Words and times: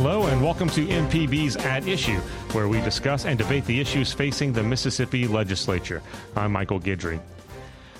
Hello, 0.00 0.26
and 0.26 0.40
welcome 0.40 0.68
to 0.70 0.86
MPB's 0.86 1.56
At 1.56 1.88
Issue, 1.88 2.20
where 2.52 2.68
we 2.68 2.80
discuss 2.82 3.24
and 3.24 3.36
debate 3.36 3.64
the 3.64 3.80
issues 3.80 4.12
facing 4.12 4.52
the 4.52 4.62
Mississippi 4.62 5.26
legislature. 5.26 6.00
I'm 6.36 6.52
Michael 6.52 6.78
Guidry. 6.78 7.20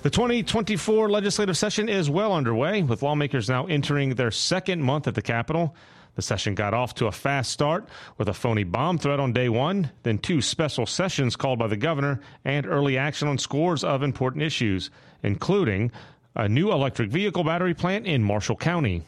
The 0.03 0.11
2024 0.11 1.11
legislative 1.11 1.59
session 1.59 1.89
is 1.89 2.09
well 2.09 2.33
underway, 2.33 2.85
with 2.85 3.03
lawmakers 3.03 3.49
now 3.49 3.67
entering 3.67 4.15
their 4.15 4.31
second 4.31 4.81
month 4.81 5.09
at 5.09 5.17
the 5.17 5.23
Capitol. 5.23 5.75
The 6.15 6.23
session 6.23 6.55
got 6.55 6.73
off 6.73 6.95
to 6.95 7.09
a 7.09 7.13
fast 7.13 7.51
start 7.51 7.89
with 8.17 8.29
a 8.29 8.33
phony 8.33 8.63
bomb 8.63 8.99
threat 8.99 9.19
on 9.19 9.33
day 9.33 9.49
one, 9.49 9.91
then 10.05 10.19
two 10.19 10.41
special 10.41 10.87
sessions 10.87 11.35
called 11.35 11.59
by 11.59 11.67
the 11.67 11.77
governor, 11.77 12.21
and 12.45 12.65
early 12.65 12.97
action 12.97 13.27
on 13.27 13.39
scores 13.39 13.83
of 13.83 14.05
important 14.05 14.45
issues, 14.45 14.89
including 15.25 15.91
a 16.37 16.49
new 16.49 16.71
electric 16.71 17.11
vehicle 17.11 17.43
battery 17.43 17.75
plant 17.75 18.07
in 18.07 18.23
Marshall 18.23 18.55
County. 18.55 19.03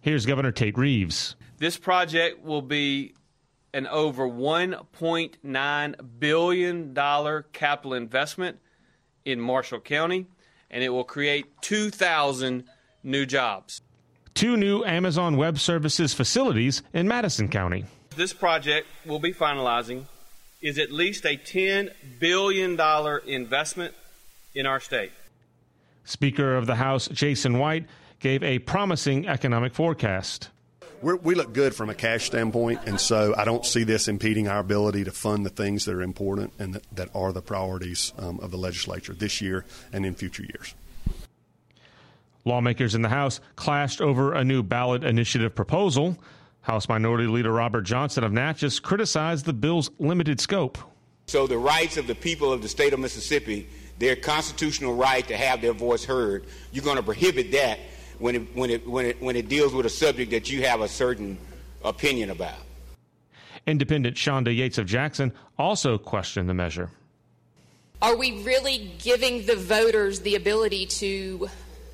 Here's 0.00 0.26
Governor 0.26 0.50
Tate 0.50 0.76
Reeves. 0.76 1.36
This 1.58 1.76
project 1.76 2.44
will 2.44 2.62
be 2.62 3.14
an 3.74 3.86
over 3.88 4.28
$1.9 4.28 6.20
billion 6.20 6.94
capital 7.52 7.94
investment 7.94 8.58
in 9.24 9.40
Marshall 9.40 9.80
County, 9.80 10.26
and 10.70 10.84
it 10.84 10.90
will 10.90 11.04
create 11.04 11.46
2,000 11.62 12.64
new 13.02 13.26
jobs. 13.26 13.82
Two 14.34 14.56
new 14.56 14.84
Amazon 14.84 15.36
Web 15.36 15.58
Services 15.58 16.14
facilities 16.14 16.82
in 16.92 17.08
Madison 17.08 17.48
County. 17.48 17.84
This 18.14 18.32
project 18.32 18.86
we'll 19.04 19.18
be 19.18 19.34
finalizing 19.34 20.04
is 20.60 20.78
at 20.78 20.92
least 20.92 21.24
a 21.24 21.36
$10 21.36 21.90
billion 22.20 22.78
investment 23.26 23.94
in 24.54 24.66
our 24.66 24.80
state. 24.80 25.10
Speaker 26.04 26.56
of 26.56 26.66
the 26.66 26.76
House 26.76 27.08
Jason 27.08 27.58
White 27.58 27.86
gave 28.20 28.42
a 28.42 28.60
promising 28.60 29.28
economic 29.28 29.74
forecast. 29.74 30.50
We're, 31.00 31.16
we 31.16 31.34
look 31.36 31.52
good 31.52 31.74
from 31.74 31.90
a 31.90 31.94
cash 31.94 32.24
standpoint, 32.24 32.80
and 32.86 33.00
so 33.00 33.34
I 33.36 33.44
don't 33.44 33.64
see 33.64 33.84
this 33.84 34.08
impeding 34.08 34.48
our 34.48 34.58
ability 34.58 35.04
to 35.04 35.12
fund 35.12 35.46
the 35.46 35.50
things 35.50 35.84
that 35.84 35.94
are 35.94 36.02
important 36.02 36.52
and 36.58 36.74
that, 36.74 36.82
that 36.96 37.08
are 37.14 37.32
the 37.32 37.42
priorities 37.42 38.12
um, 38.18 38.40
of 38.40 38.50
the 38.50 38.56
legislature 38.56 39.14
this 39.14 39.40
year 39.40 39.64
and 39.92 40.04
in 40.04 40.14
future 40.14 40.42
years. 40.42 40.74
Lawmakers 42.44 42.94
in 42.94 43.02
the 43.02 43.08
House 43.08 43.40
clashed 43.54 44.00
over 44.00 44.32
a 44.34 44.42
new 44.42 44.62
ballot 44.62 45.04
initiative 45.04 45.54
proposal. 45.54 46.18
House 46.62 46.88
Minority 46.88 47.28
Leader 47.28 47.52
Robert 47.52 47.82
Johnson 47.82 48.24
of 48.24 48.32
Natchez 48.32 48.80
criticized 48.80 49.44
the 49.44 49.52
bill's 49.52 49.90
limited 49.98 50.40
scope. 50.40 50.78
So, 51.26 51.46
the 51.46 51.58
rights 51.58 51.96
of 51.96 52.06
the 52.06 52.14
people 52.14 52.52
of 52.52 52.62
the 52.62 52.68
state 52.68 52.92
of 52.92 53.00
Mississippi, 53.00 53.68
their 53.98 54.16
constitutional 54.16 54.96
right 54.96 55.26
to 55.28 55.36
have 55.36 55.60
their 55.60 55.74
voice 55.74 56.04
heard, 56.04 56.46
you're 56.72 56.84
going 56.84 56.96
to 56.96 57.02
prohibit 57.02 57.52
that 57.52 57.78
when 58.18 58.34
it, 58.34 58.56
when 58.56 58.70
it, 58.70 58.86
when 58.86 59.06
it, 59.06 59.22
when 59.22 59.36
it 59.36 59.48
deals 59.48 59.72
with 59.72 59.86
a 59.86 59.90
subject 59.90 60.30
that 60.30 60.50
you 60.50 60.62
have 60.64 60.80
a 60.80 60.88
certain 60.88 61.38
opinion 61.84 62.30
about. 62.30 62.58
Independent 63.66 64.16
Shanda 64.16 64.54
Yates 64.54 64.78
of 64.78 64.86
Jackson 64.86 65.32
also 65.58 65.98
questioned 65.98 66.48
the 66.48 66.54
measure. 66.54 66.90
Are 68.00 68.16
we 68.16 68.42
really 68.42 68.92
giving 68.98 69.44
the 69.46 69.56
voters 69.56 70.20
the 70.20 70.36
ability 70.36 70.86
to 70.86 71.48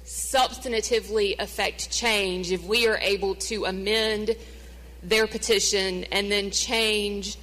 substantively 0.04 1.34
affect 1.38 1.90
change 1.90 2.52
if 2.52 2.62
we 2.64 2.86
are 2.86 2.98
able 2.98 3.34
to 3.36 3.64
amend 3.64 4.36
their 5.02 5.26
petition 5.26 6.04
and 6.04 6.30
then 6.30 6.50
change 6.50 7.38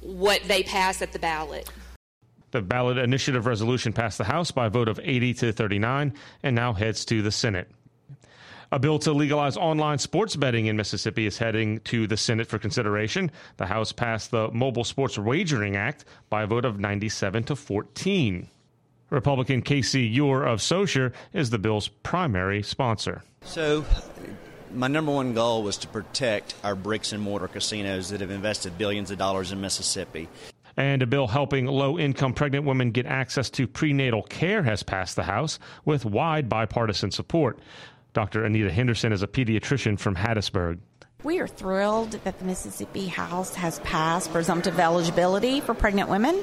what 0.00 0.42
they 0.44 0.62
pass 0.62 1.00
at 1.00 1.12
the 1.12 1.18
ballot? 1.18 1.70
The 2.50 2.60
ballot 2.60 2.98
initiative 2.98 3.46
resolution 3.46 3.94
passed 3.94 4.18
the 4.18 4.24
House 4.24 4.50
by 4.50 4.66
a 4.66 4.70
vote 4.70 4.88
of 4.88 5.00
80 5.02 5.34
to 5.34 5.52
39 5.52 6.12
and 6.42 6.54
now 6.54 6.74
heads 6.74 7.06
to 7.06 7.22
the 7.22 7.32
Senate. 7.32 7.70
A 8.72 8.78
bill 8.78 8.98
to 9.00 9.12
legalize 9.12 9.58
online 9.58 9.98
sports 9.98 10.34
betting 10.34 10.64
in 10.64 10.78
Mississippi 10.78 11.26
is 11.26 11.36
heading 11.36 11.80
to 11.80 12.06
the 12.06 12.16
Senate 12.16 12.46
for 12.46 12.58
consideration. 12.58 13.30
The 13.58 13.66
House 13.66 13.92
passed 13.92 14.30
the 14.30 14.50
Mobile 14.50 14.84
Sports 14.84 15.18
Wagering 15.18 15.76
Act 15.76 16.06
by 16.30 16.44
a 16.44 16.46
vote 16.46 16.64
of 16.64 16.80
97 16.80 17.44
to 17.44 17.54
14. 17.54 18.48
Republican 19.10 19.60
Casey 19.60 20.16
Eure 20.16 20.50
of 20.50 20.62
Saucier 20.62 21.12
is 21.34 21.50
the 21.50 21.58
bill's 21.58 21.88
primary 21.88 22.62
sponsor. 22.62 23.22
So, 23.42 23.84
my 24.72 24.88
number 24.88 25.12
one 25.12 25.34
goal 25.34 25.62
was 25.62 25.76
to 25.76 25.86
protect 25.88 26.54
our 26.64 26.74
bricks 26.74 27.12
and 27.12 27.22
mortar 27.22 27.48
casinos 27.48 28.08
that 28.08 28.22
have 28.22 28.30
invested 28.30 28.78
billions 28.78 29.10
of 29.10 29.18
dollars 29.18 29.52
in 29.52 29.60
Mississippi. 29.60 30.30
And 30.78 31.02
a 31.02 31.06
bill 31.06 31.26
helping 31.26 31.66
low 31.66 31.98
income 31.98 32.32
pregnant 32.32 32.64
women 32.64 32.90
get 32.92 33.04
access 33.04 33.50
to 33.50 33.66
prenatal 33.66 34.22
care 34.22 34.62
has 34.62 34.82
passed 34.82 35.16
the 35.16 35.24
House 35.24 35.58
with 35.84 36.06
wide 36.06 36.48
bipartisan 36.48 37.10
support. 37.10 37.58
Dr. 38.14 38.44
Anita 38.44 38.70
Henderson 38.70 39.10
is 39.10 39.22
a 39.22 39.26
pediatrician 39.26 39.98
from 39.98 40.16
Hattiesburg. 40.16 40.78
We 41.24 41.38
are 41.38 41.46
thrilled 41.46 42.10
that 42.24 42.38
the 42.38 42.44
Mississippi 42.44 43.06
House 43.06 43.54
has 43.54 43.78
passed 43.80 44.32
presumptive 44.32 44.78
eligibility 44.78 45.60
for 45.60 45.72
pregnant 45.72 46.10
women. 46.10 46.42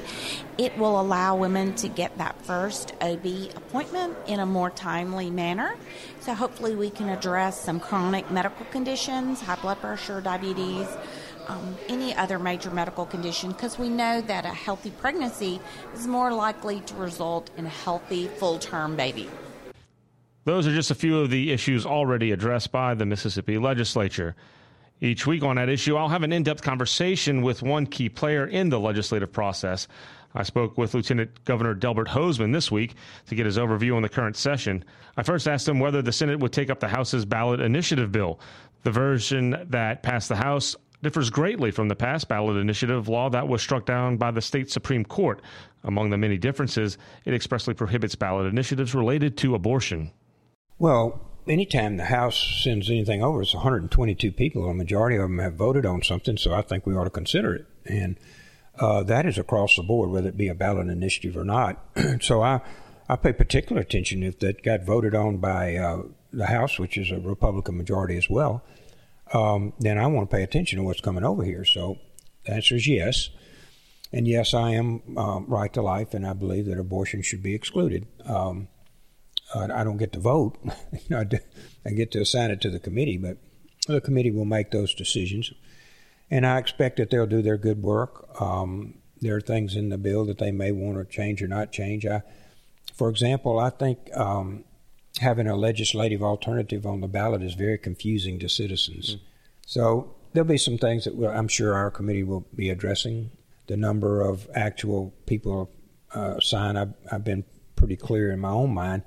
It 0.58 0.76
will 0.78 0.98
allow 1.00 1.36
women 1.36 1.74
to 1.76 1.88
get 1.88 2.16
that 2.18 2.40
first 2.42 2.94
OB 3.00 3.26
appointment 3.54 4.16
in 4.26 4.40
a 4.40 4.46
more 4.46 4.70
timely 4.70 5.30
manner. 5.30 5.76
So, 6.20 6.34
hopefully, 6.34 6.74
we 6.74 6.90
can 6.90 7.10
address 7.10 7.60
some 7.60 7.78
chronic 7.78 8.30
medical 8.30 8.64
conditions, 8.66 9.40
high 9.42 9.56
blood 9.56 9.80
pressure, 9.80 10.20
diabetes, 10.22 10.88
um, 11.46 11.76
any 11.88 12.14
other 12.16 12.38
major 12.38 12.70
medical 12.70 13.04
condition, 13.04 13.52
because 13.52 13.78
we 13.78 13.90
know 13.90 14.22
that 14.22 14.44
a 14.44 14.48
healthy 14.48 14.90
pregnancy 14.90 15.60
is 15.94 16.06
more 16.06 16.32
likely 16.32 16.80
to 16.80 16.94
result 16.94 17.50
in 17.58 17.66
a 17.66 17.70
healthy, 17.70 18.28
full 18.28 18.58
term 18.58 18.96
baby. 18.96 19.28
Those 20.44 20.66
are 20.66 20.74
just 20.74 20.90
a 20.90 20.94
few 20.94 21.18
of 21.18 21.28
the 21.28 21.52
issues 21.52 21.84
already 21.84 22.32
addressed 22.32 22.72
by 22.72 22.94
the 22.94 23.04
Mississippi 23.04 23.58
legislature. 23.58 24.34
Each 24.98 25.26
week 25.26 25.42
on 25.42 25.58
At 25.58 25.68
Issue, 25.68 25.96
I'll 25.96 26.08
have 26.08 26.22
an 26.22 26.32
in 26.32 26.42
depth 26.42 26.62
conversation 26.62 27.42
with 27.42 27.62
one 27.62 27.86
key 27.86 28.08
player 28.08 28.46
in 28.46 28.70
the 28.70 28.80
legislative 28.80 29.32
process. 29.32 29.86
I 30.34 30.42
spoke 30.44 30.78
with 30.78 30.94
Lieutenant 30.94 31.44
Governor 31.44 31.74
Delbert 31.74 32.08
Hosemann 32.08 32.54
this 32.54 32.70
week 32.70 32.94
to 33.26 33.34
get 33.34 33.44
his 33.44 33.58
overview 33.58 33.96
on 33.96 34.02
the 34.02 34.08
current 34.08 34.36
session. 34.36 34.82
I 35.16 35.24
first 35.24 35.46
asked 35.46 35.68
him 35.68 35.78
whether 35.78 36.00
the 36.00 36.12
Senate 36.12 36.40
would 36.40 36.52
take 36.52 36.70
up 36.70 36.80
the 36.80 36.88
House's 36.88 37.26
ballot 37.26 37.60
initiative 37.60 38.10
bill. 38.10 38.40
The 38.82 38.90
version 38.90 39.66
that 39.68 40.02
passed 40.02 40.30
the 40.30 40.36
House 40.36 40.74
differs 41.02 41.28
greatly 41.28 41.70
from 41.70 41.88
the 41.88 41.96
past 41.96 42.28
ballot 42.28 42.56
initiative 42.56 43.08
law 43.08 43.28
that 43.28 43.48
was 43.48 43.60
struck 43.60 43.84
down 43.84 44.16
by 44.16 44.30
the 44.30 44.40
state 44.40 44.70
Supreme 44.70 45.04
Court. 45.04 45.42
Among 45.84 46.08
the 46.08 46.18
many 46.18 46.38
differences, 46.38 46.96
it 47.26 47.34
expressly 47.34 47.74
prohibits 47.74 48.14
ballot 48.14 48.46
initiatives 48.46 48.94
related 48.94 49.36
to 49.38 49.54
abortion. 49.54 50.12
Well, 50.80 51.20
anytime 51.46 51.98
the 51.98 52.06
House 52.06 52.62
sends 52.64 52.88
anything 52.88 53.22
over, 53.22 53.42
it's 53.42 53.52
122 53.52 54.32
people. 54.32 54.66
A 54.66 54.72
majority 54.72 55.16
of 55.16 55.22
them 55.22 55.38
have 55.38 55.52
voted 55.52 55.84
on 55.84 56.02
something, 56.02 56.38
so 56.38 56.54
I 56.54 56.62
think 56.62 56.86
we 56.86 56.96
ought 56.96 57.04
to 57.04 57.10
consider 57.10 57.54
it. 57.54 57.66
And 57.84 58.16
uh, 58.78 59.02
that 59.02 59.26
is 59.26 59.36
across 59.36 59.76
the 59.76 59.82
board, 59.82 60.08
whether 60.08 60.30
it 60.30 60.38
be 60.38 60.48
a 60.48 60.54
ballot 60.54 60.88
initiative 60.88 61.36
or 61.36 61.44
not. 61.44 61.84
so 62.22 62.42
I, 62.42 62.62
I 63.10 63.16
pay 63.16 63.34
particular 63.34 63.82
attention 63.82 64.22
if 64.22 64.38
that 64.38 64.62
got 64.62 64.86
voted 64.86 65.14
on 65.14 65.36
by 65.36 65.76
uh, 65.76 66.04
the 66.32 66.46
House, 66.46 66.78
which 66.78 66.96
is 66.96 67.10
a 67.10 67.20
Republican 67.20 67.76
majority 67.76 68.16
as 68.16 68.30
well. 68.30 68.64
Um, 69.34 69.74
then 69.80 69.98
I 69.98 70.06
want 70.06 70.30
to 70.30 70.34
pay 70.34 70.42
attention 70.42 70.78
to 70.78 70.82
what's 70.82 71.02
coming 71.02 71.24
over 71.24 71.44
here. 71.44 71.66
So 71.66 71.98
the 72.46 72.54
answer 72.54 72.76
is 72.76 72.88
yes. 72.88 73.28
And 74.14 74.26
yes, 74.26 74.54
I 74.54 74.70
am 74.70 75.02
um, 75.18 75.44
right 75.46 75.72
to 75.74 75.82
life, 75.82 76.14
and 76.14 76.26
I 76.26 76.32
believe 76.32 76.64
that 76.66 76.78
abortion 76.78 77.20
should 77.20 77.42
be 77.42 77.54
excluded. 77.54 78.06
Um, 78.24 78.68
I 79.54 79.84
don't 79.84 79.96
get 79.96 80.12
to 80.12 80.20
vote. 80.20 80.58
you 80.92 81.00
know, 81.08 81.24
I 81.84 81.90
get 81.90 82.12
to 82.12 82.20
assign 82.20 82.50
it 82.50 82.60
to 82.62 82.70
the 82.70 82.78
committee, 82.78 83.16
but 83.16 83.38
the 83.86 84.00
committee 84.00 84.30
will 84.30 84.44
make 84.44 84.70
those 84.70 84.94
decisions. 84.94 85.52
And 86.30 86.46
I 86.46 86.58
expect 86.58 86.98
that 86.98 87.10
they'll 87.10 87.26
do 87.26 87.42
their 87.42 87.56
good 87.56 87.82
work. 87.82 88.40
Um, 88.40 88.94
there 89.20 89.36
are 89.36 89.40
things 89.40 89.74
in 89.74 89.88
the 89.88 89.98
bill 89.98 90.24
that 90.26 90.38
they 90.38 90.52
may 90.52 90.72
want 90.72 90.98
to 90.98 91.04
change 91.04 91.42
or 91.42 91.48
not 91.48 91.72
change. 91.72 92.06
I, 92.06 92.22
for 92.94 93.08
example, 93.08 93.58
I 93.58 93.70
think 93.70 93.98
um, 94.16 94.64
having 95.18 95.46
a 95.46 95.56
legislative 95.56 96.22
alternative 96.22 96.86
on 96.86 97.00
the 97.00 97.08
ballot 97.08 97.42
is 97.42 97.54
very 97.54 97.78
confusing 97.78 98.38
to 98.38 98.48
citizens. 98.48 99.16
Mm-hmm. 99.16 99.24
So 99.66 100.14
there'll 100.32 100.48
be 100.48 100.58
some 100.58 100.78
things 100.78 101.04
that 101.04 101.16
we'll, 101.16 101.30
I'm 101.30 101.48
sure 101.48 101.74
our 101.74 101.90
committee 101.90 102.22
will 102.22 102.46
be 102.54 102.70
addressing. 102.70 103.30
The 103.66 103.76
number 103.76 104.20
of 104.22 104.48
actual 104.54 105.14
people 105.26 105.70
uh, 106.14 106.40
signed, 106.40 106.78
I've, 106.78 106.94
I've 107.10 107.24
been 107.24 107.44
pretty 107.76 107.96
clear 107.96 108.30
in 108.30 108.40
my 108.40 108.50
own 108.50 108.74
mind 108.74 109.02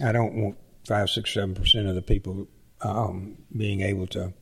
I 0.00 0.12
don't 0.12 0.34
want 0.34 0.56
five, 0.86 1.10
six, 1.10 1.34
seven 1.34 1.54
percent 1.54 1.88
of 1.88 1.94
the 1.94 2.02
people 2.02 2.48
um, 2.80 3.36
being 3.56 3.82
able 3.82 4.06
to 4.08 4.32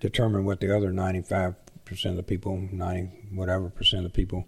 determine 0.00 0.44
what 0.44 0.60
the 0.60 0.76
other 0.76 0.92
ninety-five 0.92 1.54
percent 1.84 2.12
of 2.12 2.16
the 2.16 2.22
people, 2.22 2.68
ninety 2.70 3.10
whatever 3.32 3.68
percent 3.68 4.04
of 4.04 4.12
the 4.12 4.16
people, 4.16 4.44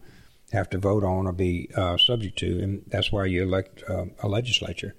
have 0.52 0.70
to 0.70 0.78
vote 0.78 1.04
on 1.04 1.26
or 1.26 1.32
be 1.32 1.70
uh, 1.74 1.96
subject 1.96 2.38
to, 2.38 2.62
and 2.62 2.84
that's 2.88 3.10
why 3.10 3.24
you 3.24 3.42
elect 3.42 3.82
uh, 3.88 4.04
a 4.22 4.28
legislature. 4.28 4.94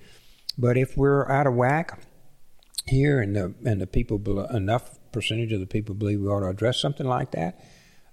But 0.57 0.78
if 0.78 0.98
we're 0.98 1.30
out 1.31 1.48
of 1.48 1.56
whack 1.56 2.02
here, 2.86 3.22
and 3.22 3.36
the 3.36 3.54
and 3.66 3.80
the 3.80 3.88
people 3.88 4.45
enough 4.48 5.00
percentage 5.12 5.54
of 5.54 5.60
the 5.60 5.66
people 5.66 5.95
believe 5.95 6.19
we 6.19 6.28
ought 6.28 6.42
to 6.42 6.48
address 6.48 6.80
something 6.80 7.07
like 7.07 7.31
that, 7.31 7.63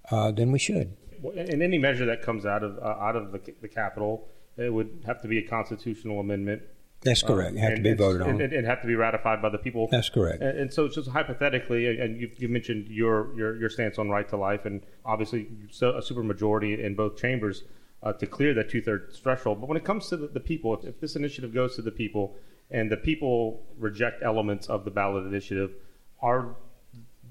uh, 0.09 0.31
then 0.31 0.51
we 0.51 0.59
should. 0.59 0.95
And 1.35 1.61
any 1.61 1.77
measure 1.77 2.05
that 2.05 2.21
comes 2.21 2.45
out 2.45 2.63
of 2.63 2.77
uh, 2.79 2.97
out 2.99 3.15
of 3.15 3.31
the, 3.31 3.41
the 3.61 3.67
Capitol, 3.67 4.29
it 4.55 4.71
would 4.71 5.03
have 5.05 5.21
to 5.23 5.27
be 5.27 5.39
a 5.39 5.47
constitutional 5.47 6.19
amendment 6.19 6.61
That's 7.01 7.21
correct. 7.21 7.55
It 7.55 7.59
have 7.59 7.75
to 7.75 7.81
be 7.81 7.93
voted 7.93 8.21
on. 8.21 8.41
and, 8.41 8.53
and 8.53 8.65
have 8.65 8.81
to 8.81 8.87
be 8.87 8.95
ratified 8.95 9.41
by 9.41 9.49
the 9.49 9.57
people. 9.57 9.87
That's 9.89 10.09
correct. 10.09 10.41
And, 10.41 10.57
and 10.59 10.73
so, 10.73 10.87
just 10.87 11.09
hypothetically, 11.09 11.99
and 11.99 12.19
you, 12.19 12.29
you 12.37 12.49
mentioned 12.49 12.87
your, 12.87 13.35
your 13.37 13.55
your 13.55 13.69
stance 13.69 13.99
on 13.99 14.09
right 14.09 14.27
to 14.29 14.37
life, 14.37 14.65
and 14.65 14.81
obviously 15.05 15.47
so 15.69 15.91
a 15.91 16.01
supermajority 16.01 16.83
in 16.83 16.95
both 16.95 17.17
chambers 17.17 17.63
uh, 18.03 18.13
to 18.13 18.25
clear 18.25 18.53
that 18.55 18.69
two 18.69 18.81
thirds 18.81 19.19
threshold. 19.19 19.59
But 19.59 19.69
when 19.69 19.77
it 19.77 19.83
comes 19.83 20.09
to 20.09 20.17
the, 20.17 20.27
the 20.27 20.39
people, 20.39 20.73
if, 20.75 20.85
if 20.85 20.99
this 20.99 21.15
initiative 21.15 21.53
goes 21.53 21.75
to 21.75 21.81
the 21.81 21.91
people, 21.91 22.35
and 22.71 22.91
the 22.91 22.97
people 22.97 23.63
reject 23.77 24.23
elements 24.23 24.67
of 24.67 24.83
the 24.83 24.91
ballot 24.91 25.25
initiative, 25.25 25.75
are 26.21 26.55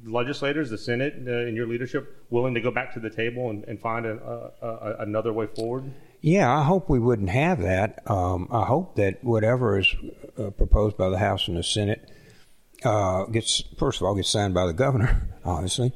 legislators, 0.07 0.71
the 0.71 0.79
Senate, 0.79 1.15
uh, 1.27 1.47
in 1.47 1.55
your 1.55 1.67
leadership, 1.67 2.25
willing 2.31 2.55
to 2.55 2.61
go 2.61 2.71
back 2.71 2.95
to 2.95 3.01
the 3.01 3.11
table 3.11 3.51
and, 3.51 3.65
and 3.65 3.81
find 3.81 4.07
a, 4.07 4.53
a, 4.63 4.67
a, 4.67 4.97
another 5.01 5.33
way 5.33 5.47
forward? 5.47 5.93
Yeah, 6.21 6.53
I 6.53 6.63
hope 6.65 6.89
we 6.89 6.99
wouldn't 6.99 7.31
have 7.31 7.61
that. 7.63 8.03
Um, 8.11 8.49
I 8.51 8.65
hope 8.65 8.97
that 8.97 9.23
whatever 9.23 9.79
is 9.79 9.95
uh, 10.39 10.51
proposed 10.51 10.97
by 10.97 11.09
the 11.09 11.19
House 11.19 11.49
and 11.49 11.57
the 11.57 11.63
Senate 11.63 12.11
uh, 12.85 13.25
gets, 13.25 13.63
first 13.79 14.01
of 14.01 14.07
all, 14.07 14.15
gets 14.15 14.31
signed 14.31 14.55
by 14.55 14.67
the 14.67 14.73
governor, 14.73 15.29
obviously, 15.45 15.93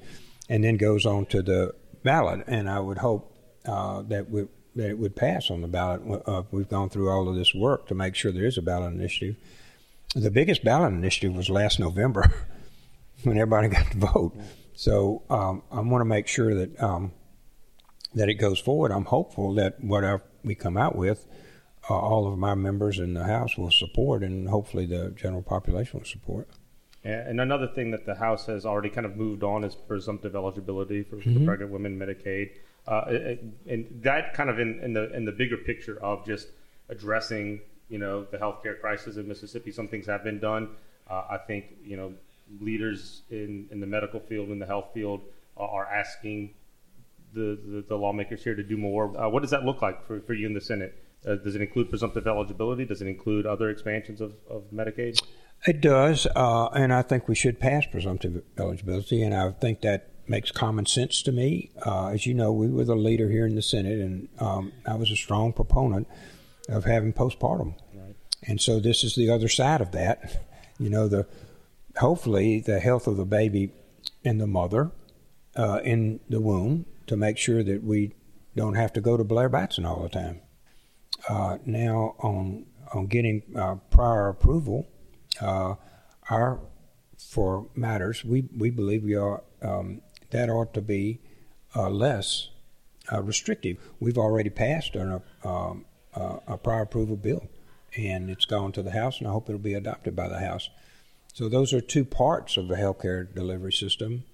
and 0.48 0.64
then 0.64 0.76
goes 0.76 1.06
on 1.06 1.26
to 1.26 1.42
the 1.42 1.74
ballot. 2.02 2.44
And 2.46 2.68
I 2.68 2.80
would 2.80 2.98
hope 2.98 3.34
uh, 3.66 4.02
that 4.02 4.30
we, 4.30 4.46
that 4.76 4.90
it 4.90 4.98
would 4.98 5.16
pass 5.16 5.50
on 5.50 5.62
the 5.62 5.68
ballot. 5.68 6.22
Uh, 6.26 6.42
we've 6.50 6.68
gone 6.68 6.90
through 6.90 7.10
all 7.10 7.28
of 7.28 7.34
this 7.34 7.54
work 7.54 7.86
to 7.88 7.94
make 7.94 8.14
sure 8.14 8.32
there 8.32 8.44
is 8.44 8.58
a 8.58 8.62
ballot 8.62 8.92
initiative. 8.92 9.36
The 10.14 10.30
biggest 10.30 10.64
ballot 10.64 10.92
initiative 10.92 11.36
was 11.36 11.48
last 11.48 11.78
November 11.78 12.32
when 13.24 13.36
everybody 13.36 13.68
got 13.68 13.90
to 13.90 13.98
vote. 13.98 14.36
So 14.74 15.22
um, 15.28 15.62
I 15.70 15.80
want 15.80 16.00
to 16.00 16.06
make 16.06 16.26
sure 16.26 16.54
that 16.54 16.82
um, 16.82 17.12
that 18.14 18.28
it 18.28 18.34
goes 18.34 18.58
forward. 18.58 18.92
I'm 18.92 19.04
hopeful 19.04 19.54
that 19.54 19.82
whatever 19.82 20.22
we 20.42 20.54
come 20.54 20.76
out 20.76 20.96
with, 20.96 21.26
uh, 21.88 21.98
all 21.98 22.30
of 22.32 22.38
my 22.38 22.54
members 22.54 22.98
in 22.98 23.14
the 23.14 23.24
House 23.24 23.56
will 23.56 23.70
support, 23.70 24.22
and 24.22 24.48
hopefully 24.48 24.86
the 24.86 25.10
general 25.10 25.42
population 25.42 26.00
will 26.00 26.06
support. 26.06 26.48
And 27.02 27.40
another 27.40 27.66
thing 27.66 27.92
that 27.92 28.04
the 28.04 28.16
House 28.16 28.44
has 28.46 28.66
already 28.66 28.90
kind 28.90 29.06
of 29.06 29.16
moved 29.16 29.42
on 29.42 29.64
is 29.64 29.74
presumptive 29.74 30.36
eligibility 30.36 31.02
for, 31.02 31.16
mm-hmm. 31.16 31.46
pregnant 31.46 31.72
women 31.72 31.98
Medicaid, 31.98 32.50
uh, 32.86 33.36
and 33.66 34.00
that 34.02 34.34
kind 34.34 34.50
of 34.50 34.58
in, 34.58 34.80
in, 34.82 34.92
the 34.92 35.14
in 35.14 35.24
the 35.24 35.32
bigger 35.32 35.56
picture 35.56 36.02
of 36.02 36.26
just 36.26 36.48
addressing 36.88 37.60
you 37.88 37.98
know 37.98 38.24
the 38.24 38.36
healthcare 38.36 38.78
crisis 38.78 39.16
in 39.16 39.26
Mississippi. 39.26 39.72
Some 39.72 39.88
things 39.88 40.06
have 40.06 40.22
been 40.22 40.40
done. 40.40 40.70
Uh, 41.08 41.24
I 41.30 41.38
think 41.38 41.76
you 41.82 41.96
know 41.96 42.12
leaders 42.60 43.22
in, 43.30 43.68
in 43.70 43.80
the 43.80 43.86
medical 43.86 44.20
field 44.20 44.50
in 44.50 44.58
the 44.58 44.66
health 44.66 44.88
field 44.92 45.22
are 45.56 45.86
asking 45.86 46.54
the, 47.32 47.58
the, 47.64 47.84
the, 47.88 47.96
lawmakers 47.96 48.42
here 48.42 48.54
to 48.54 48.62
do 48.62 48.76
more. 48.76 49.16
Uh, 49.16 49.28
what 49.28 49.42
does 49.42 49.50
that 49.50 49.64
look 49.64 49.82
like 49.82 50.06
for, 50.06 50.20
for 50.20 50.34
you 50.34 50.46
in 50.46 50.54
the 50.54 50.60
Senate? 50.60 51.04
Uh, 51.26 51.34
does 51.36 51.54
it 51.54 51.60
include 51.60 51.90
presumptive 51.90 52.26
eligibility? 52.26 52.84
Does 52.84 53.02
it 53.02 53.06
include 53.06 53.46
other 53.46 53.70
expansions 53.70 54.20
of, 54.20 54.34
of 54.48 54.64
Medicaid? 54.72 55.22
It 55.66 55.80
does, 55.82 56.26
uh, 56.34 56.68
and 56.68 56.92
I 56.92 57.02
think 57.02 57.28
we 57.28 57.34
should 57.34 57.60
pass 57.60 57.84
presumptive 57.84 58.42
eligibility, 58.58 59.22
and 59.22 59.34
I 59.34 59.50
think 59.50 59.82
that 59.82 60.08
makes 60.26 60.50
common 60.50 60.86
sense 60.86 61.22
to 61.22 61.32
me. 61.32 61.70
Uh, 61.84 62.08
as 62.08 62.24
you 62.24 62.32
know, 62.32 62.52
we 62.52 62.68
were 62.68 62.84
the 62.84 62.96
leader 62.96 63.28
here 63.28 63.46
in 63.46 63.56
the 63.56 63.62
Senate, 63.62 64.00
and 64.00 64.28
um, 64.38 64.72
I 64.86 64.94
was 64.94 65.10
a 65.10 65.16
strong 65.16 65.52
proponent 65.52 66.08
of 66.70 66.84
having 66.84 67.12
postpartum. 67.12 67.74
Right. 67.94 68.16
And 68.44 68.60
so 68.60 68.80
this 68.80 69.04
is 69.04 69.14
the 69.14 69.30
other 69.30 69.48
side 69.48 69.82
of 69.82 69.92
that. 69.92 70.46
You 70.78 70.88
know, 70.88 71.08
the 71.08 71.26
hopefully 72.00 72.60
the 72.60 72.80
health 72.80 73.06
of 73.06 73.16
the 73.16 73.24
baby 73.24 73.72
and 74.24 74.40
the 74.40 74.46
mother 74.46 74.90
uh, 75.56 75.80
in 75.84 76.20
the 76.28 76.40
womb 76.40 76.86
to 77.06 77.16
make 77.16 77.38
sure 77.38 77.62
that 77.62 77.82
we 77.82 78.14
don't 78.56 78.74
have 78.74 78.92
to 78.92 79.00
go 79.00 79.16
to 79.16 79.24
Blair 79.24 79.48
Batson 79.48 79.84
all 79.84 80.02
the 80.02 80.08
time. 80.08 80.40
Uh, 81.28 81.58
now, 81.64 82.14
on 82.20 82.66
on 82.92 83.06
getting 83.06 83.42
uh, 83.56 83.76
prior 83.90 84.28
approval, 84.28 84.88
uh, 85.40 85.74
our 86.30 86.60
for 87.18 87.68
matters 87.74 88.24
we 88.24 88.48
we 88.56 88.70
believe 88.70 89.04
we 89.04 89.14
are 89.14 89.42
um, 89.62 90.00
that 90.30 90.48
ought 90.48 90.72
to 90.72 90.80
be 90.80 91.20
uh, 91.76 91.90
less 91.90 92.48
uh, 93.12 93.22
restrictive. 93.22 93.76
We've 94.00 94.18
already 94.18 94.50
passed 94.50 94.96
an, 94.96 95.20
um, 95.44 95.84
a 96.14 96.56
prior 96.56 96.82
approval 96.82 97.16
bill, 97.16 97.48
and 97.96 98.30
it's 98.30 98.46
gone 98.46 98.72
to 98.72 98.82
the 98.82 98.92
House, 98.92 99.18
and 99.18 99.28
I 99.28 99.32
hope 99.32 99.48
it'll 99.48 99.60
be 99.60 99.74
adopted 99.74 100.16
by 100.16 100.28
the 100.28 100.38
House. 100.38 100.70
So 101.32 101.48
those 101.48 101.72
are 101.72 101.80
two 101.80 102.04
parts 102.04 102.56
of 102.56 102.68
the 102.68 102.76
healthcare 102.76 103.32
delivery 103.32 103.72
system. 103.72 104.24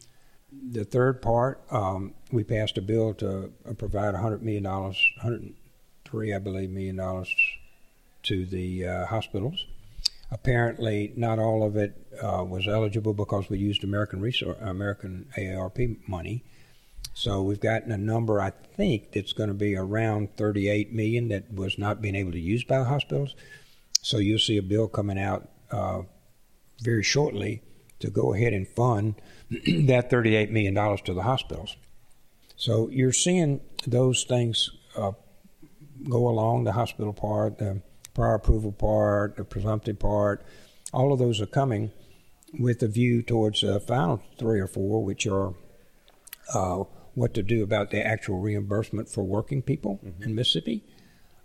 The 0.52 0.84
third 0.84 1.20
part, 1.20 1.62
um, 1.70 2.14
we 2.32 2.44
passed 2.44 2.78
a 2.78 2.82
bill 2.82 3.14
to 3.14 3.52
uh, 3.68 3.72
provide 3.74 4.14
$100 4.14 4.42
million, 4.42 4.64
103, 4.64 6.34
I 6.34 6.38
believe, 6.38 6.70
million 6.70 6.96
dollars 6.96 7.34
to 8.24 8.46
the 8.46 8.86
uh, 8.86 9.06
hospitals. 9.06 9.66
Apparently, 10.30 11.12
not 11.16 11.38
all 11.38 11.62
of 11.62 11.76
it 11.76 11.94
uh, 12.20 12.44
was 12.44 12.66
eligible 12.66 13.14
because 13.14 13.48
we 13.48 13.58
used 13.58 13.84
American 13.84 14.20
Resor- 14.20 14.60
American 14.66 15.26
ARPA 15.36 15.96
money. 16.08 16.42
So 17.14 17.42
we've 17.42 17.60
gotten 17.60 17.92
a 17.92 17.98
number, 17.98 18.40
I 18.40 18.50
think, 18.50 19.12
that's 19.12 19.32
going 19.32 19.48
to 19.48 19.54
be 19.54 19.76
around 19.76 20.36
38 20.36 20.92
million 20.92 21.28
that 21.28 21.52
was 21.52 21.78
not 21.78 22.02
being 22.02 22.16
able 22.16 22.32
to 22.32 22.40
use 22.40 22.64
by 22.64 22.78
the 22.78 22.84
hospitals. 22.84 23.34
So 24.02 24.18
you'll 24.18 24.38
see 24.38 24.56
a 24.56 24.62
bill 24.62 24.88
coming 24.88 25.18
out 25.18 25.48
uh, 25.70 26.02
very 26.80 27.02
shortly 27.02 27.62
to 28.00 28.10
go 28.10 28.34
ahead 28.34 28.52
and 28.52 28.68
fund 28.68 29.14
that 29.50 30.10
$38 30.10 30.50
million 30.50 30.74
to 30.74 31.14
the 31.14 31.22
hospitals. 31.22 31.76
So 32.56 32.88
you're 32.90 33.12
seeing 33.12 33.60
those 33.86 34.24
things 34.24 34.70
uh, 34.96 35.12
go 36.08 36.28
along 36.28 36.64
the 36.64 36.72
hospital 36.72 37.12
part, 37.12 37.58
the 37.58 37.82
prior 38.14 38.34
approval 38.34 38.72
part, 38.72 39.36
the 39.36 39.44
presumptive 39.44 39.98
part. 39.98 40.44
All 40.92 41.12
of 41.12 41.18
those 41.18 41.40
are 41.40 41.46
coming 41.46 41.92
with 42.58 42.82
a 42.82 42.88
view 42.88 43.22
towards 43.22 43.60
the 43.60 43.80
final 43.80 44.22
three 44.38 44.60
or 44.60 44.66
four, 44.66 45.04
which 45.04 45.26
are 45.26 45.54
uh, 46.54 46.84
what 47.14 47.34
to 47.34 47.42
do 47.42 47.62
about 47.62 47.90
the 47.90 48.06
actual 48.06 48.38
reimbursement 48.40 49.08
for 49.08 49.24
working 49.24 49.62
people 49.62 50.00
mm-hmm. 50.04 50.22
in 50.22 50.34
Mississippi. 50.34 50.84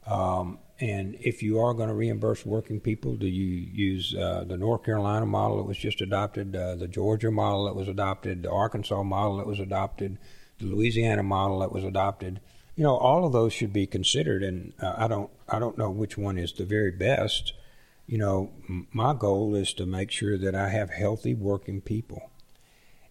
Um, 0.05 0.59
and 0.81 1.15
if 1.21 1.43
you 1.43 1.59
are 1.59 1.75
going 1.75 1.89
to 1.89 1.93
reimburse 1.95 2.43
working 2.43 2.79
people, 2.79 3.15
do 3.15 3.27
you 3.27 3.45
use 3.45 4.15
uh, 4.15 4.43
the 4.47 4.57
North 4.57 4.83
Carolina 4.83 5.27
model 5.27 5.57
that 5.57 5.67
was 5.67 5.77
just 5.77 6.01
adopted, 6.01 6.55
uh, 6.55 6.75
the 6.75 6.87
Georgia 6.87 7.29
model 7.29 7.65
that 7.65 7.75
was 7.75 7.87
adopted, 7.87 8.41
the 8.41 8.51
Arkansas 8.51 9.03
model 9.03 9.37
that 9.37 9.45
was 9.45 9.59
adopted, 9.59 10.17
the 10.57 10.65
Louisiana 10.65 11.21
model 11.21 11.59
that 11.59 11.71
was 11.71 11.83
adopted? 11.83 12.41
You 12.75 12.83
know, 12.83 12.97
all 12.97 13.25
of 13.25 13.31
those 13.31 13.53
should 13.53 13.71
be 13.71 13.85
considered, 13.85 14.41
and 14.41 14.73
uh, 14.81 14.95
I 14.97 15.07
don't, 15.07 15.29
I 15.47 15.59
don't 15.59 15.77
know 15.77 15.91
which 15.91 16.17
one 16.17 16.39
is 16.39 16.51
the 16.51 16.65
very 16.65 16.91
best. 16.91 17.53
You 18.07 18.17
know, 18.17 18.51
m- 18.67 18.87
my 18.91 19.13
goal 19.13 19.53
is 19.53 19.73
to 19.73 19.85
make 19.85 20.09
sure 20.09 20.35
that 20.39 20.55
I 20.55 20.69
have 20.69 20.89
healthy 20.89 21.35
working 21.35 21.81
people, 21.81 22.31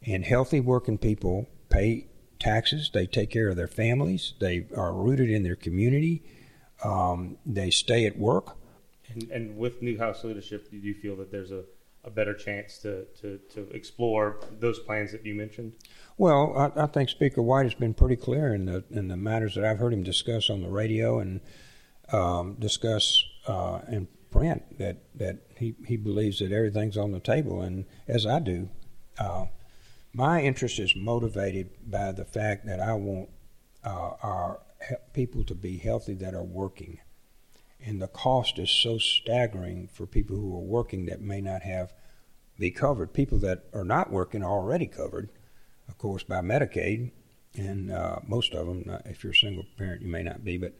and 0.05 0.25
healthy 0.25 0.59
working 0.59 0.99
people 0.99 1.47
pay 1.69 2.09
taxes, 2.41 2.91
they 2.93 3.07
take 3.07 3.31
care 3.31 3.49
of 3.49 3.55
their 3.55 3.69
families, 3.69 4.35
they 4.41 4.67
are 4.77 4.93
rooted 4.93 5.31
in 5.31 5.45
their 5.45 5.55
community 5.55 6.25
um, 6.85 7.37
they 7.47 7.71
stay 7.71 8.07
at 8.07 8.19
work. 8.19 8.57
And, 9.13 9.31
and, 9.31 9.57
with 9.57 9.83
new 9.83 9.99
House 9.99 10.23
leadership, 10.23 10.71
do 10.71 10.77
you 10.77 10.95
feel 10.95 11.17
that 11.17 11.33
there's 11.33 11.51
a, 11.51 11.65
a 12.05 12.11
better 12.11 12.33
chance 12.33 12.79
to, 12.79 13.05
to, 13.21 13.39
to 13.55 13.69
explore 13.71 14.39
those 14.61 14.79
plans 14.79 15.11
that 15.13 15.27
you 15.27 15.35
mentioned? 15.35 15.73
Well, 16.17 16.55
I, 16.57 16.85
I, 16.85 16.87
think 16.87 17.09
Speaker 17.09 17.43
White 17.43 17.65
has 17.65 17.75
been 17.75 17.93
pretty 17.93 18.15
clear 18.17 18.55
in 18.55 18.67
the 18.67 18.85
in 18.91 19.09
the 19.09 19.17
matters 19.17 19.57
that 19.57 19.65
I've 19.65 19.79
heard 19.79 19.93
him 19.93 20.05
discuss 20.05 20.49
on 20.49 20.63
the 20.63 20.69
radio 20.69 21.19
and 21.19 21.41
um, 22.13 22.55
discuss 22.61 23.25
uh, 23.49 23.81
in 23.91 24.07
print 24.31 24.79
that, 24.79 24.99
that 25.17 25.39
he, 25.57 25.75
he 25.87 25.97
believes 25.97 26.39
that 26.39 26.53
everything's 26.53 26.97
on 26.97 27.13
the 27.13 27.21
table, 27.21 27.63
and 27.63 27.85
as 28.09 28.27
I 28.27 28.39
do. 28.39 28.69
Uh, 29.19 29.47
my 30.13 30.43
interest 30.43 30.79
is 30.79 30.95
motivated 30.97 31.71
by 31.89 32.13
the 32.13 32.25
fact 32.25 32.67
that 32.67 32.81
I 32.81 32.95
want 32.95 33.29
uh, 33.85 34.11
our 34.23 34.61
people 35.13 35.45
to 35.45 35.55
be 35.55 35.79
healthy 35.79 36.15
that 36.15 36.35
are 36.35 36.45
working. 36.45 36.99
And 37.85 38.01
the 38.01 38.09
cost 38.09 38.59
is 38.59 38.71
so 38.71 38.99
staggering 38.99 39.89
for 39.89 40.07
people 40.07 40.37
who 40.37 40.55
are 40.55 40.61
working 40.61 41.07
that 41.07 41.21
may 41.21 41.41
not 41.41 41.63
have 41.63 41.93
be 42.59 42.71
covered. 42.71 43.15
People 43.15 43.39
that 43.39 43.65
are 43.73 43.85
not 43.85 44.11
working 44.11 44.43
are 44.43 44.51
already 44.51 44.87
covered, 44.87 45.31
of 45.89 45.97
course, 45.97 46.23
by 46.23 46.41
Medicaid, 46.41 47.11
and 47.57 47.91
uh, 47.91 48.21
most 48.27 48.55
of 48.55 48.67
them, 48.67 48.85
if 49.07 49.25
you're 49.25 49.33
a 49.33 49.37
single 49.37 49.65
parent, 49.79 50.03
you 50.03 50.09
may 50.09 50.23
not 50.23 50.45
be, 50.45 50.59
but 50.59 50.75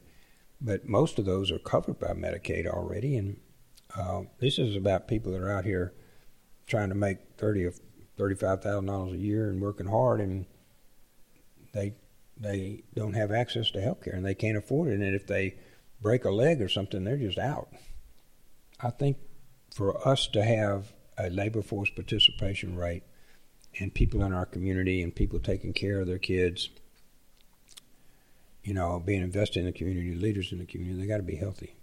but 0.63 0.87
most 0.87 1.17
of 1.17 1.25
those 1.25 1.51
are 1.51 1.57
covered 1.57 1.99
by 1.99 2.13
Medicaid 2.13 2.67
already. 2.67 3.17
And 3.17 3.39
uh, 3.97 4.21
this 4.39 4.59
is 4.59 4.75
about 4.75 5.07
people 5.07 5.31
that 5.31 5.41
are 5.41 5.51
out 5.51 5.65
here 5.65 5.93
trying 6.67 6.89
to 6.89 6.95
make 6.95 7.17
thirty 7.37 7.65
or 7.65 7.73
thirty-five 8.15 8.61
thousand 8.61 8.85
dollars 8.85 9.13
a 9.13 9.17
year 9.17 9.49
and 9.49 9.59
working 9.59 9.87
hard, 9.87 10.21
and 10.21 10.45
they 11.73 11.95
they 12.37 12.83
don't 12.95 13.13
have 13.13 13.31
access 13.31 13.71
to 13.71 13.81
health 13.81 14.03
care 14.03 14.13
and 14.13 14.25
they 14.25 14.35
can't 14.35 14.57
afford 14.57 14.89
it. 14.89 14.99
And 14.99 15.15
if 15.15 15.27
they 15.27 15.55
break 16.01 16.25
a 16.25 16.31
leg 16.31 16.61
or 16.61 16.69
something, 16.69 17.03
they're 17.03 17.17
just 17.17 17.37
out. 17.37 17.69
I 18.79 18.89
think 18.89 19.17
for 19.73 20.05
us 20.07 20.27
to 20.27 20.43
have 20.43 20.93
a 21.17 21.29
labor 21.29 21.61
force 21.61 21.89
participation 21.89 22.75
rate 22.75 23.03
and 23.79 23.93
people 23.93 24.23
in 24.23 24.33
our 24.33 24.45
community 24.45 25.01
and 25.01 25.13
people 25.13 25.39
taking 25.39 25.73
care 25.73 25.99
of 25.99 26.07
their 26.07 26.17
kids, 26.17 26.69
you 28.63 28.73
know, 28.73 29.01
being 29.03 29.21
invested 29.21 29.59
in 29.59 29.65
the 29.65 29.71
community, 29.71 30.15
leaders 30.15 30.51
in 30.51 30.57
the 30.57 30.65
community, 30.65 30.99
they 30.99 31.07
got 31.07 31.17
to 31.17 31.23
be 31.23 31.35
healthy. 31.35 31.75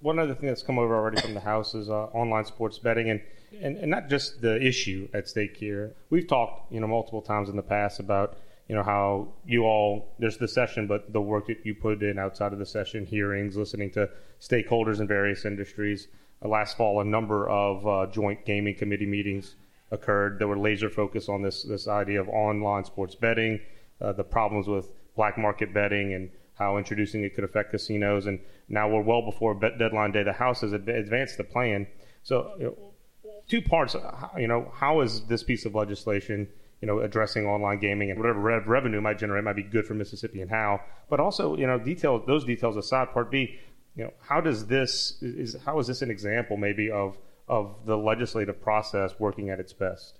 One 0.00 0.18
other 0.18 0.34
thing 0.34 0.48
that's 0.48 0.62
come 0.62 0.78
over 0.78 0.94
already 0.94 1.20
from 1.20 1.34
the 1.34 1.40
House 1.40 1.74
is 1.74 1.90
uh, 1.90 2.04
online 2.04 2.46
sports 2.46 2.78
betting, 2.78 3.10
and, 3.10 3.20
and 3.60 3.76
and 3.76 3.90
not 3.90 4.08
just 4.08 4.40
the 4.40 4.60
issue 4.60 5.08
at 5.12 5.28
stake 5.28 5.56
here. 5.56 5.94
We've 6.08 6.26
talked, 6.26 6.72
you 6.72 6.80
know, 6.80 6.86
multiple 6.86 7.20
times 7.20 7.50
in 7.50 7.56
the 7.56 7.62
past 7.62 8.00
about 8.00 8.38
you 8.70 8.76
know 8.76 8.84
how 8.84 9.26
you 9.44 9.64
all 9.64 10.14
there's 10.20 10.36
the 10.36 10.46
session, 10.46 10.86
but 10.86 11.12
the 11.12 11.20
work 11.20 11.48
that 11.48 11.66
you 11.66 11.74
put 11.74 12.04
in 12.04 12.20
outside 12.20 12.52
of 12.52 12.60
the 12.60 12.64
session, 12.64 13.04
hearings, 13.04 13.56
listening 13.56 13.90
to 13.90 14.08
stakeholders 14.40 15.00
in 15.00 15.08
various 15.08 15.44
industries. 15.44 16.06
Uh, 16.40 16.46
last 16.46 16.76
fall, 16.76 17.00
a 17.00 17.04
number 17.04 17.48
of 17.48 17.84
uh, 17.84 18.06
joint 18.12 18.46
gaming 18.46 18.76
committee 18.76 19.06
meetings 19.06 19.56
occurred 19.90 20.38
that 20.38 20.46
were 20.46 20.56
laser 20.56 20.88
focused 20.88 21.28
on 21.28 21.42
this 21.42 21.64
this 21.64 21.88
idea 21.88 22.20
of 22.20 22.28
online 22.28 22.84
sports 22.84 23.16
betting, 23.16 23.58
uh, 24.00 24.12
the 24.12 24.22
problems 24.22 24.68
with 24.68 24.92
black 25.16 25.36
market 25.36 25.74
betting, 25.74 26.14
and 26.14 26.30
how 26.54 26.76
introducing 26.76 27.24
it 27.24 27.34
could 27.34 27.42
affect 27.42 27.72
casinos. 27.72 28.26
And 28.26 28.38
now 28.68 28.88
we're 28.88 29.02
well 29.02 29.22
before 29.22 29.52
deadline 29.54 30.12
day. 30.12 30.22
The 30.22 30.32
House 30.32 30.60
has 30.60 30.72
advanced 30.74 31.38
the 31.38 31.44
plan. 31.44 31.88
So, 32.22 32.52
you 32.56 32.64
know, 32.66 33.32
two 33.48 33.62
parts. 33.62 33.96
You 34.38 34.46
know, 34.46 34.70
how 34.72 35.00
is 35.00 35.22
this 35.22 35.42
piece 35.42 35.66
of 35.66 35.74
legislation? 35.74 36.46
You 36.80 36.86
know, 36.86 37.00
addressing 37.00 37.46
online 37.46 37.78
gaming 37.78 38.10
and 38.10 38.18
whatever 38.18 38.40
rev- 38.40 38.66
revenue 38.66 39.00
might 39.00 39.18
generate 39.18 39.44
might 39.44 39.56
be 39.56 39.62
good 39.62 39.86
for 39.86 39.94
Mississippi 39.94 40.40
and 40.40 40.50
how. 40.50 40.80
But 41.10 41.20
also, 41.20 41.56
you 41.56 41.66
know, 41.66 41.78
detail 41.78 42.24
those 42.26 42.44
details 42.44 42.76
aside. 42.76 43.12
Part 43.12 43.30
B, 43.30 43.58
you 43.96 44.04
know, 44.04 44.12
how 44.20 44.40
does 44.40 44.66
this 44.66 45.18
is 45.20 45.56
how 45.64 45.78
is 45.78 45.86
this 45.86 46.02
an 46.02 46.10
example 46.10 46.56
maybe 46.56 46.90
of 46.90 47.18
of 47.48 47.84
the 47.84 47.96
legislative 47.96 48.62
process 48.62 49.12
working 49.18 49.50
at 49.50 49.60
its 49.60 49.72
best? 49.72 50.18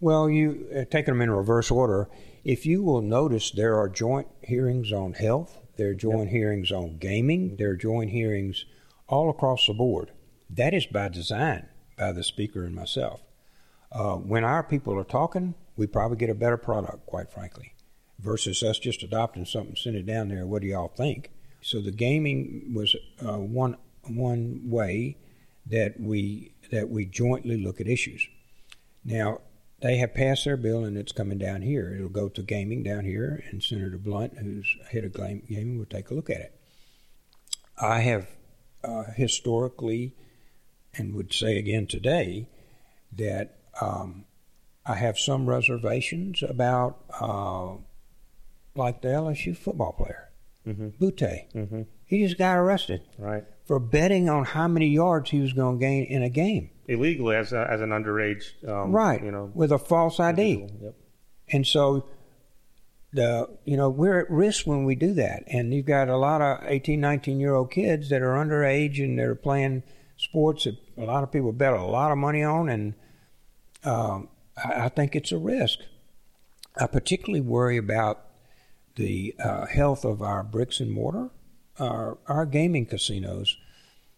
Well, 0.00 0.30
you 0.30 0.66
uh, 0.74 0.84
taking 0.90 1.14
them 1.14 1.22
in 1.22 1.30
reverse 1.30 1.70
order. 1.70 2.08
If 2.44 2.64
you 2.64 2.82
will 2.82 3.02
notice, 3.02 3.50
there 3.50 3.76
are 3.76 3.88
joint 3.88 4.28
hearings 4.42 4.92
on 4.92 5.12
health, 5.12 5.58
there 5.76 5.90
are 5.90 5.94
joint 5.94 6.24
yep. 6.24 6.30
hearings 6.30 6.72
on 6.72 6.98
gaming, 6.98 7.56
there 7.56 7.70
are 7.70 7.76
joint 7.76 8.10
hearings 8.10 8.64
all 9.08 9.28
across 9.28 9.66
the 9.66 9.74
board. 9.74 10.12
That 10.48 10.72
is 10.72 10.86
by 10.86 11.08
design 11.08 11.66
by 11.98 12.12
the 12.12 12.22
speaker 12.22 12.64
and 12.64 12.74
myself. 12.74 13.20
Uh, 13.90 14.14
when 14.14 14.44
our 14.44 14.62
people 14.62 14.98
are 14.98 15.04
talking, 15.04 15.54
we 15.78 15.86
probably 15.86 16.18
get 16.18 16.28
a 16.28 16.34
better 16.34 16.56
product, 16.58 17.06
quite 17.06 17.32
frankly, 17.32 17.72
versus 18.18 18.62
us 18.62 18.78
just 18.78 19.02
adopting 19.02 19.46
something, 19.46 19.76
send 19.76 19.96
it 19.96 20.04
down 20.04 20.28
there. 20.28 20.46
What 20.46 20.60
do 20.60 20.68
y'all 20.68 20.88
think? 20.88 21.30
So 21.62 21.80
the 21.80 21.92
gaming 21.92 22.72
was 22.74 22.94
uh, 23.24 23.38
one 23.38 23.76
one 24.06 24.62
way 24.64 25.16
that 25.66 26.00
we 26.00 26.52
that 26.70 26.88
we 26.88 27.04
jointly 27.06 27.56
look 27.56 27.80
at 27.80 27.86
issues. 27.86 28.26
Now, 29.04 29.40
they 29.80 29.96
have 29.98 30.14
passed 30.14 30.44
their 30.44 30.56
bill 30.56 30.84
and 30.84 30.96
it's 30.98 31.12
coming 31.12 31.38
down 31.38 31.62
here. 31.62 31.94
It'll 31.94 32.08
go 32.08 32.28
to 32.28 32.42
gaming 32.42 32.82
down 32.82 33.04
here, 33.04 33.44
and 33.50 33.62
Senator 33.62 33.98
Blount, 33.98 34.36
who's 34.38 34.76
head 34.90 35.04
of 35.04 35.14
gaming, 35.14 35.78
will 35.78 35.86
take 35.86 36.10
a 36.10 36.14
look 36.14 36.30
at 36.30 36.40
it. 36.40 36.60
I 37.80 38.00
have 38.00 38.26
uh, 38.82 39.04
historically, 39.14 40.14
and 40.94 41.14
would 41.14 41.32
say 41.32 41.58
again 41.58 41.86
today, 41.86 42.48
that 43.12 43.58
um, 43.80 44.24
I 44.88 44.94
have 44.94 45.18
some 45.18 45.48
reservations 45.48 46.42
about, 46.42 46.98
uh, 47.20 47.74
like 48.74 49.02
the 49.02 49.08
LSU 49.08 49.56
football 49.56 49.92
player, 49.92 50.30
mm-hmm. 50.66 50.88
Boutte. 51.00 51.52
Mm-hmm. 51.54 51.82
He 52.06 52.24
just 52.24 52.38
got 52.38 52.56
arrested. 52.56 53.02
Right 53.18 53.44
for 53.68 53.78
betting 53.78 54.30
on 54.30 54.46
how 54.46 54.66
many 54.66 54.88
yards 54.88 55.30
he 55.30 55.40
was 55.40 55.52
going 55.52 55.78
to 55.78 55.84
gain 55.84 56.04
in 56.04 56.22
a 56.22 56.30
game 56.30 56.70
illegally 56.86 57.36
as 57.36 57.52
a, 57.52 57.68
as 57.70 57.82
an 57.82 57.90
underage, 57.90 58.66
um, 58.66 58.92
right? 58.92 59.22
You 59.22 59.30
know, 59.30 59.52
with 59.54 59.70
a 59.70 59.78
false 59.78 60.18
ID. 60.18 60.66
Yep. 60.82 60.94
And 61.50 61.66
so, 61.66 62.08
the 63.12 63.58
you 63.64 63.76
know 63.76 63.90
we're 63.90 64.20
at 64.20 64.30
risk 64.30 64.66
when 64.66 64.84
we 64.84 64.94
do 64.94 65.12
that, 65.14 65.44
and 65.48 65.72
you've 65.74 65.84
got 65.84 66.08
a 66.08 66.16
lot 66.16 66.40
of 66.40 66.60
18, 66.66 66.98
19 66.98 67.38
year 67.38 67.54
old 67.54 67.70
kids 67.70 68.08
that 68.08 68.22
are 68.22 68.42
underage 68.42 69.04
and 69.04 69.18
they're 69.18 69.34
playing 69.34 69.82
sports 70.16 70.64
that 70.64 70.76
a 70.96 71.04
lot 71.04 71.22
of 71.22 71.30
people 71.30 71.52
bet 71.52 71.74
a 71.74 71.82
lot 71.82 72.10
of 72.10 72.16
money 72.16 72.42
on, 72.42 72.70
and 72.70 72.94
um, 73.84 74.28
I, 74.64 74.88
think 74.88 75.14
it's 75.14 75.32
a 75.32 75.38
risk. 75.38 75.80
I 76.76 76.86
particularly 76.86 77.40
worry 77.40 77.76
about 77.76 78.24
the 78.96 79.34
uh, 79.42 79.66
health 79.66 80.04
of 80.04 80.22
our 80.22 80.42
bricks 80.42 80.80
and 80.80 80.90
mortar 80.90 81.30
our, 81.78 82.18
our 82.26 82.46
gaming 82.46 82.86
casinos 82.86 83.56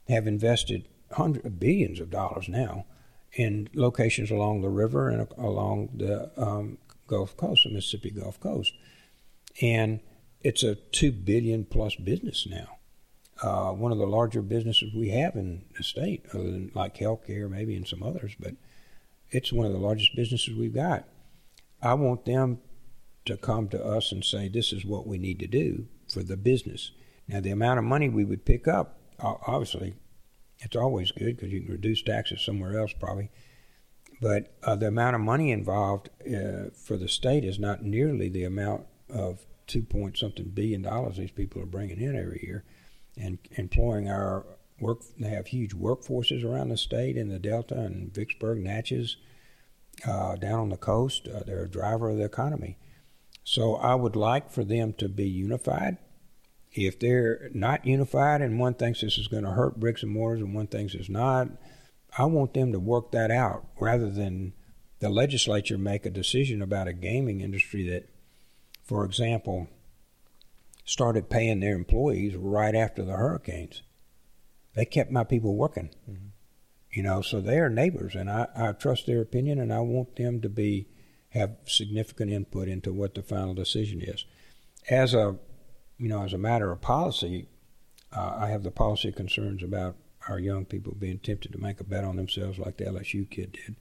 have 0.09 0.26
invested 0.26 0.88
hundreds 1.12 1.47
of 1.47 1.61
billions 1.61 2.00
of 2.00 2.11
dollars 2.11 2.49
now 2.49 2.87
in 3.32 3.68
locations 3.75 4.30
along 4.30 4.61
the 4.61 4.68
river 4.68 5.09
and 5.09 5.28
along 5.37 5.90
the 5.94 6.30
um, 6.40 6.78
Gulf 7.06 7.37
Coast, 7.37 7.64
the 7.64 7.70
Mississippi 7.70 8.11
Gulf 8.11 8.40
Coast. 8.40 8.73
And 9.61 10.00
it's 10.42 10.62
a 10.62 10.75
two 10.75 11.12
billion 11.12 11.64
plus 11.64 11.94
business 11.97 12.47
now. 12.49 12.78
Uh, 13.42 13.73
one 13.73 13.92
of 13.92 13.99
the 13.99 14.06
larger 14.06 14.42
businesses 14.42 14.92
we 14.94 15.11
have 15.11 15.35
in 15.35 15.64
the 15.76 15.82
state, 15.82 16.25
other 16.35 16.44
than 16.44 16.70
like 16.75 16.97
healthcare, 16.97 17.49
maybe 17.49 17.75
and 17.75 17.87
some 17.87 18.02
others, 18.02 18.35
but 18.38 18.54
it's 19.30 19.52
one 19.52 19.66
of 19.66 19.72
the 19.72 19.78
largest 19.78 20.14
businesses 20.16 20.54
we've 20.54 20.75
got. 20.75 21.08
I 21.82 21.94
want 21.94 22.25
them 22.25 22.58
to 23.26 23.37
come 23.37 23.68
to 23.68 23.84
us 23.84 24.12
and 24.12 24.25
say, 24.25 24.49
this 24.49 24.72
is 24.72 24.84
what 24.84 25.06
we 25.06 25.18
need 25.18 25.38
to 25.40 25.46
do 25.46 25.87
for 26.12 26.22
the 26.22 26.37
business. 26.37 26.90
Now, 27.28 27.40
the 27.40 27.50
amount 27.50 27.78
of 27.78 27.84
money 27.84 28.08
we 28.08 28.25
would 28.25 28.44
pick 28.44 28.66
up, 28.66 28.99
obviously, 29.20 29.94
it's 30.58 30.76
always 30.76 31.12
good 31.12 31.37
because 31.37 31.52
you 31.52 31.62
can 31.62 31.72
reduce 31.72 32.02
taxes 32.02 32.42
somewhere 32.42 32.78
else, 32.78 32.92
probably. 32.92 33.30
But 34.20 34.52
uh, 34.62 34.76
the 34.76 34.88
amount 34.88 35.16
of 35.16 35.22
money 35.22 35.50
involved 35.50 36.10
uh, 36.26 36.70
for 36.75 36.96
the 36.96 37.08
state 37.08 37.44
is 37.44 37.58
not 37.58 37.82
nearly 37.82 38.28
the 38.28 38.44
amount 38.44 38.87
of 39.08 39.46
two 39.66 39.82
point 39.82 40.18
something 40.18 40.49
billion 40.49 40.82
dollars 40.82 41.16
these 41.16 41.30
people 41.30 41.62
are 41.62 41.66
bringing 41.66 42.00
in 42.00 42.16
every 42.16 42.40
year, 42.42 42.64
and 43.16 43.38
employing 43.52 44.10
our 44.10 44.44
work. 44.80 45.02
They 45.18 45.30
have 45.30 45.49
huge 45.49 45.75
workforces 45.75 46.44
around 46.44 46.68
the 46.68 46.76
state 46.76 47.16
in 47.16 47.28
the 47.28 47.38
Delta 47.38 47.78
and 47.78 48.12
Vicksburg, 48.12 48.58
Natchez, 48.58 49.16
uh, 50.06 50.37
down 50.37 50.60
on 50.60 50.68
the 50.68 50.76
coast. 50.76 51.28
Uh, 51.28 51.42
they're 51.46 51.64
a 51.64 51.70
driver 51.70 52.10
of 52.10 52.16
the 52.16 52.25
economy. 52.25 52.78
So 53.44 53.76
I 53.76 53.94
would 53.94 54.16
like 54.16 54.50
for 54.50 54.64
them 54.64 54.92
to 54.94 55.08
be 55.08 55.28
unified 55.28 55.99
if 56.72 56.99
they're 56.99 57.50
not 57.52 57.84
unified 57.84 58.40
and 58.40 58.58
one 58.58 58.75
thinks 58.75 59.00
this 59.00 59.18
is 59.18 59.28
going 59.28 59.44
to 59.44 59.50
hurt 59.50 59.80
bricks 59.80 60.02
and 60.02 60.12
mortars 60.12 60.40
and 60.40 60.54
one 60.54 60.66
thinks 60.66 60.94
it's 60.94 61.08
not, 61.08 61.49
I 62.16 62.25
want 62.26 62.54
them 62.54 62.72
to 62.72 62.78
work 62.78 63.12
that 63.12 63.30
out 63.30 63.66
rather 63.80 64.10
than 64.10 64.52
the 65.00 65.08
legislature 65.08 65.78
make 65.78 66.06
a 66.06 66.10
decision 66.10 66.62
about 66.62 66.88
a 66.88 66.92
gaming 66.92 67.40
industry 67.40 67.88
that, 67.88 68.08
for 68.84 69.04
example, 69.04 69.68
started 70.84 71.30
paying 71.30 71.60
their 71.60 71.75
employees 71.75 72.37
right 72.37 72.75
after 72.75 73.04
the 73.04 73.16
hurricanes. 73.16 73.82
They 74.80 74.87
kept 74.87 75.10
my 75.10 75.25
people 75.25 75.56
working. 75.56 75.90
Mm-hmm. 76.10 76.28
You 76.90 77.02
know, 77.02 77.20
so 77.20 77.42
they 77.42 77.58
are 77.58 77.68
neighbors 77.68 78.14
and 78.14 78.30
I, 78.30 78.46
I 78.56 78.72
trust 78.72 79.06
their 79.06 79.20
opinion 79.20 79.58
and 79.58 79.70
I 79.70 79.80
want 79.80 80.16
them 80.16 80.40
to 80.40 80.49
be 80.49 80.88
have 81.32 81.58
significant 81.66 82.32
input 82.32 82.66
into 82.66 82.90
what 82.90 83.14
the 83.14 83.22
final 83.22 83.52
decision 83.52 84.00
is. 84.00 84.25
As 84.88 85.12
a 85.12 85.37
you 85.99 86.08
know, 86.08 86.22
as 86.22 86.32
a 86.32 86.38
matter 86.38 86.72
of 86.72 86.80
policy, 86.80 87.46
uh, 88.16 88.38
I 88.38 88.49
have 88.49 88.62
the 88.62 88.70
policy 88.70 89.12
concerns 89.12 89.62
about 89.62 89.96
our 90.30 90.38
young 90.38 90.64
people 90.64 90.94
being 90.99 91.18
tempted 91.18 91.52
to 91.52 91.58
make 91.58 91.80
a 91.80 91.84
bet 91.84 92.02
on 92.02 92.16
themselves 92.16 92.58
like 92.58 92.78
the 92.78 92.84
LSU 92.87 93.28
kid 93.28 93.52
did. 93.52 93.76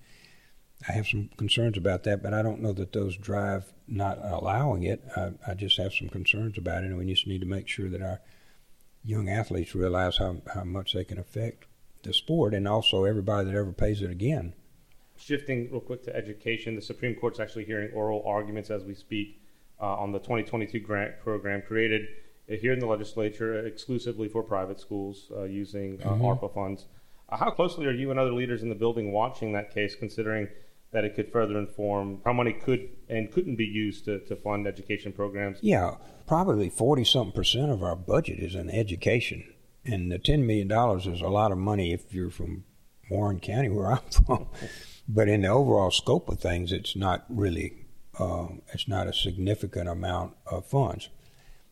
I 0.85 0.91
have 0.91 1.07
some 1.07 1.29
concerns 1.37 1.77
about 1.77 2.03
that, 2.03 2.21
but 2.21 2.33
I 2.33 2.41
don't 2.41 2.61
know 2.61 2.73
that 2.73 2.91
those 2.91 3.15
drive 3.15 3.71
not 3.87 4.17
allowing 4.21 4.83
it. 4.83 5.01
I, 5.15 5.31
I 5.47 5.53
just 5.53 5.77
have 5.77 5.93
some 5.93 6.09
concerns 6.09 6.57
about 6.57 6.83
it, 6.83 6.87
and 6.87 6.97
we 6.97 7.05
just 7.05 7.25
need 7.25 7.39
to 7.39 7.47
make 7.47 7.69
sure 7.69 7.89
that 7.89 8.01
our 8.01 8.19
young 9.03 9.29
athletes 9.29 9.75
realize 9.75 10.17
how, 10.17 10.37
how 10.53 10.63
much 10.63 10.93
they 10.93 11.03
can 11.03 11.19
affect 11.19 11.65
the 12.03 12.13
sport 12.13 12.53
and 12.53 12.67
also 12.67 13.03
everybody 13.03 13.49
that 13.49 13.57
ever 13.57 13.71
pays 13.71 14.01
it 14.01 14.11
again. 14.11 14.53
Shifting 15.17 15.69
real 15.71 15.81
quick 15.81 16.03
to 16.03 16.15
education, 16.15 16.75
the 16.75 16.81
Supreme 16.81 17.15
Court's 17.15 17.39
actually 17.39 17.65
hearing 17.65 17.91
oral 17.91 18.23
arguments 18.25 18.69
as 18.69 18.83
we 18.83 18.93
speak 18.93 19.41
uh, 19.81 19.95
on 19.95 20.11
the 20.11 20.19
2022 20.19 20.79
grant 20.79 21.19
program 21.19 21.61
created 21.61 22.07
here 22.47 22.73
in 22.73 22.79
the 22.79 22.85
legislature 22.85 23.65
exclusively 23.65 24.27
for 24.27 24.41
private 24.41 24.79
schools 24.79 25.31
uh, 25.35 25.43
using 25.43 26.01
uh, 26.01 26.09
mm-hmm. 26.09 26.23
ARPA 26.23 26.53
funds. 26.53 26.85
Uh, 27.29 27.37
how 27.37 27.51
closely 27.51 27.85
are 27.85 27.91
you 27.91 28.11
and 28.11 28.19
other 28.19 28.33
leaders 28.33 28.63
in 28.63 28.69
the 28.69 28.75
building 28.75 29.11
watching 29.11 29.53
that 29.53 29.73
case, 29.73 29.95
considering 29.95 30.47
that 30.91 31.05
it 31.05 31.15
could 31.15 31.31
further 31.31 31.59
inform 31.59 32.19
how 32.25 32.33
money 32.33 32.53
could 32.53 32.89
and 33.09 33.31
couldn't 33.31 33.55
be 33.55 33.65
used 33.65 34.05
to, 34.05 34.19
to 34.25 34.35
fund 34.35 34.65
education 34.65 35.11
programs? 35.11 35.59
Yeah, 35.61 35.95
probably 36.29 36.69
40 36.69 37.05
something 37.05 37.31
percent 37.31 37.71
of 37.71 37.81
our 37.81 37.95
budget 37.95 38.37
is 38.37 38.53
in 38.53 38.69
education. 38.69 39.51
And 39.83 40.11
the 40.11 40.19
$10 40.19 40.45
million 40.45 40.71
is 40.99 41.21
a 41.21 41.27
lot 41.27 41.51
of 41.51 41.57
money 41.57 41.91
if 41.91 42.13
you're 42.13 42.29
from 42.29 42.65
Warren 43.09 43.39
County, 43.39 43.67
where 43.69 43.93
I'm 43.93 44.11
from. 44.11 44.45
but 45.07 45.27
in 45.27 45.41
the 45.41 45.47
overall 45.47 45.89
scope 45.89 46.29
of 46.29 46.39
things, 46.39 46.71
it's 46.71 46.95
not 46.95 47.25
really 47.29 47.87
um, 48.19 48.61
it's 48.73 48.87
not 48.87 49.07
a 49.07 49.13
significant 49.13 49.89
amount 49.89 50.35
of 50.45 50.67
funds. 50.67 51.09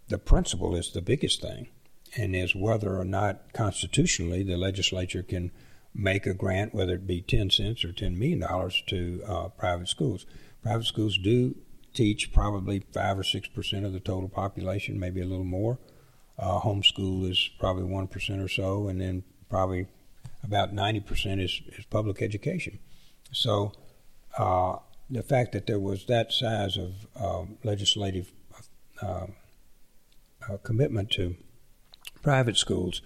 The 0.07 0.17
principle 0.17 0.75
is 0.75 0.91
the 0.91 1.01
biggest 1.01 1.39
thing, 1.39 1.67
and 2.15 2.35
is 2.35 2.55
whether 2.55 2.97
or 2.97 3.05
not 3.05 3.53
constitutionally 3.53 4.41
the 4.41 4.57
legislature 4.57 5.21
can 5.21 5.51
make 5.93 6.25
a 6.25 6.33
grant, 6.33 6.73
whether 6.73 6.95
it 6.95 7.05
be 7.05 7.21
10 7.21 7.51
cents 7.51 7.85
or 7.85 7.89
$10 7.89 8.17
million, 8.17 8.41
to 8.87 9.23
uh, 9.27 9.49
private 9.49 9.89
schools. 9.89 10.25
Private 10.63 10.85
schools 10.85 11.19
do 11.19 11.55
teach 11.98 12.32
probably 12.32 12.80
5 12.94 13.20
or 13.20 13.24
6% 13.24 13.86
of 13.86 13.92
the 13.92 14.00
total 14.00 14.30
population, 14.30 15.00
maybe 15.00 15.20
a 15.20 15.25
little 15.25 15.44
more. 15.44 15.80
Uh, 16.38 16.60
homeschool 16.60 17.30
is 17.30 17.50
probably 17.60 17.84
1% 17.84 18.44
or 18.44 18.48
so, 18.48 18.88
and 18.88 19.01
then 19.01 19.24
probably 19.50 19.88
about 20.44 20.75
90% 20.75 21.44
is, 21.44 21.60
is 21.77 21.86
public 21.86 22.22
education. 22.22 22.77
So 23.32 23.72
uh, 24.38 24.77
the 25.10 25.24
fact 25.24 25.54
that 25.54 25.66
there 25.66 25.80
was 25.80 26.06
that 26.06 26.32
size 26.32 26.77
of 26.77 27.08
uh, 27.20 27.46
legislative 27.63 28.32
uh, 29.01 29.27
uh, 30.48 30.58
commitment 30.63 31.10
to 31.12 31.36
private 32.22 32.58
schools 32.58 33.01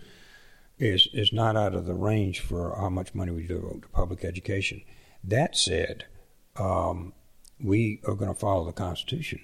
is 0.80 1.08
is 1.14 1.32
not 1.32 1.56
out 1.56 1.76
of 1.76 1.86
the 1.86 1.94
range 1.94 2.40
for 2.40 2.76
how 2.76 2.90
much 2.90 3.14
money 3.14 3.32
we 3.32 3.46
devote 3.46 3.84
to 3.84 3.88
public 3.90 4.26
education. 4.26 4.82
That 5.24 5.56
said, 5.56 6.06
um, 6.56 7.14
we 7.64 8.02
are 8.06 8.16
going 8.16 8.34
to 8.34 8.40
follow 8.40 8.66
the 8.66 8.72
Constitution. 8.74 9.42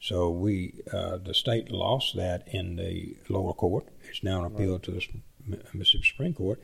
So 0.00 0.30
we, 0.30 0.82
uh, 0.92 1.18
the 1.18 1.34
state 1.34 1.70
lost 1.70 2.16
that 2.16 2.46
in 2.48 2.76
the 2.76 3.16
lower 3.28 3.54
court. 3.54 3.88
It's 4.08 4.22
now 4.22 4.40
an 4.40 4.52
appeal 4.52 4.72
right. 4.72 4.82
to 4.84 4.90
the 4.92 5.02
Mississippi 5.72 6.06
Supreme 6.06 6.34
Court. 6.34 6.62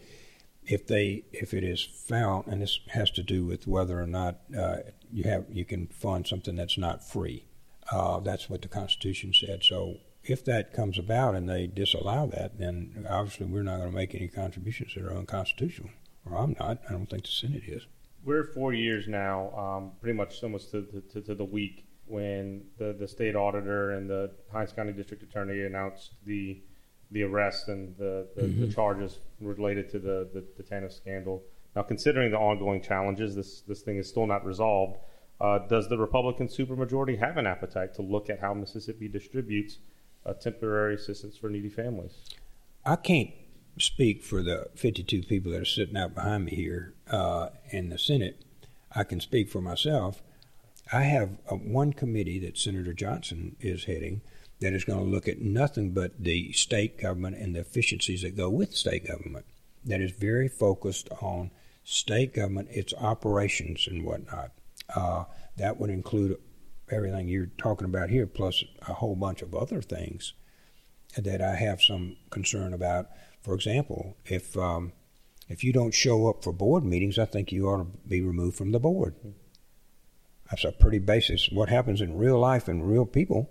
If 0.65 0.87
they, 0.87 1.25
if 1.33 1.53
it 1.55 1.65
is 1.65 1.83
found, 1.83 2.47
and 2.47 2.63
this 2.63 2.81
has 2.89 3.11
to 3.13 3.23
do 3.23 3.45
with 3.45 3.67
whether 3.67 4.01
or 4.01 4.07
not 4.07 4.41
uh, 4.57 4.79
you 5.13 5.25
have, 5.25 5.47
you 5.51 5.65
can 5.65 5.89
fund 5.89 6.27
something 6.27 6.55
that's 6.55 6.79
not 6.79 7.03
free. 7.09 7.47
Uh, 7.91 8.21
that's 8.21 8.49
what 8.49 8.63
the 8.63 8.69
Constitution 8.69 9.33
said. 9.35 9.65
So 9.65 9.97
if 10.23 10.45
that 10.45 10.73
comes 10.73 10.99
about 10.99 11.35
and 11.35 11.49
they 11.49 11.67
disallow 11.67 12.29
that, 12.29 12.59
then 12.59 13.07
obviously 13.11 13.47
we're 13.47 13.65
not 13.65 13.79
going 13.79 13.91
to 13.91 13.97
make 13.97 14.15
any 14.15 14.29
contributions 14.29 14.95
that 14.95 15.05
are 15.05 15.17
unconstitutional. 15.17 15.91
Or 16.25 16.37
I'm 16.39 16.55
not. 16.61 16.79
I 16.89 16.93
don't 16.93 17.07
think 17.07 17.25
the 17.25 17.31
Senate 17.31 17.65
is. 17.67 17.87
We're 18.25 18.45
four 18.45 18.73
years 18.73 19.09
now, 19.09 19.51
um, 19.57 19.93
pretty 20.01 20.17
much 20.17 20.43
almost 20.43 20.71
to, 20.71 21.03
to, 21.13 21.21
to, 21.21 21.35
the 21.35 21.45
week 21.45 21.87
when 22.07 22.63
the, 22.79 22.95
the 22.99 23.09
state 23.09 23.35
auditor 23.35 23.93
and 23.93 24.09
the 24.09 24.31
Hinds 24.53 24.73
County 24.73 24.93
District 24.93 25.23
Attorney 25.23 25.63
announced 25.63 26.13
the 26.25 26.61
the 27.11 27.23
arrest 27.23 27.69
and 27.69 27.95
the, 27.99 28.27
the, 28.37 28.43
mm-hmm. 28.43 28.63
the 28.63 28.73
charges 28.73 29.19
related 29.39 29.91
to 29.91 29.99
the, 29.99 30.31
the, 30.33 30.43
the 30.57 30.63
TANF 30.63 30.91
scandal. 30.93 31.43
Now, 31.77 31.83
considering 31.83 32.31
the 32.31 32.39
ongoing 32.39 32.81
challenges, 32.81 33.35
this, 33.35 33.61
this 33.61 33.83
thing 33.83 33.99
is 33.99 34.09
still 34.09 34.27
not 34.27 34.47
resolved. 34.47 34.97
Uh, 35.39 35.59
does 35.69 35.91
the 35.91 35.99
Republican 35.99 36.49
supermajority 36.49 37.19
have 37.19 37.37
an 37.37 37.47
appetite 37.47 37.93
to 37.97 38.03
look 38.03 38.31
at 38.31 38.41
how 38.41 38.55
Mississippi 38.55 39.09
distributes 39.09 39.77
uh, 40.27 40.33
temporary 40.35 40.95
assistance 40.95 41.37
for 41.37 41.51
needy 41.51 41.69
families. 41.69 42.13
I 42.85 42.97
can't 42.97 43.31
speak 43.79 44.23
for 44.23 44.43
the 44.43 44.69
52 44.75 45.23
people 45.23 45.53
that 45.53 45.63
are 45.63 45.65
sitting 45.65 45.97
out 45.97 46.15
behind 46.15 46.45
me 46.47 46.55
here 46.55 46.95
uh, 47.11 47.49
in 47.71 47.89
the 47.89 47.99
Senate. 47.99 48.45
I 48.95 49.05
can 49.05 49.21
speak 49.21 49.49
for 49.49 49.61
myself. 49.61 50.23
I 50.93 51.03
have 51.03 51.39
a, 51.49 51.55
one 51.55 51.93
committee 51.93 52.39
that 52.41 52.59
Senator 52.59 52.93
Johnson 52.93 53.57
is 53.61 53.85
heading 53.85 54.21
that 54.61 54.75
is 54.75 54.85
going 54.85 54.99
to 54.99 55.11
look 55.11 55.27
at 55.27 55.41
nothing 55.41 55.93
but 55.93 56.13
the 56.23 56.53
state 56.53 57.01
government 57.01 57.37
and 57.37 57.55
the 57.55 57.61
efficiencies 57.61 58.23
that 58.23 58.37
go 58.37 58.49
with 58.49 58.75
state 58.75 59.07
government. 59.07 59.47
That 59.85 60.01
is 60.01 60.13
very 60.13 60.49
focused 60.49 61.09
on 61.21 61.51
state 61.83 62.35
government, 62.35 62.69
its 62.71 62.95
operations 62.95 63.89
and 63.91 64.05
whatnot. 64.05 64.53
Uh, 64.95 65.25
that 65.57 65.79
would 65.79 65.91
include 65.91 66.37
everything 66.91 67.27
you're 67.27 67.51
talking 67.59 67.87
about 67.87 68.11
here, 68.11 68.27
plus 68.27 68.63
a 68.87 68.93
whole 68.93 69.17
bunch 69.17 69.43
of 69.43 69.55
other 69.55 69.83
things 69.83 70.35
that 71.17 71.41
I 71.41 71.57
have 71.57 71.83
some 71.83 72.17
concern 72.31 72.73
about. 72.73 73.09
For 73.43 73.55
example, 73.55 74.17
if 74.25 74.57
um, 74.57 74.93
if 75.49 75.63
you 75.65 75.73
don't 75.73 75.93
show 75.93 76.29
up 76.29 76.43
for 76.43 76.53
board 76.53 76.85
meetings, 76.85 77.19
I 77.19 77.25
think 77.25 77.53
you 77.53 77.69
ought 77.69 77.79
to 77.79 77.99
be 78.09 78.23
removed 78.23 78.57
from 78.57 78.73
the 78.73 78.81
board. 78.81 79.15
That's 80.51 80.65
a 80.65 80.73
pretty 80.73 80.99
basis. 80.99 81.49
What 81.51 81.69
happens 81.69 82.01
in 82.01 82.17
real 82.17 82.39
life 82.39 82.69
and 82.69 82.89
real 82.89 83.07
people. 83.07 83.51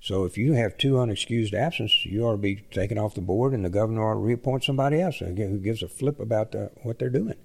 So 0.00 0.24
if 0.24 0.36
you 0.36 0.54
have 0.54 0.76
two 0.76 0.94
unexcused 0.94 1.54
absences, 1.54 2.04
you 2.04 2.24
ought 2.24 2.32
to 2.32 2.38
be 2.38 2.56
taken 2.56 2.98
off 2.98 3.14
the 3.14 3.20
board, 3.20 3.52
and 3.52 3.64
the 3.64 3.70
governor 3.70 4.10
ought 4.10 4.14
to 4.14 4.20
reappoint 4.20 4.64
somebody 4.64 5.00
else 5.00 5.18
who 5.18 5.58
gives 5.58 5.82
a 5.82 5.88
flip 5.88 6.18
about 6.18 6.52
the, 6.52 6.70
what 6.82 6.98
they're 6.98 7.08
doing. 7.08 7.36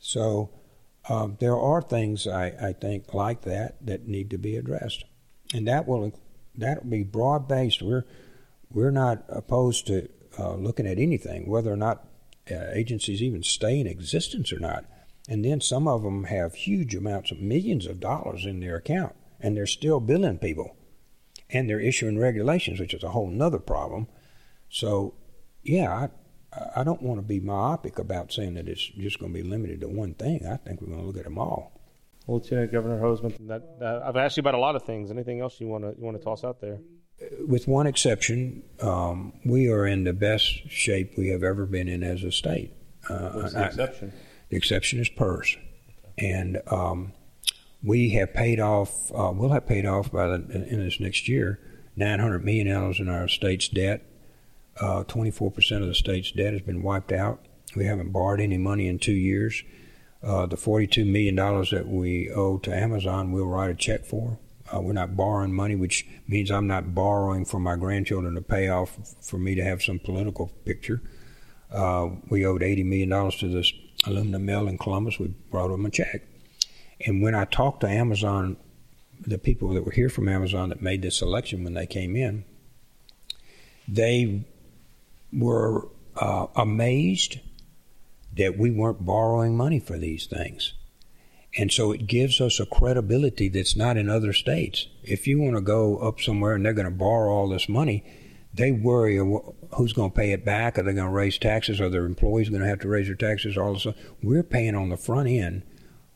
So 0.00 0.50
um, 1.08 1.36
there 1.40 1.58
are 1.58 1.82
things 1.82 2.26
I, 2.26 2.46
I 2.60 2.72
think 2.72 3.12
like 3.12 3.42
that 3.42 3.84
that 3.86 4.08
need 4.08 4.30
to 4.30 4.38
be 4.38 4.56
addressed, 4.56 5.04
and 5.52 5.68
that 5.68 5.86
will 5.86 6.12
that 6.56 6.84
will 6.84 6.90
be 6.90 7.02
broad 7.02 7.46
based. 7.48 7.82
We're 7.82 8.04
we're 8.70 8.90
not 8.90 9.24
opposed 9.28 9.86
to 9.88 10.08
uh, 10.38 10.54
looking 10.54 10.86
at 10.86 10.98
anything, 10.98 11.48
whether 11.48 11.72
or 11.72 11.76
not 11.76 12.06
uh, 12.50 12.66
agencies 12.72 13.22
even 13.22 13.42
stay 13.42 13.80
in 13.80 13.86
existence 13.86 14.52
or 14.52 14.58
not. 14.58 14.84
And 15.28 15.44
then 15.44 15.60
some 15.60 15.88
of 15.88 16.02
them 16.02 16.24
have 16.24 16.54
huge 16.54 16.94
amounts 16.94 17.30
of 17.30 17.40
millions 17.40 17.86
of 17.86 18.00
dollars 18.00 18.44
in 18.44 18.60
their 18.60 18.76
account, 18.76 19.14
and 19.40 19.56
they're 19.56 19.66
still 19.66 20.00
billing 20.00 20.38
people, 20.38 20.76
and 21.48 21.68
they're 21.68 21.80
issuing 21.80 22.18
regulations, 22.18 22.78
which 22.78 22.92
is 22.92 23.02
a 23.02 23.10
whole 23.10 23.28
nother 23.28 23.58
problem. 23.58 24.06
So, 24.68 25.14
yeah, 25.62 26.08
I 26.76 26.84
don't 26.84 27.02
want 27.02 27.18
to 27.18 27.26
be 27.26 27.40
myopic 27.40 27.98
about 27.98 28.32
saying 28.32 28.54
that 28.54 28.68
it's 28.68 28.84
just 28.84 29.18
going 29.18 29.32
to 29.32 29.42
be 29.42 29.48
limited 29.48 29.80
to 29.80 29.88
one 29.88 30.14
thing. 30.14 30.46
I 30.46 30.56
think 30.56 30.80
we're 30.80 30.88
going 30.88 31.00
to 31.00 31.06
look 31.06 31.16
at 31.16 31.24
them 31.24 31.38
all. 31.38 31.72
Lieutenant 32.26 32.72
Governor 32.72 33.00
Hosemann, 33.00 33.48
that, 33.48 33.78
that, 33.80 34.02
I've 34.02 34.16
asked 34.16 34.36
you 34.36 34.40
about 34.40 34.54
a 34.54 34.58
lot 34.58 34.76
of 34.76 34.84
things. 34.84 35.10
Anything 35.10 35.40
else 35.40 35.60
you 35.60 35.68
want 35.68 35.84
to 35.84 35.94
you 35.98 36.04
want 36.04 36.16
to 36.16 36.22
toss 36.22 36.42
out 36.44 36.60
there? 36.60 36.78
With 37.46 37.68
one 37.68 37.86
exception, 37.86 38.62
um, 38.80 39.32
we 39.44 39.68
are 39.68 39.86
in 39.86 40.04
the 40.04 40.12
best 40.12 40.70
shape 40.70 41.16
we 41.16 41.28
have 41.28 41.42
ever 41.42 41.64
been 41.66 41.88
in 41.88 42.02
as 42.02 42.22
a 42.22 42.32
state. 42.32 42.72
Uh, 43.08 43.30
What's 43.30 43.52
the 43.52 43.60
I, 43.60 43.66
exception? 43.66 44.12
The 44.50 44.56
exception 44.56 45.00
is 45.00 45.08
PERS, 45.08 45.56
and 46.18 46.60
um, 46.66 47.12
we 47.82 48.10
have 48.10 48.34
paid 48.34 48.60
off. 48.60 49.10
Uh, 49.12 49.32
we'll 49.34 49.50
have 49.50 49.66
paid 49.66 49.86
off 49.86 50.12
by 50.12 50.26
the, 50.26 50.34
in 50.68 50.84
this 50.84 51.00
next 51.00 51.28
year 51.28 51.60
nine 51.96 52.18
hundred 52.18 52.44
million 52.44 52.66
dollars 52.68 52.98
in 52.98 53.08
our 53.08 53.28
state's 53.28 53.68
debt 53.68 54.04
uh, 54.80 55.04
24% 55.04 55.82
of 55.82 55.86
the 55.86 55.94
state's 55.94 56.32
debt 56.32 56.52
has 56.52 56.62
been 56.62 56.82
wiped 56.82 57.12
out. 57.12 57.44
We 57.76 57.86
haven't 57.86 58.12
borrowed 58.12 58.40
any 58.40 58.58
money 58.58 58.88
in 58.88 58.98
two 58.98 59.12
years. 59.12 59.62
Uh, 60.22 60.46
the 60.46 60.56
$42 60.56 61.06
million 61.06 61.36
that 61.36 61.86
we 61.86 62.30
owe 62.30 62.58
to 62.58 62.74
Amazon, 62.74 63.32
we'll 63.32 63.46
write 63.46 63.70
a 63.70 63.74
check 63.74 64.04
for. 64.04 64.38
Uh, 64.74 64.80
we're 64.80 64.92
not 64.92 65.16
borrowing 65.16 65.52
money, 65.52 65.76
which 65.76 66.06
means 66.26 66.50
I'm 66.50 66.66
not 66.66 66.94
borrowing 66.94 67.44
for 67.44 67.60
my 67.60 67.76
grandchildren 67.76 68.34
to 68.34 68.40
pay 68.40 68.68
off 68.68 68.98
for 69.22 69.38
me 69.38 69.54
to 69.54 69.62
have 69.62 69.82
some 69.82 69.98
political 69.98 70.48
picture. 70.64 71.02
Uh, 71.70 72.08
we 72.28 72.44
owed 72.44 72.62
$80 72.62 72.84
million 72.84 73.30
to 73.30 73.48
this 73.48 73.72
aluminum 74.06 74.44
mill 74.44 74.68
in 74.68 74.78
Columbus. 74.78 75.18
We 75.18 75.28
brought 75.50 75.68
them 75.68 75.86
a 75.86 75.90
check. 75.90 76.22
And 77.06 77.22
when 77.22 77.34
I 77.34 77.44
talked 77.44 77.80
to 77.80 77.88
Amazon, 77.88 78.56
the 79.20 79.38
people 79.38 79.74
that 79.74 79.84
were 79.84 79.92
here 79.92 80.08
from 80.08 80.28
Amazon 80.28 80.70
that 80.70 80.82
made 80.82 81.02
this 81.02 81.18
selection 81.18 81.64
when 81.64 81.74
they 81.74 81.86
came 81.86 82.16
in, 82.16 82.44
they 83.86 84.44
were 85.32 85.88
uh, 86.16 86.46
amazed 86.56 87.38
that 88.36 88.58
we 88.58 88.70
weren't 88.70 89.04
borrowing 89.04 89.56
money 89.56 89.78
for 89.78 89.98
these 89.98 90.26
things. 90.26 90.74
And 91.56 91.70
so 91.72 91.92
it 91.92 92.06
gives 92.06 92.40
us 92.40 92.58
a 92.58 92.66
credibility 92.66 93.48
that's 93.48 93.76
not 93.76 93.96
in 93.96 94.08
other 94.08 94.32
states. 94.32 94.88
If 95.02 95.26
you 95.26 95.40
want 95.40 95.56
to 95.56 95.62
go 95.62 95.98
up 95.98 96.20
somewhere 96.20 96.54
and 96.54 96.64
they're 96.64 96.72
going 96.72 96.86
to 96.86 96.90
borrow 96.90 97.32
all 97.32 97.48
this 97.48 97.68
money, 97.68 98.04
they 98.52 98.72
worry 98.72 99.16
who's 99.16 99.92
going 99.92 100.10
to 100.10 100.16
pay 100.16 100.32
it 100.32 100.44
back. 100.44 100.78
Are 100.78 100.82
they 100.82 100.92
going 100.92 101.06
to 101.06 101.12
raise 101.12 101.38
taxes? 101.38 101.80
Are 101.80 101.88
their 101.88 102.06
employees 102.06 102.48
going 102.48 102.62
to 102.62 102.68
have 102.68 102.80
to 102.80 102.88
raise 102.88 103.06
their 103.06 103.16
taxes? 103.16 103.56
All 103.56 103.74
this. 103.74 103.86
We're 104.22 104.42
paying 104.42 104.74
on 104.74 104.88
the 104.88 104.96
front 104.96 105.28
end. 105.28 105.62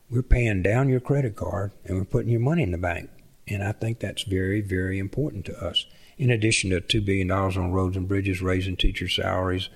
We're 0.09 0.23
paying 0.23 0.61
down 0.61 0.89
your 0.89 0.99
credit 0.99 1.35
card 1.35 1.71
and 1.85 1.97
we're 1.97 2.05
putting 2.05 2.31
your 2.31 2.39
money 2.41 2.63
in 2.63 2.71
the 2.71 2.77
bank. 2.77 3.09
And 3.47 3.63
I 3.63 3.71
think 3.71 3.99
that's 3.99 4.23
very, 4.23 4.61
very 4.61 4.99
important 4.99 5.45
to 5.45 5.65
us 5.65 5.85
in 6.19 6.29
addition 6.29 6.69
to 6.69 6.81
$2 6.81 7.03
billion 7.03 7.31
on 7.31 7.71
roads 7.71 7.95
and 7.95 8.07
bridges, 8.07 8.41
raising 8.41 8.75
teacher 8.75 9.07
salaries, 9.07 9.69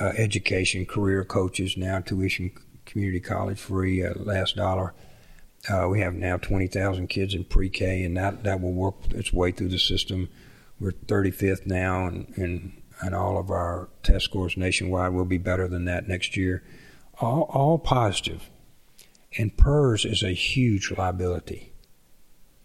uh, 0.00 0.12
education, 0.16 0.86
career 0.86 1.24
coaches, 1.24 1.76
now 1.76 1.98
tuition 2.00 2.52
community 2.84 3.20
college 3.20 3.58
free, 3.58 4.04
uh, 4.04 4.14
last 4.16 4.56
dollar. 4.56 4.94
Uh, 5.68 5.88
we 5.88 6.00
have 6.00 6.14
now 6.14 6.36
20,000 6.36 7.08
kids 7.08 7.34
in 7.34 7.44
pre-K, 7.44 8.02
and 8.02 8.16
that, 8.16 8.44
that 8.44 8.60
will 8.60 8.72
work 8.72 8.96
its 9.10 9.32
way 9.32 9.50
through 9.50 9.68
the 9.68 9.78
system. 9.78 10.28
We're 10.78 10.92
35th 10.92 11.66
now, 11.66 12.06
and, 12.06 12.32
and, 12.36 12.82
and 13.00 13.14
all 13.14 13.38
of 13.38 13.50
our 13.50 13.88
test 14.02 14.26
scores 14.26 14.56
nationwide 14.56 15.12
will 15.12 15.24
be 15.24 15.38
better 15.38 15.66
than 15.66 15.86
that 15.86 16.06
next 16.06 16.36
year. 16.36 16.62
All, 17.20 17.42
all 17.42 17.78
positive. 17.78 18.50
And 19.38 19.56
PERS 19.56 20.04
is 20.04 20.22
a 20.22 20.32
huge 20.32 20.92
liability. 20.96 21.72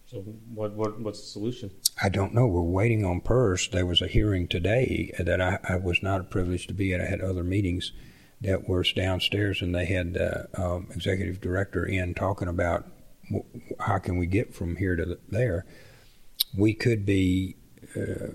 So 0.09 0.17
what, 0.55 0.73
what 0.73 0.99
what's 0.99 1.21
the 1.21 1.27
solution? 1.27 1.69
I 2.01 2.09
don't 2.09 2.33
know. 2.33 2.47
We're 2.47 2.61
waiting 2.61 3.05
on 3.05 3.21
PERS. 3.21 3.69
There 3.69 3.85
was 3.85 4.01
a 4.01 4.07
hearing 4.07 4.47
today 4.47 5.13
that 5.19 5.39
I, 5.39 5.59
I 5.63 5.75
was 5.75 6.01
not 6.01 6.31
privileged 6.31 6.67
to 6.69 6.73
be 6.73 6.93
at. 6.95 7.01
I 7.01 7.05
had 7.05 7.21
other 7.21 7.43
meetings 7.43 7.91
that 8.41 8.67
were 8.67 8.83
downstairs, 8.95 9.61
and 9.61 9.75
they 9.75 9.85
had 9.85 10.17
uh, 10.17 10.61
um, 10.61 10.87
executive 10.93 11.41
director 11.41 11.85
in 11.85 12.13
talking 12.13 12.47
about 12.47 12.85
how 13.79 13.97
can 13.97 14.17
we 14.17 14.25
get 14.25 14.55
from 14.55 14.75
here 14.77 14.95
to 14.95 15.19
there. 15.29 15.65
We 16.57 16.73
could 16.73 17.05
be 17.05 17.55
uh, 17.95 18.33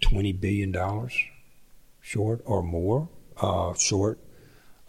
twenty 0.00 0.32
billion 0.32 0.72
dollars 0.72 1.14
short 2.00 2.40
or 2.44 2.62
more 2.62 3.08
uh, 3.40 3.74
short. 3.74 4.18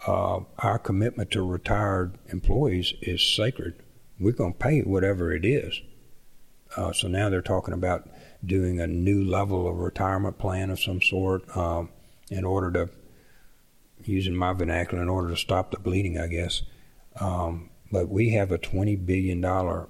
Uh, 0.06 0.40
our 0.58 0.78
commitment 0.78 1.30
to 1.30 1.42
retired 1.42 2.18
employees 2.32 2.92
is 3.02 3.22
sacred. 3.22 3.74
We're 4.18 4.32
going 4.32 4.54
to 4.54 4.58
pay 4.58 4.80
whatever 4.80 5.32
it 5.32 5.44
is. 5.44 5.80
Uh, 6.76 6.92
so 6.92 7.06
now 7.06 7.28
they're 7.28 7.42
talking 7.42 7.74
about 7.74 8.08
doing 8.44 8.80
a 8.80 8.86
new 8.86 9.22
level 9.24 9.68
of 9.68 9.76
retirement 9.76 10.38
plan 10.38 10.70
of 10.70 10.80
some 10.80 11.00
sort 11.00 11.56
um, 11.56 11.90
in 12.30 12.44
order 12.44 12.72
to, 12.72 12.90
using 14.04 14.34
my 14.34 14.52
vernacular, 14.52 15.02
in 15.02 15.08
order 15.08 15.30
to 15.30 15.36
stop 15.36 15.70
the 15.70 15.78
bleeding, 15.78 16.18
I 16.18 16.26
guess. 16.26 16.62
Um, 17.20 17.70
but 17.90 18.08
we 18.08 18.30
have 18.30 18.52
a 18.52 18.58
twenty 18.58 18.96
billion 18.96 19.40
dollar 19.40 19.88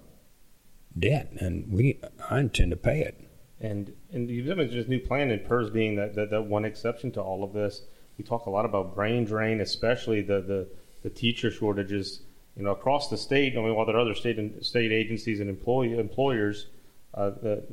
debt, 0.99 1.33
and 1.39 1.71
we 1.73 2.01
I 2.31 2.41
intend 2.41 2.71
to 2.73 2.77
pay 2.77 3.01
it. 3.01 3.21
And 3.61 3.93
and 4.13 4.29
you've 4.29 4.57
mentioned 4.57 4.81
this 4.81 4.89
new 4.89 4.99
plan, 4.99 5.31
and 5.31 5.45
PERS 5.45 5.71
being 5.71 5.97
that, 5.97 6.15
that, 6.17 6.31
that 6.31 6.43
one 6.43 6.65
exception 6.65 7.13
to 7.13 7.23
all 7.23 7.45
of 7.45 7.53
this. 7.53 7.83
We 8.19 8.25
talk 8.25 8.47
a 8.47 8.51
lot 8.51 8.65
about 8.65 8.95
brain 8.95 9.25
drain, 9.25 9.61
especially 9.61 10.21
the, 10.21 10.43
the, 10.43 10.69
the 11.03 11.09
teacher 11.09 11.51
shortages, 11.51 12.21
you 12.57 12.63
know, 12.63 12.73
across 12.73 13.09
the 13.09 13.17
state. 13.17 13.55
I 13.57 13.61
mean, 13.61 13.75
while 13.75 13.87
there 13.87 13.97
are 13.97 14.01
other 14.01 14.15
state 14.15 14.39
and 14.39 14.63
state 14.65 14.93
agencies 14.93 15.41
and 15.41 15.49
employee 15.49 15.99
employers, 15.99 16.67
uh, 17.15 17.31
the 17.31 17.65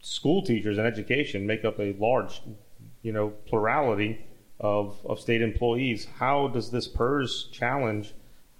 school 0.00 0.42
teachers 0.42 0.78
and 0.78 0.86
education 0.86 1.44
make 1.44 1.64
up 1.64 1.80
a 1.80 1.92
large, 1.98 2.40
you 3.02 3.12
know, 3.12 3.30
plurality 3.46 4.24
of, 4.60 4.98
of 5.06 5.18
state 5.18 5.42
employees. 5.42 6.06
How 6.18 6.48
does 6.48 6.70
this 6.70 6.86
PERS 6.86 7.48
challenge? 7.50 8.14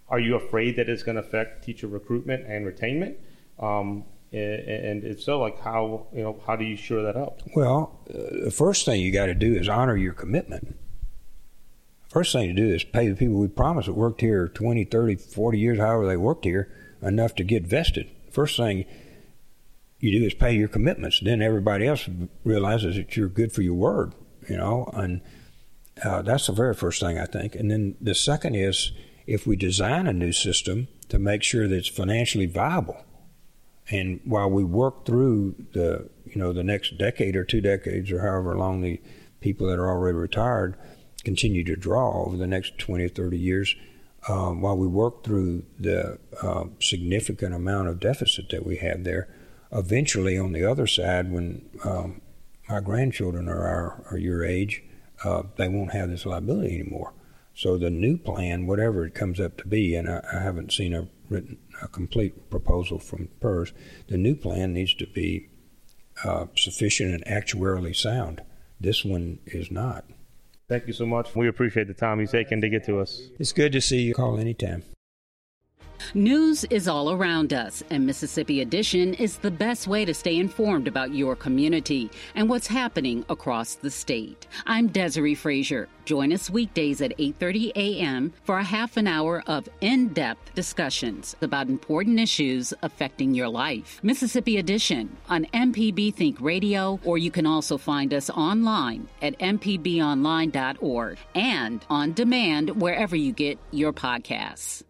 Are 0.08 0.18
you 0.18 0.34
afraid 0.34 0.76
that 0.76 0.88
it's 0.88 1.02
going 1.02 1.16
to 1.16 1.22
affect 1.22 1.64
teacher 1.64 1.86
recruitment 1.86 2.46
and 2.46 2.66
retainment? 2.66 3.16
Um, 3.58 4.04
and 4.32 5.04
if 5.04 5.20
so, 5.20 5.40
like 5.40 5.60
how 5.60 6.06
you 6.14 6.22
know 6.22 6.40
how 6.46 6.54
do 6.54 6.64
you 6.64 6.76
shore 6.76 7.02
that 7.02 7.16
up? 7.16 7.42
Well, 7.54 8.00
uh, 8.08 8.44
the 8.44 8.50
first 8.52 8.84
thing 8.84 9.00
you 9.00 9.12
got 9.12 9.26
to 9.26 9.34
do 9.34 9.54
is 9.54 9.68
honor 9.68 9.96
your 9.96 10.12
commitment. 10.12 10.76
First 12.08 12.32
thing 12.32 12.48
to 12.48 12.54
do 12.54 12.72
is 12.72 12.84
pay 12.84 13.08
the 13.08 13.16
people 13.16 13.36
we 13.36 13.48
promised 13.48 13.86
that 13.86 13.94
worked 13.94 14.20
here 14.20 14.48
20, 14.48 14.84
30, 14.84 15.16
40 15.16 15.58
years, 15.58 15.78
however 15.78 16.06
they 16.06 16.16
worked 16.16 16.44
here, 16.44 16.72
enough 17.02 17.34
to 17.36 17.44
get 17.44 17.64
vested. 17.64 18.08
First 18.30 18.56
thing 18.56 18.84
you 19.98 20.18
do 20.18 20.26
is 20.26 20.34
pay 20.34 20.54
your 20.54 20.68
commitments. 20.68 21.20
Then 21.20 21.42
everybody 21.42 21.86
else 21.86 22.08
realizes 22.44 22.96
that 22.96 23.16
you're 23.16 23.28
good 23.28 23.52
for 23.52 23.62
your 23.62 23.74
word, 23.74 24.14
you 24.48 24.56
know, 24.56 24.90
and 24.94 25.20
uh, 26.04 26.22
that's 26.22 26.46
the 26.46 26.52
very 26.52 26.74
first 26.74 27.00
thing 27.00 27.18
I 27.18 27.26
think. 27.26 27.54
And 27.54 27.70
then 27.70 27.96
the 28.00 28.14
second 28.14 28.54
is 28.54 28.92
if 29.26 29.46
we 29.46 29.56
design 29.56 30.06
a 30.06 30.12
new 30.12 30.32
system 30.32 30.88
to 31.08 31.18
make 31.18 31.42
sure 31.42 31.68
that 31.68 31.76
it's 31.76 31.88
financially 31.88 32.46
viable 32.46 33.04
and 33.90 34.20
while 34.24 34.48
we 34.48 34.64
work 34.64 35.04
through 35.04 35.54
the 35.72 36.08
you 36.24 36.36
know 36.36 36.52
the 36.52 36.62
next 36.62 36.96
decade 36.96 37.36
or 37.36 37.44
two 37.44 37.60
decades 37.60 38.10
or 38.12 38.20
however 38.20 38.56
long 38.56 38.80
the 38.80 39.00
people 39.40 39.66
that 39.66 39.78
are 39.78 39.88
already 39.88 40.16
retired 40.16 40.76
continue 41.24 41.64
to 41.64 41.76
draw 41.76 42.24
over 42.24 42.36
the 42.36 42.46
next 42.46 42.78
20 42.78 43.04
or 43.04 43.08
30 43.08 43.38
years, 43.38 43.74
um, 44.28 44.60
while 44.60 44.76
we 44.76 44.86
work 44.86 45.24
through 45.24 45.64
the 45.78 46.18
uh, 46.42 46.64
significant 46.78 47.54
amount 47.54 47.88
of 47.88 48.00
deficit 48.00 48.48
that 48.50 48.64
we 48.64 48.76
have 48.76 49.04
there, 49.04 49.28
eventually 49.72 50.38
on 50.38 50.52
the 50.52 50.64
other 50.64 50.86
side, 50.86 51.30
when 51.30 51.68
um, 51.84 52.20
grandchildren 52.84 53.48
are, 53.48 53.66
our, 53.66 54.04
are 54.10 54.18
your 54.18 54.44
age, 54.44 54.82
uh, 55.24 55.42
they 55.56 55.68
won't 55.68 55.92
have 55.92 56.11
this 56.11 56.26
liability 56.26 56.80
anymore. 56.80 57.12
So 57.54 57.76
the 57.76 57.90
new 57.90 58.16
plan, 58.16 58.66
whatever 58.66 59.04
it 59.04 59.14
comes 59.14 59.40
up 59.40 59.59
to 59.59 59.66
be, 59.66 59.94
and 59.94 60.09
I, 60.09 60.22
I 60.33 60.40
haven't 60.40 60.72
seen 60.72 60.94
a 60.94 61.09
written 61.28 61.59
a 61.80 61.88
complete 61.88 62.50
proposal 62.50 62.98
from 62.98 63.28
PERS, 63.40 63.72
the 64.09 64.18
new 64.18 64.35
plan 64.35 64.72
needs 64.74 64.94
to 64.94 65.06
be 65.06 65.48
uh, 66.24 66.46
sufficient 66.56 67.14
and 67.14 67.24
actuarially 67.24 67.96
sound. 67.96 68.42
This 68.80 69.04
one 69.04 69.38
is 69.46 69.70
not. 69.70 70.04
Thank 70.68 70.87
you 70.87 70.92
so 70.92 71.06
much. 71.06 71.35
We 71.35 71.48
appreciate 71.48 71.88
the 71.88 71.94
time 71.94 72.20
you've 72.20 72.30
taken 72.30 72.61
to 72.61 72.68
get 72.68 72.85
to 72.87 73.00
us. 73.00 73.20
It's 73.38 73.52
good 73.52 73.72
to 73.72 73.80
see 73.80 74.02
you. 74.02 74.14
Call 74.14 74.38
anytime. 74.38 74.85
News 76.14 76.64
is 76.70 76.88
all 76.88 77.12
around 77.12 77.53
us, 77.53 77.85
and 77.88 78.05
Mississippi 78.05 78.62
Edition 78.62 79.14
is 79.14 79.38
the 79.38 79.51
best 79.51 79.87
way 79.87 80.05
to 80.05 80.12
stay 80.12 80.38
informed 80.38 80.88
about 80.88 81.14
your 81.14 81.37
community 81.37 82.11
and 82.35 82.49
what's 82.49 82.66
happening 82.66 83.25
across 83.29 83.77
the 83.77 83.92
state. 83.92 84.49
I'm 84.66 84.90
Desare 84.90 85.37
Frazier. 85.37 85.88
Join 86.07 86.33
us 86.33 86.51
weekdays 86.51 87.01
at 87.01 87.16
8:30 87.16 87.70
a.m. 87.77 88.33
for 88.42 88.59
a 88.59 88.64
half 88.64 88.96
an 88.96 89.07
hour 89.07 89.44
of 89.46 89.68
in-depth 89.81 90.53
discussions 90.53 91.37
about 91.42 91.68
important 91.68 92.18
issues 92.18 92.75
affecting 92.83 93.33
your 93.33 93.49
life. 93.49 94.01
Mississippi 94.03 94.57
Edition 94.57 95.16
on 95.29 95.44
MPB 95.55 96.12
Think 96.12 96.40
Radio, 96.40 96.99
or 97.05 97.18
you 97.18 97.31
can 97.31 97.46
also 97.46 97.79
find 97.79 98.12
us 98.12 98.31
online 98.31 99.09
at 99.23 99.38
mpbonline.org 99.38 101.18
and 101.37 101.87
on 101.88 102.12
demand 102.14 102.83
wherever 102.83 103.14
you 103.14 103.31
get 103.31 103.61
your 103.70 103.92
podcasts. 103.92 104.83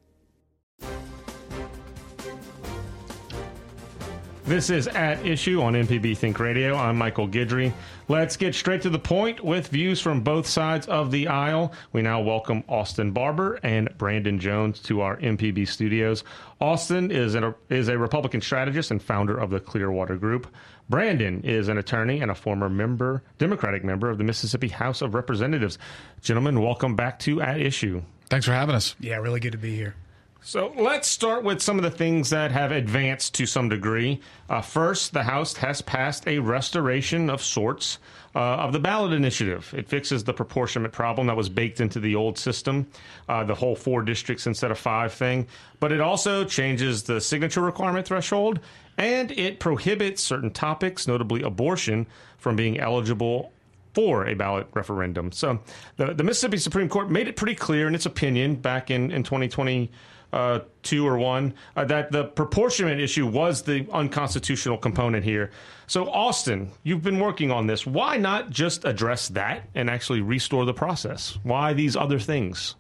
This 4.51 4.69
is 4.69 4.89
At 4.89 5.25
Issue 5.25 5.63
on 5.63 5.75
MPB 5.75 6.17
Think 6.17 6.41
Radio. 6.41 6.75
I'm 6.75 6.99
Michael 6.99 7.29
Guidry. 7.29 7.73
Let's 8.09 8.37
get 8.37 8.53
straight 8.57 8.83
to 8.83 8.91
the 8.91 8.99
point 8.99 9.45
with 9.45 9.69
views 9.69 10.01
from 10.01 10.23
both 10.23 10.49
sides 10.49 10.89
of 10.89 11.13
the 11.13 11.29
aisle. 11.29 11.73
We 11.93 12.03
now 12.03 12.21
welcome 12.21 12.65
Austin 12.69 13.13
Barbour 13.13 13.61
and 13.63 13.97
Brandon 13.97 14.41
Jones 14.41 14.81
to 14.81 15.03
our 15.03 15.19
MPB 15.19 15.69
studios. 15.69 16.25
Austin 16.61 17.13
is, 17.13 17.37
an, 17.37 17.55
is 17.69 17.87
a 17.87 17.97
Republican 17.97 18.41
strategist 18.41 18.91
and 18.91 19.01
founder 19.01 19.39
of 19.39 19.51
the 19.51 19.61
Clearwater 19.61 20.17
Group. 20.17 20.49
Brandon 20.89 21.43
is 21.45 21.69
an 21.69 21.79
attorney 21.79 22.21
and 22.21 22.33
a 22.33 22.35
former 22.35 22.69
member, 22.69 23.23
Democratic 23.39 23.85
member 23.85 24.11
of 24.11 24.19
the 24.19 24.25
Mississippi 24.25 24.67
House 24.67 25.01
of 25.01 25.15
Representatives. 25.15 25.79
Gentlemen, 26.23 26.61
welcome 26.61 26.97
back 26.97 27.21
to 27.21 27.41
At 27.41 27.61
Issue. 27.61 28.03
Thanks 28.29 28.47
for 28.47 28.53
having 28.53 28.75
us. 28.75 28.97
Yeah, 28.99 29.19
really 29.19 29.39
good 29.39 29.53
to 29.53 29.59
be 29.59 29.77
here. 29.77 29.95
So 30.43 30.73
let's 30.75 31.07
start 31.07 31.45
with 31.45 31.61
some 31.61 31.77
of 31.77 31.83
the 31.83 31.91
things 31.91 32.31
that 32.31 32.51
have 32.51 32.73
advanced 32.73 33.35
to 33.35 33.45
some 33.45 33.69
degree. 33.69 34.21
Uh, 34.49 34.63
first, 34.63 35.13
the 35.13 35.23
House 35.23 35.55
has 35.57 35.83
passed 35.83 36.27
a 36.27 36.39
restoration 36.39 37.29
of 37.29 37.43
sorts 37.43 37.99
uh, 38.35 38.39
of 38.39 38.73
the 38.73 38.79
ballot 38.79 39.13
initiative. 39.13 39.73
It 39.77 39.87
fixes 39.87 40.25
the 40.25 40.33
proportionate 40.33 40.93
problem 40.93 41.27
that 41.27 41.37
was 41.37 41.51
baked 41.51 41.81
into 41.81 42.01
the 42.01 42.15
old 42.15 42.39
system, 42.39 42.87
uh, 43.29 43.45
the 43.45 43.55
whole 43.55 43.77
four 43.77 44.01
districts 44.01 44.47
instead 44.47 44.71
of 44.71 44.79
five 44.79 45.13
thing. 45.13 45.47
But 45.79 45.93
it 45.93 46.01
also 46.01 46.45
changes 46.45 47.03
the 47.03 47.21
signature 47.21 47.61
requirement 47.61 48.07
threshold 48.07 48.61
and 48.97 49.31
it 49.33 49.61
prohibits 49.61 50.23
certain 50.23 50.51
topics, 50.51 51.07
notably 51.07 51.43
abortion, 51.43 52.07
from 52.39 52.57
being 52.57 52.81
eligible 52.81 53.53
for 53.93 54.27
a 54.27 54.35
ballot 54.35 54.69
referendum. 54.73 55.33
So 55.33 55.61
the, 55.97 56.15
the 56.15 56.25
Mississippi 56.25 56.57
Supreme 56.57 56.89
Court 56.89 57.11
made 57.11 57.29
it 57.29 57.37
pretty 57.37 57.55
clear 57.55 57.89
in 57.89 57.95
its 57.95 58.07
opinion 58.07 58.55
back 58.55 58.91
in, 58.91 59.11
in 59.11 59.23
2020 59.23 59.91
uh, 60.33 60.61
two 60.83 61.07
or 61.07 61.19
one, 61.19 61.55
uh, 61.77 61.85
that 61.85 62.13
the 62.13 62.25
proportionate 62.25 63.01
issue 63.01 63.27
was 63.27 63.63
the 63.63 63.87
unconstitutional 63.93 64.79
component 64.79 65.25
here. 65.25 65.51
So, 65.87 66.09
Austin, 66.11 66.71
you've 66.85 67.03
been 67.03 67.19
working 67.19 67.51
on 67.51 67.67
this. 67.67 67.87
Why 67.87 68.17
not 68.17 68.51
just 68.51 68.85
address 68.85 69.29
that 69.29 69.69
and 69.75 69.91
actually 69.91 70.21
restore 70.21 70.65
the 70.65 70.75
process? 70.75 71.39
Why 71.43 71.73
these 71.73 71.97
other 71.97 72.19
things? 72.19 72.77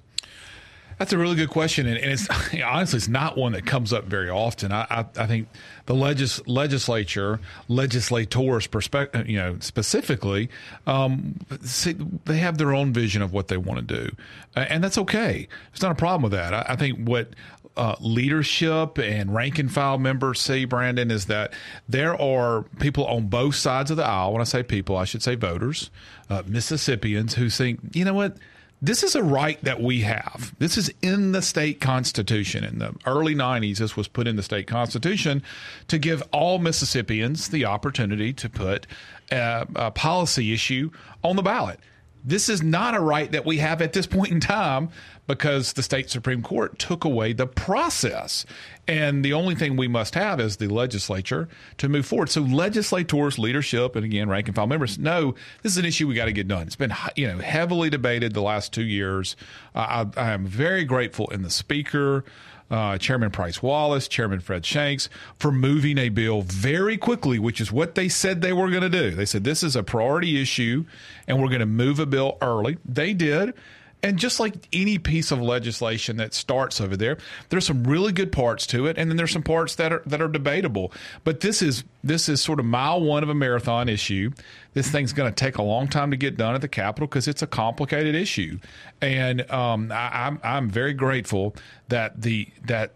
That's 1.00 1.14
a 1.14 1.18
really 1.18 1.34
good 1.34 1.48
question, 1.48 1.86
and, 1.86 1.96
and 1.96 2.12
it's 2.12 2.28
honestly 2.62 2.98
it's 2.98 3.08
not 3.08 3.34
one 3.34 3.52
that 3.52 3.64
comes 3.64 3.90
up 3.90 4.04
very 4.04 4.28
often. 4.28 4.70
I, 4.70 4.86
I, 4.90 5.06
I 5.16 5.26
think 5.26 5.48
the 5.86 5.94
legis, 5.94 6.46
legislature, 6.46 7.40
legislators, 7.68 8.66
perspective, 8.66 9.26
you 9.26 9.38
know, 9.38 9.56
specifically, 9.60 10.50
um, 10.86 11.36
see, 11.62 11.94
they 12.26 12.36
have 12.36 12.58
their 12.58 12.74
own 12.74 12.92
vision 12.92 13.22
of 13.22 13.32
what 13.32 13.48
they 13.48 13.56
want 13.56 13.88
to 13.88 13.94
do, 14.04 14.14
and 14.54 14.84
that's 14.84 14.98
okay. 14.98 15.48
It's 15.72 15.80
not 15.80 15.90
a 15.90 15.94
problem 15.94 16.20
with 16.20 16.32
that. 16.32 16.52
I, 16.52 16.66
I 16.68 16.76
think 16.76 17.08
what 17.08 17.30
uh, 17.78 17.96
leadership 18.00 18.98
and 18.98 19.34
rank 19.34 19.58
and 19.58 19.72
file 19.72 19.96
members 19.96 20.38
see, 20.38 20.66
Brandon, 20.66 21.10
is 21.10 21.24
that 21.26 21.54
there 21.88 22.14
are 22.20 22.64
people 22.78 23.06
on 23.06 23.28
both 23.28 23.54
sides 23.54 23.90
of 23.90 23.96
the 23.96 24.04
aisle. 24.04 24.34
When 24.34 24.42
I 24.42 24.44
say 24.44 24.62
people, 24.62 24.98
I 24.98 25.06
should 25.06 25.22
say 25.22 25.34
voters, 25.34 25.90
uh, 26.28 26.42
Mississippians 26.44 27.36
who 27.36 27.48
think, 27.48 27.80
you 27.94 28.04
know 28.04 28.12
what 28.12 28.36
this 28.82 29.02
is 29.02 29.14
a 29.14 29.22
right 29.22 29.62
that 29.62 29.80
we 29.80 30.00
have. 30.00 30.54
This 30.58 30.78
is 30.78 30.92
in 31.02 31.32
the 31.32 31.42
state 31.42 31.80
constitution. 31.80 32.64
In 32.64 32.78
the 32.78 32.94
early 33.06 33.34
90s, 33.34 33.78
this 33.78 33.96
was 33.96 34.08
put 34.08 34.26
in 34.26 34.36
the 34.36 34.42
state 34.42 34.66
constitution 34.66 35.42
to 35.88 35.98
give 35.98 36.22
all 36.32 36.58
Mississippians 36.58 37.48
the 37.48 37.66
opportunity 37.66 38.32
to 38.32 38.48
put 38.48 38.86
a, 39.30 39.66
a 39.74 39.90
policy 39.90 40.52
issue 40.52 40.90
on 41.22 41.36
the 41.36 41.42
ballot. 41.42 41.78
This 42.24 42.48
is 42.48 42.62
not 42.62 42.94
a 42.94 43.00
right 43.00 43.30
that 43.32 43.46
we 43.46 43.58
have 43.58 43.80
at 43.80 43.92
this 43.92 44.06
point 44.06 44.32
in 44.32 44.40
time 44.40 44.90
because 45.26 45.72
the 45.74 45.82
state 45.82 46.10
Supreme 46.10 46.42
Court 46.42 46.78
took 46.78 47.04
away 47.04 47.32
the 47.32 47.46
process. 47.46 48.44
And 48.88 49.24
the 49.24 49.32
only 49.32 49.54
thing 49.54 49.76
we 49.76 49.86
must 49.86 50.14
have 50.14 50.40
is 50.40 50.56
the 50.56 50.66
legislature 50.66 51.48
to 51.78 51.88
move 51.88 52.04
forward. 52.04 52.28
So 52.28 52.40
legislators, 52.40 53.38
leadership, 53.38 53.94
and 53.94 54.04
again, 54.04 54.28
rank 54.28 54.48
and 54.48 54.56
file 54.56 54.66
members 54.66 54.98
know 54.98 55.34
this 55.62 55.72
is 55.72 55.78
an 55.78 55.84
issue 55.84 56.08
we 56.08 56.14
got 56.14 56.24
to 56.24 56.32
get 56.32 56.48
done. 56.48 56.66
It's 56.66 56.76
been 56.76 56.92
you 57.16 57.28
know 57.28 57.38
heavily 57.38 57.90
debated 57.90 58.34
the 58.34 58.42
last 58.42 58.72
two 58.72 58.84
years. 58.84 59.36
Uh, 59.74 60.06
I, 60.16 60.20
I 60.20 60.30
am 60.32 60.44
very 60.46 60.84
grateful 60.84 61.28
in 61.28 61.42
the 61.42 61.50
speaker. 61.50 62.24
Uh, 62.70 62.96
Chairman 62.98 63.30
Price 63.30 63.62
Wallace, 63.62 64.06
Chairman 64.06 64.38
Fred 64.38 64.64
Shanks, 64.64 65.08
for 65.38 65.50
moving 65.50 65.98
a 65.98 66.08
bill 66.08 66.42
very 66.42 66.96
quickly, 66.96 67.38
which 67.38 67.60
is 67.60 67.72
what 67.72 67.96
they 67.96 68.08
said 68.08 68.42
they 68.42 68.52
were 68.52 68.70
going 68.70 68.82
to 68.82 68.88
do. 68.88 69.10
They 69.10 69.26
said 69.26 69.42
this 69.42 69.64
is 69.64 69.74
a 69.74 69.82
priority 69.82 70.40
issue 70.40 70.84
and 71.26 71.40
we're 71.40 71.48
going 71.48 71.60
to 71.60 71.66
move 71.66 71.98
a 71.98 72.06
bill 72.06 72.38
early. 72.40 72.78
They 72.84 73.12
did. 73.12 73.54
And 74.02 74.18
just 74.18 74.40
like 74.40 74.54
any 74.72 74.98
piece 74.98 75.30
of 75.30 75.42
legislation 75.42 76.16
that 76.16 76.32
starts 76.32 76.80
over 76.80 76.96
there, 76.96 77.18
there's 77.50 77.66
some 77.66 77.84
really 77.84 78.12
good 78.12 78.32
parts 78.32 78.66
to 78.68 78.86
it, 78.86 78.96
and 78.96 79.10
then 79.10 79.16
there's 79.16 79.32
some 79.32 79.42
parts 79.42 79.74
that 79.74 79.92
are 79.92 80.02
that 80.06 80.22
are 80.22 80.28
debatable. 80.28 80.92
But 81.24 81.40
this 81.40 81.60
is 81.60 81.84
this 82.02 82.28
is 82.28 82.40
sort 82.40 82.60
of 82.60 82.66
mile 82.66 83.00
one 83.00 83.22
of 83.22 83.28
a 83.28 83.34
marathon 83.34 83.88
issue. 83.88 84.30
This 84.72 84.90
thing's 84.90 85.12
going 85.12 85.30
to 85.30 85.34
take 85.34 85.58
a 85.58 85.62
long 85.62 85.88
time 85.88 86.10
to 86.12 86.16
get 86.16 86.36
done 86.36 86.54
at 86.54 86.62
the 86.62 86.68
Capitol 86.68 87.08
because 87.08 87.28
it's 87.28 87.42
a 87.42 87.46
complicated 87.46 88.14
issue, 88.14 88.58
and 89.02 89.48
um, 89.50 89.92
I, 89.92 90.26
I'm 90.26 90.40
I'm 90.42 90.70
very 90.70 90.94
grateful 90.94 91.54
that 91.88 92.22
the 92.22 92.48
that 92.64 92.92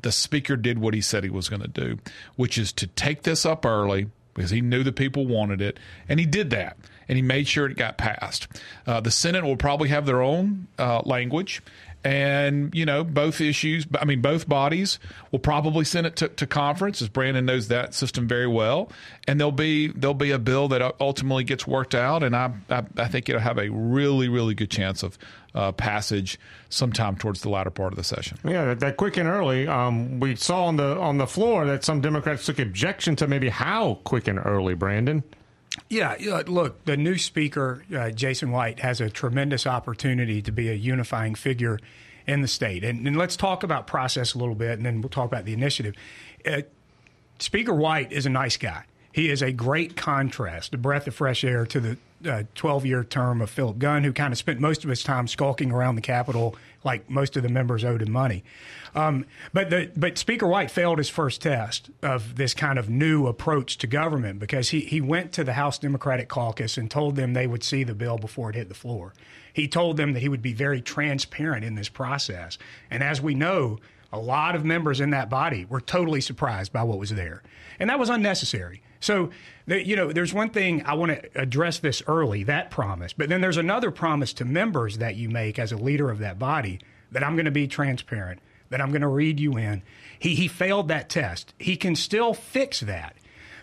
the 0.00 0.12
speaker 0.12 0.56
did 0.56 0.78
what 0.78 0.94
he 0.94 1.00
said 1.00 1.24
he 1.24 1.30
was 1.30 1.48
going 1.48 1.62
to 1.62 1.68
do, 1.68 1.98
which 2.36 2.58
is 2.58 2.72
to 2.72 2.86
take 2.86 3.22
this 3.22 3.46
up 3.46 3.64
early 3.64 4.08
because 4.34 4.50
he 4.50 4.60
knew 4.60 4.82
the 4.82 4.92
people 4.92 5.26
wanted 5.26 5.60
it, 5.60 5.78
and 6.08 6.18
he 6.18 6.26
did 6.26 6.50
that 6.50 6.76
and 7.08 7.16
he 7.16 7.22
made 7.22 7.48
sure 7.48 7.66
it 7.66 7.76
got 7.76 7.98
passed. 7.98 8.48
Uh, 8.86 9.00
the 9.00 9.10
Senate 9.10 9.44
will 9.44 9.56
probably 9.56 9.88
have 9.88 10.06
their 10.06 10.22
own 10.22 10.68
uh, 10.78 11.00
language. 11.04 11.62
And, 12.04 12.72
you 12.76 12.86
know, 12.86 13.02
both 13.02 13.40
issues, 13.40 13.84
I 14.00 14.04
mean, 14.04 14.22
both 14.22 14.48
bodies 14.48 15.00
will 15.32 15.40
probably 15.40 15.84
send 15.84 16.06
it 16.06 16.14
to, 16.16 16.28
to 16.28 16.46
conference, 16.46 17.02
as 17.02 17.08
Brandon 17.08 17.44
knows 17.44 17.68
that 17.68 17.92
system 17.92 18.28
very 18.28 18.46
well. 18.46 18.92
And 19.26 19.40
there'll 19.40 19.50
be 19.50 19.88
there'll 19.88 20.14
be 20.14 20.30
a 20.30 20.38
bill 20.38 20.68
that 20.68 20.94
ultimately 21.00 21.42
gets 21.42 21.66
worked 21.66 21.96
out. 21.96 22.22
And 22.22 22.36
I, 22.36 22.52
I, 22.70 22.84
I 22.96 23.08
think 23.08 23.28
it'll 23.28 23.40
have 23.40 23.58
a 23.58 23.68
really, 23.70 24.28
really 24.28 24.54
good 24.54 24.70
chance 24.70 25.02
of 25.02 25.18
uh, 25.56 25.72
passage 25.72 26.38
sometime 26.68 27.16
towards 27.16 27.40
the 27.40 27.48
latter 27.48 27.70
part 27.70 27.92
of 27.92 27.96
the 27.96 28.04
session. 28.04 28.38
Yeah, 28.44 28.66
that, 28.66 28.80
that 28.80 28.96
quick 28.96 29.16
and 29.16 29.28
early. 29.28 29.66
Um, 29.66 30.20
we 30.20 30.36
saw 30.36 30.66
on 30.66 30.76
the 30.76 30.96
on 31.00 31.18
the 31.18 31.26
floor 31.26 31.66
that 31.66 31.82
some 31.82 32.00
Democrats 32.00 32.46
took 32.46 32.60
objection 32.60 33.16
to 33.16 33.26
maybe 33.26 33.48
how 33.48 33.98
quick 34.04 34.28
and 34.28 34.38
early, 34.38 34.74
Brandon. 34.74 35.24
Yeah, 35.88 36.42
look, 36.46 36.84
the 36.84 36.96
new 36.96 37.18
speaker, 37.18 37.84
uh, 37.94 38.10
Jason 38.10 38.50
White, 38.50 38.80
has 38.80 39.00
a 39.00 39.08
tremendous 39.10 39.66
opportunity 39.66 40.42
to 40.42 40.52
be 40.52 40.68
a 40.68 40.74
unifying 40.74 41.34
figure 41.34 41.78
in 42.26 42.42
the 42.42 42.48
state. 42.48 42.84
And, 42.84 43.06
and, 43.06 43.16
let's 43.16 43.36
talk 43.36 43.62
about 43.62 43.86
process 43.86 44.34
a 44.34 44.38
little 44.38 44.54
bit, 44.54 44.72
and 44.72 44.84
then 44.84 45.00
we'll 45.00 45.08
talk 45.08 45.26
about 45.26 45.46
the 45.46 45.54
initiative. 45.54 45.94
Uh, 46.46 46.62
speaker 47.38 47.72
White 47.72 48.12
is 48.12 48.26
a 48.26 48.30
nice 48.30 48.56
guy. 48.56 48.84
He 49.12 49.30
is 49.30 49.42
a 49.42 49.50
great 49.50 49.96
contrast, 49.96 50.74
a 50.74 50.78
breath 50.78 51.06
of 51.06 51.14
fresh 51.14 51.42
air 51.42 51.64
to 51.66 51.80
the 51.80 51.96
12 52.22 52.82
uh, 52.82 52.86
year 52.86 53.04
term 53.04 53.40
of 53.40 53.50
Philip 53.50 53.78
Gunn, 53.78 54.04
who 54.04 54.12
kind 54.12 54.32
of 54.32 54.38
spent 54.38 54.60
most 54.60 54.84
of 54.84 54.90
his 54.90 55.02
time 55.02 55.28
skulking 55.28 55.70
around 55.70 55.94
the 55.94 56.00
Capitol 56.00 56.56
like 56.84 57.10
most 57.10 57.36
of 57.36 57.42
the 57.42 57.48
members 57.48 57.84
owed 57.84 58.02
him 58.02 58.10
money. 58.10 58.44
Um, 58.94 59.26
but 59.52 59.70
the, 59.70 59.90
but 59.96 60.16
Speaker 60.16 60.46
White 60.46 60.70
failed 60.70 60.98
his 60.98 61.08
first 61.08 61.42
test 61.42 61.90
of 62.02 62.36
this 62.36 62.54
kind 62.54 62.78
of 62.78 62.88
new 62.88 63.26
approach 63.26 63.78
to 63.78 63.86
government 63.86 64.38
because 64.38 64.70
he, 64.70 64.80
he 64.80 65.00
went 65.00 65.32
to 65.32 65.44
the 65.44 65.54
House 65.54 65.78
Democratic 65.78 66.28
Caucus 66.28 66.78
and 66.78 66.90
told 66.90 67.16
them 67.16 67.34
they 67.34 67.46
would 67.46 67.64
see 67.64 67.84
the 67.84 67.94
bill 67.94 68.16
before 68.16 68.50
it 68.50 68.56
hit 68.56 68.68
the 68.68 68.74
floor. 68.74 69.12
He 69.52 69.68
told 69.68 69.96
them 69.96 70.12
that 70.12 70.20
he 70.20 70.28
would 70.28 70.42
be 70.42 70.52
very 70.52 70.80
transparent 70.80 71.64
in 71.64 71.74
this 71.74 71.88
process. 71.88 72.58
And 72.90 73.02
as 73.02 73.20
we 73.20 73.34
know, 73.34 73.78
a 74.12 74.18
lot 74.18 74.54
of 74.54 74.64
members 74.64 75.00
in 75.00 75.10
that 75.10 75.28
body 75.28 75.66
were 75.68 75.80
totally 75.80 76.20
surprised 76.20 76.72
by 76.72 76.82
what 76.82 76.98
was 76.98 77.10
there. 77.10 77.42
And 77.78 77.90
that 77.90 77.98
was 77.98 78.08
unnecessary. 78.08 78.82
So, 79.00 79.30
you 79.76 79.96
know, 79.96 80.12
there's 80.12 80.32
one 80.32 80.50
thing 80.50 80.82
I 80.84 80.94
want 80.94 81.12
to 81.12 81.40
address 81.40 81.78
this 81.78 82.02
early, 82.06 82.44
that 82.44 82.70
promise. 82.70 83.12
But 83.12 83.28
then 83.28 83.40
there's 83.40 83.56
another 83.56 83.90
promise 83.90 84.32
to 84.34 84.44
members 84.44 84.98
that 84.98 85.16
you 85.16 85.28
make 85.28 85.58
as 85.58 85.72
a 85.72 85.76
leader 85.76 86.10
of 86.10 86.18
that 86.18 86.38
body 86.38 86.80
that 87.12 87.22
I'm 87.22 87.36
going 87.36 87.44
to 87.44 87.50
be 87.50 87.68
transparent 87.68 88.40
that 88.70 88.80
I'm 88.80 88.90
going 88.90 89.02
to 89.02 89.08
read 89.08 89.40
you 89.40 89.56
in. 89.56 89.82
He, 90.18 90.34
he 90.34 90.48
failed 90.48 90.88
that 90.88 91.08
test. 91.08 91.54
He 91.58 91.76
can 91.76 91.96
still 91.96 92.34
fix 92.34 92.80
that. 92.80 93.16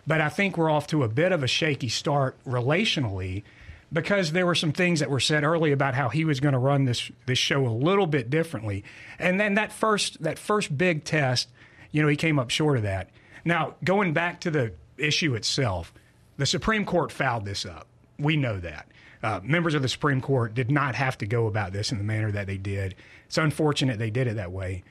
But 0.08 0.22
I 0.22 0.30
think 0.30 0.58
we're 0.58 0.70
off 0.70 0.88
to 0.88 1.04
a 1.04 1.10
bit 1.10 1.32
of 1.32 1.44
a 1.44 1.48
shaky 1.48 1.90
start 1.90 2.38
relationally 2.46 3.44
because 3.92 4.32
there 4.32 4.46
were 4.46 4.56
some 4.56 4.72
things 4.72 5.00
that 5.00 5.10
were 5.10 5.20
said 5.20 5.44
early 5.44 5.72
about 5.72 5.96
how 5.96 6.10
he 6.10 6.26
was 6.26 6.40
going 6.40 6.54
to 6.54 6.60
run 6.60 6.86
this 6.86 7.12
this 7.26 7.40
show 7.40 7.66
a 7.66 7.70
little 7.70 8.08
bit 8.08 8.30
differently. 8.30 8.84
And 9.18 9.40
then 9.40 9.56
that 9.56 9.72
first 9.72 10.22
that 10.22 10.38
first 10.38 10.78
big 10.78 11.04
test, 11.04 11.50
you 11.92 12.02
know, 12.02 12.08
he 12.08 12.16
came 12.16 12.38
up 12.38 12.50
short 12.50 12.78
of 12.78 12.84
that. 12.84 13.10
Now, 13.44 13.76
going 13.84 14.14
back 14.14 14.42
to 14.42 14.52
the 14.52 14.74
issue 14.98 15.36
itself, 15.36 15.94
the 16.38 16.46
Supreme 16.46 16.86
Court 16.86 17.12
fouled 17.12 17.46
this 17.46 17.66
up. 17.66 17.88
We 18.18 18.38
know 18.38 18.60
that. 18.60 18.88
Uh, 19.24 19.40
members 19.44 19.74
of 19.74 19.82
the 19.82 19.90
Supreme 19.90 20.22
Court 20.22 20.54
did 20.54 20.70
not 20.70 20.96
have 20.96 21.18
to 21.18 21.26
go 21.26 21.48
about 21.48 21.74
this 21.74 21.92
in 21.92 21.98
the 21.98 22.04
manner 22.04 22.32
that 22.32 22.48
they 22.48 22.58
did. 22.58 22.96
It's 23.26 23.38
unfortunate 23.38 23.98
they 23.98 24.12
did 24.12 24.28
it 24.28 24.36
that 24.36 24.52
way. 24.52 24.84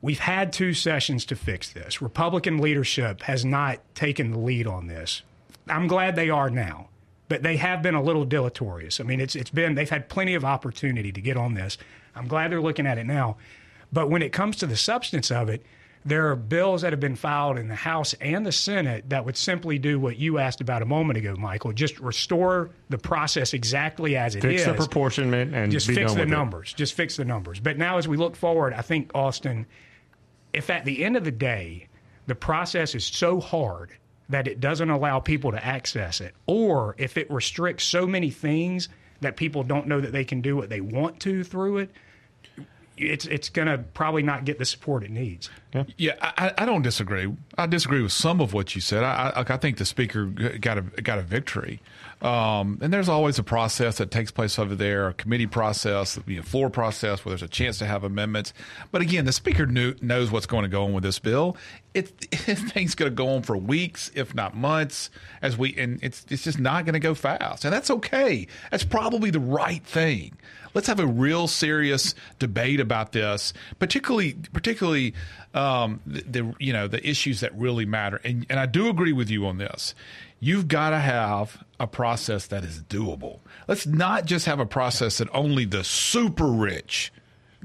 We've 0.00 0.18
had 0.18 0.52
two 0.52 0.74
sessions 0.74 1.24
to 1.26 1.36
fix 1.36 1.72
this. 1.72 2.00
Republican 2.00 2.58
leadership 2.58 3.22
has 3.22 3.44
not 3.44 3.80
taken 3.94 4.30
the 4.30 4.38
lead 4.38 4.66
on 4.66 4.86
this. 4.86 5.22
I'm 5.68 5.86
glad 5.86 6.14
they 6.14 6.30
are 6.30 6.50
now, 6.50 6.88
but 7.28 7.42
they 7.42 7.56
have 7.56 7.82
been 7.82 7.94
a 7.94 8.02
little 8.02 8.24
dilatory. 8.24 8.88
I 8.98 9.02
mean, 9.02 9.20
it's 9.20 9.34
it's 9.34 9.50
been 9.50 9.74
they've 9.74 9.88
had 9.88 10.08
plenty 10.08 10.34
of 10.34 10.44
opportunity 10.44 11.10
to 11.10 11.20
get 11.20 11.36
on 11.36 11.54
this. 11.54 11.78
I'm 12.14 12.28
glad 12.28 12.52
they're 12.52 12.60
looking 12.60 12.86
at 12.86 12.98
it 12.98 13.06
now. 13.06 13.36
But 13.92 14.10
when 14.10 14.22
it 14.22 14.32
comes 14.32 14.56
to 14.56 14.66
the 14.66 14.76
substance 14.76 15.30
of 15.30 15.48
it, 15.48 15.64
there 16.04 16.30
are 16.30 16.36
bills 16.36 16.82
that 16.82 16.92
have 16.92 17.00
been 17.00 17.16
filed 17.16 17.58
in 17.58 17.68
the 17.68 17.74
House 17.74 18.14
and 18.20 18.44
the 18.44 18.52
Senate 18.52 19.08
that 19.08 19.24
would 19.24 19.36
simply 19.36 19.78
do 19.78 19.98
what 19.98 20.18
you 20.18 20.38
asked 20.38 20.60
about 20.60 20.82
a 20.82 20.86
moment 20.86 21.18
ago, 21.18 21.34
Michael. 21.36 21.72
Just 21.72 21.98
restore 21.98 22.70
the 22.90 22.98
process 22.98 23.54
exactly 23.54 24.16
as 24.16 24.34
it 24.34 24.42
fix 24.42 24.60
is. 24.60 24.66
Fix 24.66 24.78
the 24.78 24.84
apportionment 24.84 25.54
and 25.54 25.72
just 25.72 25.86
fix 25.86 26.14
the 26.14 26.26
numbers. 26.26 26.72
It. 26.72 26.76
Just 26.76 26.94
fix 26.94 27.16
the 27.16 27.24
numbers. 27.24 27.60
But 27.60 27.78
now, 27.78 27.98
as 27.98 28.06
we 28.06 28.16
look 28.16 28.36
forward, 28.36 28.74
I 28.74 28.82
think 28.82 29.10
Austin 29.14 29.66
if 30.54 30.70
at 30.70 30.84
the 30.84 31.04
end 31.04 31.16
of 31.16 31.24
the 31.24 31.32
day 31.32 31.88
the 32.26 32.34
process 32.34 32.94
is 32.94 33.04
so 33.04 33.40
hard 33.40 33.90
that 34.30 34.46
it 34.46 34.60
doesn't 34.60 34.88
allow 34.88 35.20
people 35.20 35.50
to 35.50 35.62
access 35.62 36.22
it, 36.22 36.34
or 36.46 36.94
if 36.96 37.18
it 37.18 37.30
restricts 37.30 37.84
so 37.84 38.06
many 38.06 38.30
things 38.30 38.88
that 39.20 39.36
people 39.36 39.62
don't 39.62 39.86
know 39.86 40.00
that 40.00 40.12
they 40.12 40.24
can 40.24 40.40
do 40.40 40.56
what 40.56 40.70
they 40.70 40.80
want 40.80 41.20
to 41.20 41.44
through 41.44 41.78
it, 41.78 41.90
it's 42.96 43.26
it's 43.26 43.48
going 43.48 43.68
to 43.68 43.78
probably 43.78 44.22
not 44.22 44.44
get 44.44 44.58
the 44.58 44.64
support 44.64 45.02
it 45.02 45.10
needs. 45.10 45.50
Yeah, 45.72 45.84
yeah 45.96 46.12
I, 46.20 46.52
I, 46.58 46.66
don't 46.66 46.82
disagree. 46.82 47.32
I 47.58 47.66
disagree 47.66 48.02
with 48.02 48.12
some 48.12 48.40
of 48.40 48.52
what 48.52 48.74
you 48.74 48.80
said. 48.80 49.02
I, 49.02 49.32
I, 49.36 49.54
I 49.54 49.56
think 49.56 49.78
the 49.78 49.84
speaker 49.84 50.26
got 50.26 50.78
a 50.78 50.82
got 50.82 51.18
a 51.18 51.22
victory. 51.22 51.80
Um, 52.24 52.78
and 52.80 52.90
there's 52.90 53.10
always 53.10 53.38
a 53.38 53.42
process 53.42 53.98
that 53.98 54.10
takes 54.10 54.30
place 54.30 54.58
over 54.58 54.74
there, 54.74 55.08
a 55.08 55.12
committee 55.14 55.46
process, 55.46 56.16
a 56.16 56.42
floor 56.42 56.70
process 56.70 57.22
where 57.22 57.32
there's 57.32 57.42
a 57.42 57.48
chance 57.48 57.76
to 57.78 57.86
have 57.86 58.02
amendments. 58.02 58.54
But 58.90 59.02
again, 59.02 59.26
the 59.26 59.32
speaker 59.32 59.66
knew, 59.66 59.94
knows 60.00 60.30
what's 60.30 60.46
going 60.46 60.62
to 60.62 60.70
go 60.70 60.84
on 60.84 60.94
with 60.94 61.04
this 61.04 61.18
bill. 61.18 61.54
It, 61.92 62.26
it 62.32 62.56
thing's 62.56 62.94
going 62.94 63.12
to 63.12 63.14
go 63.14 63.28
on 63.28 63.42
for 63.42 63.58
weeks, 63.58 64.10
if 64.14 64.34
not 64.34 64.56
months, 64.56 65.10
as 65.42 65.58
we 65.58 65.76
and 65.76 66.02
it's 66.02 66.24
it's 66.30 66.44
just 66.44 66.58
not 66.58 66.86
going 66.86 66.94
to 66.94 66.98
go 66.98 67.14
fast, 67.14 67.66
and 67.66 67.74
that's 67.74 67.90
okay. 67.90 68.46
That's 68.70 68.84
probably 68.84 69.30
the 69.30 69.38
right 69.38 69.84
thing. 69.84 70.38
Let's 70.72 70.88
have 70.88 71.00
a 71.00 71.06
real 71.06 71.46
serious 71.46 72.14
debate 72.38 72.80
about 72.80 73.12
this, 73.12 73.52
particularly 73.78 74.32
particularly 74.54 75.14
um, 75.54 76.00
the, 76.06 76.22
the 76.22 76.54
you 76.58 76.72
know 76.72 76.88
the 76.88 77.06
issues 77.08 77.40
that 77.40 77.56
really 77.56 77.86
matter. 77.86 78.20
And 78.24 78.44
and 78.50 78.60
I 78.60 78.66
do 78.66 78.88
agree 78.88 79.12
with 79.12 79.30
you 79.30 79.46
on 79.46 79.58
this 79.58 79.94
you've 80.44 80.68
got 80.68 80.90
to 80.90 80.98
have 80.98 81.64
a 81.80 81.86
process 81.86 82.48
that 82.48 82.64
is 82.64 82.82
doable. 82.82 83.38
Let's 83.66 83.86
not 83.86 84.26
just 84.26 84.44
have 84.44 84.60
a 84.60 84.66
process 84.66 85.16
that 85.18 85.28
only 85.32 85.64
the 85.64 85.82
super 85.82 86.46
rich, 86.46 87.10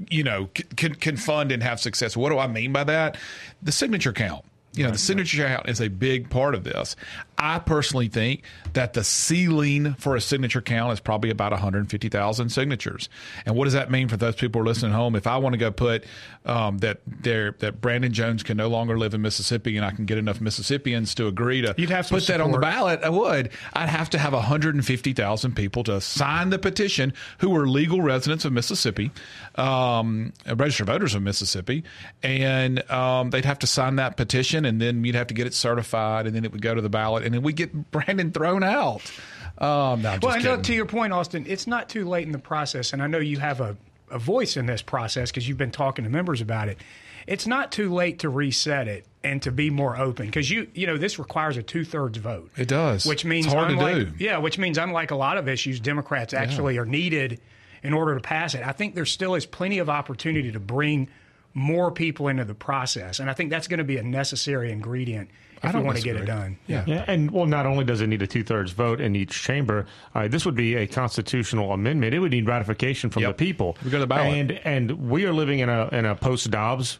you 0.08 0.24
know, 0.24 0.48
can, 0.76 0.94
can 0.94 1.18
fund 1.18 1.52
and 1.52 1.62
have 1.62 1.78
success. 1.78 2.16
What 2.16 2.30
do 2.30 2.38
I 2.38 2.46
mean 2.46 2.72
by 2.72 2.84
that? 2.84 3.18
The 3.62 3.70
signature 3.70 4.14
count. 4.14 4.46
You 4.72 4.84
know, 4.84 4.92
the 4.92 4.98
signature 4.98 5.46
count 5.46 5.68
is 5.68 5.80
a 5.80 5.88
big 5.88 6.30
part 6.30 6.54
of 6.54 6.64
this. 6.64 6.96
I 7.40 7.58
personally 7.58 8.08
think 8.08 8.42
that 8.74 8.92
the 8.92 9.02
ceiling 9.02 9.94
for 9.94 10.14
a 10.14 10.20
signature 10.20 10.60
count 10.60 10.92
is 10.92 11.00
probably 11.00 11.30
about 11.30 11.52
150,000 11.52 12.50
signatures. 12.50 13.08
And 13.46 13.56
what 13.56 13.64
does 13.64 13.72
that 13.72 13.90
mean 13.90 14.08
for 14.08 14.18
those 14.18 14.36
people 14.36 14.60
who 14.60 14.66
are 14.66 14.68
listening 14.68 14.92
at 14.92 14.96
home? 14.96 15.16
If 15.16 15.26
I 15.26 15.38
want 15.38 15.54
to 15.54 15.58
go 15.58 15.70
put 15.70 16.04
um, 16.44 16.78
that 16.78 17.00
there 17.06 17.52
that 17.60 17.80
Brandon 17.80 18.12
Jones 18.12 18.42
can 18.42 18.58
no 18.58 18.68
longer 18.68 18.98
live 18.98 19.14
in 19.14 19.22
Mississippi 19.22 19.76
and 19.78 19.86
I 19.86 19.90
can 19.90 20.04
get 20.04 20.18
enough 20.18 20.40
Mississippians 20.40 21.14
to 21.14 21.28
agree 21.28 21.62
to 21.62 21.74
You'd 21.78 21.88
have 21.88 22.08
to 22.08 22.14
put 22.14 22.26
that 22.26 22.42
on 22.42 22.52
the 22.52 22.58
ballot, 22.58 23.00
I 23.02 23.08
would. 23.08 23.50
I'd 23.72 23.88
have 23.88 24.10
to 24.10 24.18
have 24.18 24.34
150,000 24.34 25.56
people 25.56 25.82
to 25.84 26.00
sign 26.02 26.50
the 26.50 26.58
petition 26.58 27.14
who 27.38 27.56
are 27.56 27.66
legal 27.66 28.02
residents 28.02 28.44
of 28.44 28.52
Mississippi, 28.52 29.12
um, 29.54 30.34
registered 30.46 30.88
voters 30.88 31.14
of 31.14 31.22
Mississippi, 31.22 31.84
and 32.22 32.88
um, 32.90 33.30
they'd 33.30 33.46
have 33.46 33.60
to 33.60 33.66
sign 33.66 33.96
that 33.96 34.18
petition, 34.18 34.66
and 34.66 34.78
then 34.78 35.02
you'd 35.04 35.14
have 35.14 35.28
to 35.28 35.34
get 35.34 35.46
it 35.46 35.54
certified, 35.54 36.26
and 36.26 36.36
then 36.36 36.44
it 36.44 36.52
would 36.52 36.60
go 36.60 36.74
to 36.74 36.82
the 36.82 36.90
ballot 36.90 37.29
and 37.30 37.34
then 37.36 37.42
we 37.42 37.52
get 37.52 37.72
Brandon 37.92 38.32
thrown 38.32 38.64
out. 38.64 39.02
Um, 39.58 40.02
no, 40.02 40.18
well, 40.20 40.34
and 40.34 40.64
to 40.64 40.74
your 40.74 40.86
point, 40.86 41.12
Austin, 41.12 41.44
it's 41.46 41.66
not 41.66 41.88
too 41.88 42.08
late 42.08 42.26
in 42.26 42.32
the 42.32 42.38
process, 42.38 42.92
and 42.92 43.02
I 43.02 43.06
know 43.06 43.18
you 43.18 43.38
have 43.38 43.60
a, 43.60 43.76
a 44.10 44.18
voice 44.18 44.56
in 44.56 44.66
this 44.66 44.82
process 44.82 45.30
because 45.30 45.46
you've 45.46 45.58
been 45.58 45.70
talking 45.70 46.04
to 46.04 46.10
members 46.10 46.40
about 46.40 46.68
it. 46.68 46.78
It's 47.26 47.46
not 47.46 47.70
too 47.70 47.92
late 47.92 48.20
to 48.20 48.30
reset 48.30 48.88
it 48.88 49.06
and 49.22 49.42
to 49.42 49.52
be 49.52 49.70
more 49.70 49.96
open 49.96 50.26
because 50.26 50.50
you 50.50 50.66
you 50.74 50.86
know 50.86 50.96
this 50.96 51.18
requires 51.18 51.56
a 51.56 51.62
two 51.62 51.84
thirds 51.84 52.18
vote. 52.18 52.50
It 52.56 52.68
does, 52.68 53.04
which 53.04 53.24
means 53.24 53.46
it's 53.46 53.54
hard 53.54 53.70
unlike, 53.70 53.94
to 53.94 54.04
do. 54.06 54.24
Yeah, 54.24 54.38
which 54.38 54.58
means 54.58 54.78
unlike 54.78 55.10
a 55.10 55.16
lot 55.16 55.36
of 55.36 55.46
issues, 55.46 55.78
Democrats 55.78 56.32
actually 56.32 56.74
yeah. 56.74 56.80
are 56.80 56.86
needed 56.86 57.40
in 57.82 57.92
order 57.92 58.14
to 58.14 58.20
pass 58.20 58.54
it. 58.54 58.66
I 58.66 58.72
think 58.72 58.94
there 58.94 59.06
still 59.06 59.34
is 59.34 59.46
plenty 59.46 59.78
of 59.78 59.90
opportunity 59.90 60.50
to 60.52 60.60
bring 60.60 61.08
more 61.54 61.90
people 61.90 62.28
into 62.28 62.44
the 62.44 62.54
process. 62.54 63.20
And 63.20 63.28
I 63.28 63.34
think 63.34 63.50
that's 63.50 63.68
going 63.68 63.78
to 63.78 63.84
be 63.84 63.96
a 63.96 64.02
necessary 64.02 64.70
ingredient 64.70 65.30
if 65.62 65.74
we 65.74 65.80
want 65.80 65.96
to 65.96 66.02
get 66.02 66.16
it 66.16 66.24
done. 66.24 66.58
Yeah. 66.66 66.84
yeah. 66.86 67.04
And 67.06 67.30
well, 67.30 67.46
not 67.46 67.66
only 67.66 67.84
does 67.84 68.00
it 68.00 68.06
need 68.06 68.22
a 68.22 68.26
two 68.26 68.44
thirds 68.44 68.72
vote 68.72 69.00
in 69.00 69.14
each 69.14 69.42
chamber, 69.42 69.86
uh, 70.14 70.28
this 70.28 70.44
would 70.44 70.54
be 70.54 70.76
a 70.76 70.86
constitutional 70.86 71.72
amendment. 71.72 72.14
It 72.14 72.18
would 72.18 72.32
need 72.32 72.46
ratification 72.46 73.10
from 73.10 73.22
yep. 73.22 73.36
the 73.36 73.44
people. 73.44 73.76
We 73.84 73.90
go 73.90 73.98
to 73.98 74.00
the 74.00 74.06
ballot. 74.06 74.32
And, 74.32 74.50
and 74.64 75.10
we 75.10 75.26
are 75.26 75.32
living 75.32 75.58
in 75.60 75.68
a, 75.68 75.88
in 75.88 76.06
a 76.06 76.14
post 76.14 76.50
Dobbs 76.50 76.98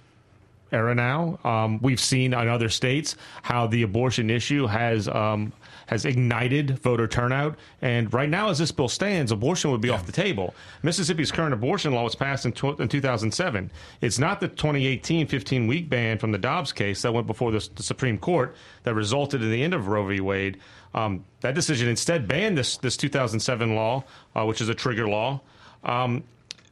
era 0.73 0.94
now. 0.94 1.38
Um, 1.44 1.81
we've 1.83 2.01
seen 2.01 2.33
in 2.33 2.49
other 2.49 2.68
states 2.68 3.16
how 3.42 3.66
the 3.66 3.83
abortion 3.83 4.31
issue 4.31 4.66
has 4.66 5.09
um, 5.09 5.53
has 5.90 6.05
ignited 6.05 6.79
voter 6.79 7.09
turnout. 7.09 7.57
And 7.83 8.14
right 8.14 8.29
now, 8.29 8.48
as 8.48 8.61
this 8.61 8.70
bill 8.70 8.88
stands, 8.88 9.33
abortion 9.33 9.72
would 9.72 9.81
be 9.81 9.88
yeah. 9.88 9.94
off 9.94 10.07
the 10.07 10.12
table. 10.12 10.55
Mississippi's 10.85 11.33
current 11.33 11.53
abortion 11.53 11.92
law 11.92 12.05
was 12.05 12.14
passed 12.14 12.46
in, 12.46 12.53
tw- 12.53 12.79
in 12.79 12.87
2007. 12.87 13.72
It's 14.00 14.16
not 14.20 14.38
the 14.38 14.46
2018 14.46 15.26
15 15.26 15.66
week 15.66 15.90
ban 15.90 16.16
from 16.16 16.31
the 16.31 16.38
Dobbs 16.38 16.72
case 16.72 17.03
that 17.03 17.12
went 17.12 17.26
before 17.26 17.50
the, 17.50 17.68
the 17.74 17.83
Supreme 17.83 18.18
Court 18.18 18.55
that 18.85 18.94
resulted 18.94 19.42
in 19.42 19.50
the 19.50 19.64
end 19.64 19.74
of 19.74 19.88
Roe 19.88 20.07
v. 20.07 20.20
Wade. 20.20 20.59
Um, 20.94 21.24
that 21.40 21.57
decision 21.57 21.88
instead 21.88 22.29
banned 22.29 22.57
this 22.57 22.76
this 22.76 22.96
2007 22.96 23.74
law, 23.74 24.05
uh, 24.37 24.44
which 24.44 24.61
is 24.61 24.68
a 24.68 24.74
trigger 24.76 25.09
law. 25.09 25.40
Um, 25.83 26.22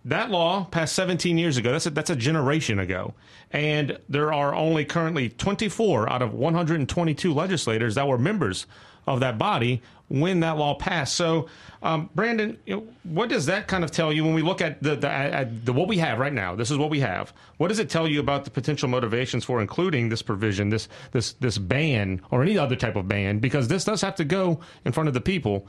that 0.04 0.30
law 0.30 0.64
passed 0.64 0.94
17 0.94 1.38
years 1.38 1.56
ago. 1.56 1.72
That's 1.72 1.86
a, 1.86 1.90
that's 1.90 2.10
a 2.10 2.16
generation 2.16 2.78
ago. 2.78 3.14
And 3.50 3.98
there 4.08 4.32
are 4.32 4.54
only 4.54 4.84
currently 4.84 5.28
24 5.28 6.08
out 6.08 6.22
of 6.22 6.34
122 6.34 7.34
legislators 7.34 7.96
that 7.96 8.06
were 8.06 8.16
members 8.16 8.66
of 9.08 9.20
that 9.20 9.38
body 9.38 9.82
when 10.08 10.40
that 10.40 10.56
law 10.56 10.74
passed. 10.74 11.14
So, 11.14 11.48
um, 11.82 12.10
Brandon, 12.14 12.58
you 12.66 12.76
know, 12.76 12.86
what 13.04 13.28
does 13.28 13.46
that 13.46 13.68
kind 13.68 13.84
of 13.84 13.90
tell 13.90 14.12
you 14.12 14.24
when 14.24 14.34
we 14.34 14.42
look 14.42 14.60
at 14.60 14.82
the, 14.82 14.96
the, 14.96 15.08
at 15.10 15.64
the 15.64 15.72
what 15.72 15.88
we 15.88 15.98
have 15.98 16.18
right 16.18 16.32
now? 16.32 16.54
This 16.54 16.70
is 16.70 16.78
what 16.78 16.90
we 16.90 17.00
have. 17.00 17.32
What 17.56 17.68
does 17.68 17.78
it 17.78 17.90
tell 17.90 18.08
you 18.08 18.20
about 18.20 18.44
the 18.44 18.50
potential 18.50 18.88
motivations 18.88 19.44
for 19.44 19.60
including 19.60 20.08
this 20.08 20.22
provision, 20.22 20.68
this 20.70 20.88
this 21.12 21.32
this 21.34 21.58
ban, 21.58 22.20
or 22.30 22.42
any 22.42 22.58
other 22.58 22.76
type 22.76 22.96
of 22.96 23.08
ban? 23.08 23.38
Because 23.38 23.68
this 23.68 23.84
does 23.84 24.00
have 24.02 24.14
to 24.16 24.24
go 24.24 24.60
in 24.84 24.92
front 24.92 25.08
of 25.08 25.14
the 25.14 25.20
people 25.20 25.66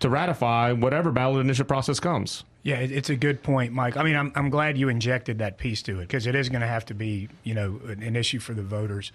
to 0.00 0.08
ratify 0.08 0.72
whatever 0.72 1.12
ballot 1.12 1.40
initiative 1.40 1.68
process 1.68 2.00
comes. 2.00 2.44
Yeah, 2.64 2.76
it's 2.76 3.10
a 3.10 3.16
good 3.16 3.42
point, 3.42 3.72
Mike. 3.72 3.96
I 3.96 4.04
mean, 4.04 4.14
I'm, 4.14 4.32
I'm 4.36 4.50
glad 4.50 4.78
you 4.78 4.88
injected 4.88 5.38
that 5.38 5.58
piece 5.58 5.82
to 5.82 5.98
it 5.98 6.02
because 6.02 6.26
it 6.28 6.34
is 6.36 6.48
going 6.48 6.60
to 6.60 6.66
have 6.66 6.84
to 6.86 6.94
be, 6.94 7.28
you 7.42 7.54
know, 7.54 7.80
an 7.86 8.14
issue 8.14 8.38
for 8.38 8.54
the 8.54 8.62
voters. 8.62 9.10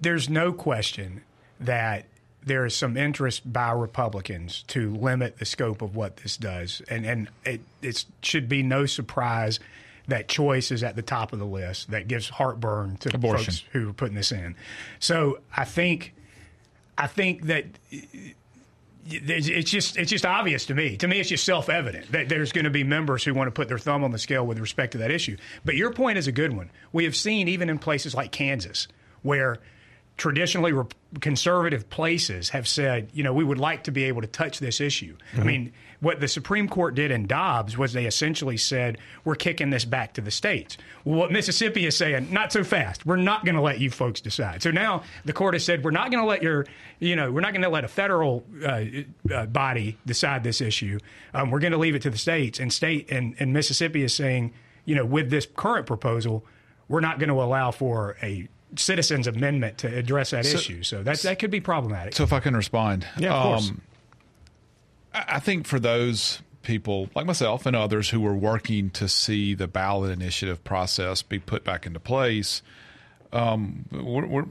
There's 0.00 0.28
no 0.28 0.52
question 0.52 1.22
that 1.58 2.06
there 2.44 2.64
is 2.64 2.74
some 2.74 2.96
interest 2.96 3.50
by 3.50 3.72
Republicans 3.72 4.64
to 4.68 4.94
limit 4.94 5.38
the 5.38 5.44
scope 5.44 5.82
of 5.82 5.94
what 5.94 6.18
this 6.18 6.36
does, 6.36 6.82
and 6.88 7.04
and 7.04 7.28
it 7.44 7.60
it 7.82 8.04
should 8.22 8.48
be 8.48 8.62
no 8.62 8.86
surprise 8.86 9.60
that 10.08 10.28
choice 10.28 10.70
is 10.70 10.82
at 10.82 10.96
the 10.96 11.02
top 11.02 11.32
of 11.32 11.38
the 11.38 11.46
list. 11.46 11.90
That 11.90 12.08
gives 12.08 12.28
heartburn 12.28 12.96
to 12.98 13.14
Abortion. 13.14 13.44
folks 13.44 13.64
who 13.72 13.90
are 13.90 13.92
putting 13.92 14.14
this 14.14 14.32
in. 14.32 14.56
So 14.98 15.40
I 15.56 15.64
think 15.64 16.14
I 16.96 17.06
think 17.06 17.44
that 17.44 17.66
it's 19.06 19.70
just 19.70 19.96
it's 19.96 20.10
just 20.10 20.26
obvious 20.26 20.66
to 20.66 20.74
me. 20.74 20.96
To 20.98 21.08
me, 21.08 21.20
it's 21.20 21.28
just 21.28 21.44
self 21.44 21.68
evident 21.68 22.12
that 22.12 22.28
there's 22.28 22.52
going 22.52 22.64
to 22.64 22.70
be 22.70 22.84
members 22.84 23.24
who 23.24 23.34
want 23.34 23.48
to 23.48 23.52
put 23.52 23.68
their 23.68 23.78
thumb 23.78 24.04
on 24.04 24.12
the 24.12 24.18
scale 24.18 24.46
with 24.46 24.58
respect 24.58 24.92
to 24.92 24.98
that 24.98 25.10
issue. 25.10 25.36
But 25.64 25.76
your 25.76 25.92
point 25.92 26.18
is 26.18 26.26
a 26.26 26.32
good 26.32 26.54
one. 26.54 26.70
We 26.92 27.04
have 27.04 27.16
seen 27.16 27.48
even 27.48 27.70
in 27.70 27.78
places 27.78 28.14
like 28.14 28.32
Kansas 28.32 28.88
where 29.22 29.58
traditionally 30.16 30.72
conservative 31.20 31.88
places 31.88 32.50
have 32.50 32.68
said, 32.68 33.08
you 33.12 33.22
know, 33.22 33.32
we 33.32 33.42
would 33.42 33.58
like 33.58 33.84
to 33.84 33.90
be 33.90 34.04
able 34.04 34.20
to 34.20 34.26
touch 34.26 34.58
this 34.58 34.80
issue. 34.80 35.16
Mm-hmm. 35.32 35.40
I 35.40 35.44
mean, 35.44 35.72
what 36.00 36.20
the 36.20 36.28
Supreme 36.28 36.68
Court 36.68 36.94
did 36.94 37.10
in 37.10 37.26
Dobbs 37.26 37.76
was 37.76 37.92
they 37.92 38.06
essentially 38.06 38.56
said, 38.56 38.98
we're 39.24 39.34
kicking 39.34 39.70
this 39.70 39.84
back 39.84 40.14
to 40.14 40.20
the 40.20 40.30
states. 40.30 40.78
Well, 41.04 41.18
what 41.18 41.32
Mississippi 41.32 41.86
is 41.86 41.96
saying, 41.96 42.32
not 42.32 42.52
so 42.52 42.64
fast. 42.64 43.04
We're 43.04 43.16
not 43.16 43.44
going 43.44 43.54
to 43.54 43.60
let 43.60 43.80
you 43.80 43.90
folks 43.90 44.20
decide. 44.20 44.62
So 44.62 44.70
now 44.70 45.02
the 45.24 45.32
court 45.32 45.54
has 45.54 45.64
said, 45.64 45.84
we're 45.84 45.90
not 45.90 46.10
going 46.10 46.22
to 46.22 46.28
let 46.28 46.42
your, 46.42 46.66
you 46.98 47.16
know, 47.16 47.30
we're 47.30 47.42
not 47.42 47.52
going 47.52 47.62
to 47.62 47.68
let 47.68 47.84
a 47.84 47.88
federal 47.88 48.44
uh, 48.64 48.84
uh, 49.32 49.46
body 49.46 49.98
decide 50.06 50.42
this 50.42 50.60
issue. 50.60 50.98
Um, 51.34 51.50
we're 51.50 51.60
going 51.60 51.72
to 51.72 51.78
leave 51.78 51.94
it 51.94 52.02
to 52.02 52.10
the 52.10 52.18
states. 52.18 52.60
And 52.60 52.72
state 52.72 53.10
and, 53.10 53.34
and 53.38 53.52
Mississippi 53.52 54.02
is 54.02 54.14
saying, 54.14 54.52
you 54.84 54.94
know, 54.94 55.04
with 55.04 55.30
this 55.30 55.46
current 55.56 55.86
proposal, 55.86 56.44
we're 56.88 57.00
not 57.00 57.18
going 57.18 57.28
to 57.28 57.42
allow 57.42 57.70
for 57.70 58.16
a 58.22 58.48
citizens 58.76 59.26
amendment 59.26 59.78
to 59.78 59.94
address 59.94 60.30
that 60.30 60.46
so, 60.46 60.56
issue. 60.56 60.82
So 60.82 61.02
that 61.02 61.18
that 61.20 61.38
could 61.38 61.50
be 61.50 61.60
problematic. 61.60 62.14
So 62.14 62.24
if 62.24 62.32
I 62.32 62.40
can 62.40 62.56
respond, 62.56 63.06
yeah, 63.18 63.34
of 63.34 63.42
course. 63.42 63.70
Um, 63.70 63.80
I 65.12 65.40
think 65.40 65.66
for 65.66 65.80
those 65.80 66.40
people 66.62 67.08
like 67.14 67.26
myself 67.26 67.66
and 67.66 67.74
others 67.74 68.10
who 68.10 68.24
are 68.26 68.34
working 68.34 68.90
to 68.90 69.08
see 69.08 69.54
the 69.54 69.66
ballot 69.66 70.12
initiative 70.12 70.62
process 70.62 71.22
be 71.22 71.38
put 71.38 71.64
back 71.64 71.86
into 71.86 71.98
place, 71.98 72.62
um, 73.32 73.86
we're, 73.90 74.26
we're, 74.26 74.44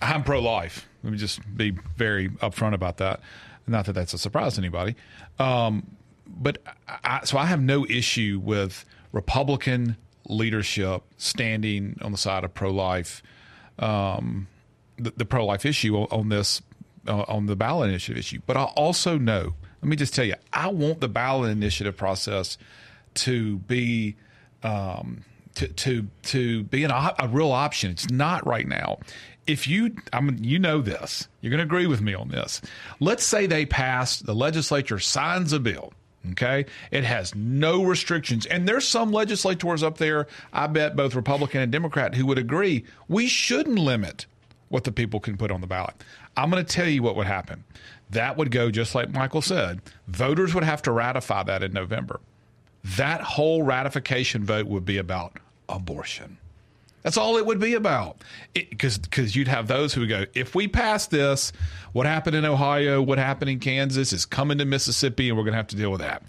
I'm 0.00 0.24
pro-life. 0.24 0.88
Let 1.02 1.12
me 1.12 1.18
just 1.18 1.40
be 1.56 1.70
very 1.96 2.28
upfront 2.28 2.74
about 2.74 2.96
that. 2.96 3.20
Not 3.66 3.86
that 3.86 3.92
that's 3.92 4.14
a 4.14 4.18
surprise 4.18 4.54
to 4.54 4.60
anybody, 4.60 4.96
um, 5.38 5.96
but 6.26 6.58
I, 6.88 7.20
so 7.24 7.38
I 7.38 7.46
have 7.46 7.60
no 7.60 7.86
issue 7.86 8.40
with 8.42 8.84
Republican 9.12 9.96
leadership 10.28 11.02
standing 11.18 11.98
on 12.02 12.10
the 12.12 12.18
side 12.18 12.42
of 12.42 12.52
pro-life 12.54 13.22
um, 13.80 14.46
the, 14.96 15.12
the 15.16 15.24
pro 15.24 15.44
life 15.44 15.66
issue 15.66 15.96
on, 15.96 16.28
this 16.28 16.62
uh, 17.08 17.24
on 17.26 17.46
the 17.46 17.56
ballot 17.56 17.88
initiative 17.88 18.18
issue. 18.18 18.40
But 18.46 18.56
I 18.56 18.64
also 18.64 19.18
know, 19.18 19.54
let 19.82 19.88
me 19.88 19.96
just 19.96 20.14
tell 20.14 20.24
you, 20.24 20.34
I 20.52 20.68
want 20.68 21.00
the 21.00 21.08
ballot 21.08 21.50
initiative 21.50 21.96
process 21.96 22.58
to 23.14 23.58
be 23.58 24.16
um, 24.62 25.24
to 25.54 25.68
to 25.68 26.06
to 26.22 26.62
be 26.64 26.84
an, 26.84 26.90
a 26.90 27.28
real 27.28 27.50
option. 27.50 27.90
It's 27.90 28.10
not 28.10 28.46
right 28.46 28.68
now. 28.68 28.98
If 29.46 29.66
you, 29.66 29.96
I 30.12 30.20
mean, 30.20 30.44
you 30.44 30.58
know 30.60 30.80
this, 30.80 31.26
you're 31.40 31.50
going 31.50 31.58
to 31.58 31.64
agree 31.64 31.86
with 31.86 32.00
me 32.00 32.14
on 32.14 32.28
this. 32.28 32.60
Let's 33.00 33.24
say 33.24 33.46
they 33.46 33.66
pass, 33.66 34.20
the 34.20 34.34
legislature 34.34 35.00
signs 35.00 35.52
a 35.52 35.58
bill 35.58 35.92
Okay. 36.32 36.66
It 36.90 37.04
has 37.04 37.34
no 37.34 37.82
restrictions. 37.82 38.44
And 38.46 38.68
there's 38.68 38.86
some 38.86 39.10
legislators 39.10 39.82
up 39.82 39.98
there, 39.98 40.26
I 40.52 40.66
bet 40.66 40.96
both 40.96 41.14
Republican 41.14 41.62
and 41.62 41.72
Democrat, 41.72 42.14
who 42.14 42.26
would 42.26 42.38
agree 42.38 42.84
we 43.08 43.26
shouldn't 43.26 43.78
limit 43.78 44.26
what 44.68 44.84
the 44.84 44.92
people 44.92 45.18
can 45.18 45.36
put 45.36 45.50
on 45.50 45.60
the 45.60 45.66
ballot. 45.66 45.94
I'm 46.36 46.50
going 46.50 46.64
to 46.64 46.72
tell 46.72 46.88
you 46.88 47.02
what 47.02 47.16
would 47.16 47.26
happen. 47.26 47.64
That 48.10 48.36
would 48.36 48.50
go 48.50 48.70
just 48.70 48.94
like 48.94 49.10
Michael 49.10 49.42
said. 49.42 49.80
Voters 50.08 50.54
would 50.54 50.64
have 50.64 50.82
to 50.82 50.92
ratify 50.92 51.42
that 51.44 51.62
in 51.62 51.72
November. 51.72 52.20
That 52.96 53.20
whole 53.20 53.62
ratification 53.62 54.44
vote 54.44 54.66
would 54.66 54.84
be 54.84 54.98
about 54.98 55.38
abortion. 55.68 56.38
That's 57.02 57.16
all 57.16 57.38
it 57.38 57.46
would 57.46 57.60
be 57.60 57.74
about. 57.74 58.18
Because 58.52 58.98
because 58.98 59.34
you'd 59.34 59.48
have 59.48 59.66
those 59.66 59.94
who 59.94 60.00
would 60.02 60.10
go, 60.10 60.26
if 60.34 60.54
we 60.54 60.68
pass 60.68 61.06
this, 61.06 61.52
what 61.92 62.06
happened 62.06 62.36
in 62.36 62.44
Ohio, 62.44 63.00
what 63.00 63.18
happened 63.18 63.50
in 63.50 63.58
Kansas 63.58 64.12
is 64.12 64.26
coming 64.26 64.58
to 64.58 64.64
Mississippi, 64.64 65.28
and 65.28 65.38
we're 65.38 65.44
going 65.44 65.52
to 65.52 65.58
have 65.58 65.68
to 65.68 65.76
deal 65.76 65.90
with 65.90 66.00
that. 66.00 66.22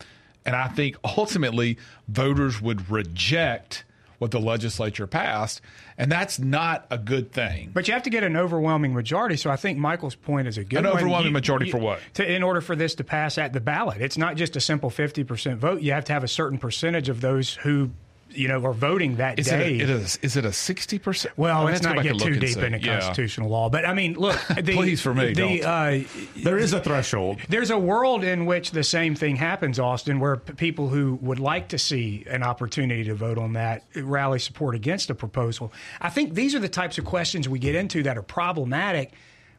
And 0.45 0.55
I 0.55 0.67
think 0.69 0.95
ultimately 1.03 1.77
voters 2.07 2.61
would 2.61 2.89
reject 2.89 3.83
what 4.17 4.29
the 4.29 4.39
legislature 4.39 5.07
passed, 5.07 5.61
and 5.97 6.11
that's 6.11 6.37
not 6.37 6.85
a 6.91 6.97
good 6.99 7.31
thing. 7.31 7.71
But 7.73 7.87
you 7.87 7.95
have 7.95 8.03
to 8.03 8.11
get 8.11 8.23
an 8.23 8.37
overwhelming 8.37 8.93
majority. 8.93 9.35
So 9.35 9.49
I 9.49 9.55
think 9.55 9.79
Michael's 9.79 10.13
point 10.13 10.47
is 10.47 10.59
a 10.59 10.63
good 10.63 10.77
an 10.77 10.85
one. 10.85 10.97
overwhelming 10.97 11.29
you, 11.29 11.33
majority 11.33 11.65
you, 11.65 11.71
for 11.71 11.79
what? 11.79 11.99
To, 12.13 12.31
in 12.31 12.43
order 12.43 12.61
for 12.61 12.75
this 12.75 12.93
to 12.95 13.03
pass 13.03 13.39
at 13.39 13.51
the 13.51 13.59
ballot, 13.59 13.99
it's 13.99 14.19
not 14.19 14.35
just 14.35 14.55
a 14.55 14.61
simple 14.61 14.91
fifty 14.91 15.23
percent 15.23 15.59
vote. 15.59 15.81
You 15.81 15.93
have 15.93 16.05
to 16.05 16.13
have 16.13 16.23
a 16.23 16.27
certain 16.27 16.59
percentage 16.59 17.09
of 17.09 17.21
those 17.21 17.55
who 17.55 17.89
you 18.33 18.47
know, 18.47 18.61
or 18.61 18.73
voting 18.73 19.17
that 19.17 19.39
is 19.39 19.47
day. 19.47 19.75
It 19.75 19.81
a, 19.81 19.83
it 19.83 19.89
is, 19.89 20.19
is 20.21 20.37
it 20.37 20.45
a 20.45 20.49
60%? 20.49 21.27
Well, 21.37 21.63
let's 21.63 21.81
not 21.81 22.01
get 22.01 22.19
too 22.19 22.35
deep 22.35 22.57
into 22.57 22.79
yeah. 22.79 22.99
constitutional 22.99 23.49
law. 23.49 23.69
But 23.69 23.85
I 23.85 23.93
mean, 23.93 24.13
look. 24.13 24.39
The, 24.61 24.75
Please, 24.75 25.01
for 25.01 25.13
me, 25.13 25.33
the, 25.33 25.63
uh, 25.63 26.03
there 26.35 26.57
is 26.57 26.73
a 26.73 26.79
threshold. 26.79 27.39
There's 27.49 27.71
a 27.71 27.79
world 27.79 28.23
in 28.23 28.45
which 28.45 28.71
the 28.71 28.83
same 28.83 29.15
thing 29.15 29.35
happens, 29.35 29.79
Austin, 29.79 30.19
where 30.19 30.37
p- 30.37 30.53
people 30.53 30.87
who 30.89 31.17
would 31.21 31.39
like 31.39 31.69
to 31.69 31.79
see 31.79 32.23
an 32.29 32.43
opportunity 32.43 33.03
to 33.05 33.15
vote 33.15 33.39
on 33.39 33.53
that 33.53 33.85
rally 33.95 34.37
support 34.37 34.75
against 34.75 35.09
a 35.09 35.15
proposal. 35.15 35.73
I 35.99 36.09
think 36.09 36.35
these 36.35 36.53
are 36.53 36.59
the 36.59 36.69
types 36.69 36.99
of 36.99 37.05
questions 37.05 37.49
we 37.49 37.57
get 37.57 37.73
into 37.73 38.03
that 38.03 38.19
are 38.19 38.23
problematic 38.23 39.13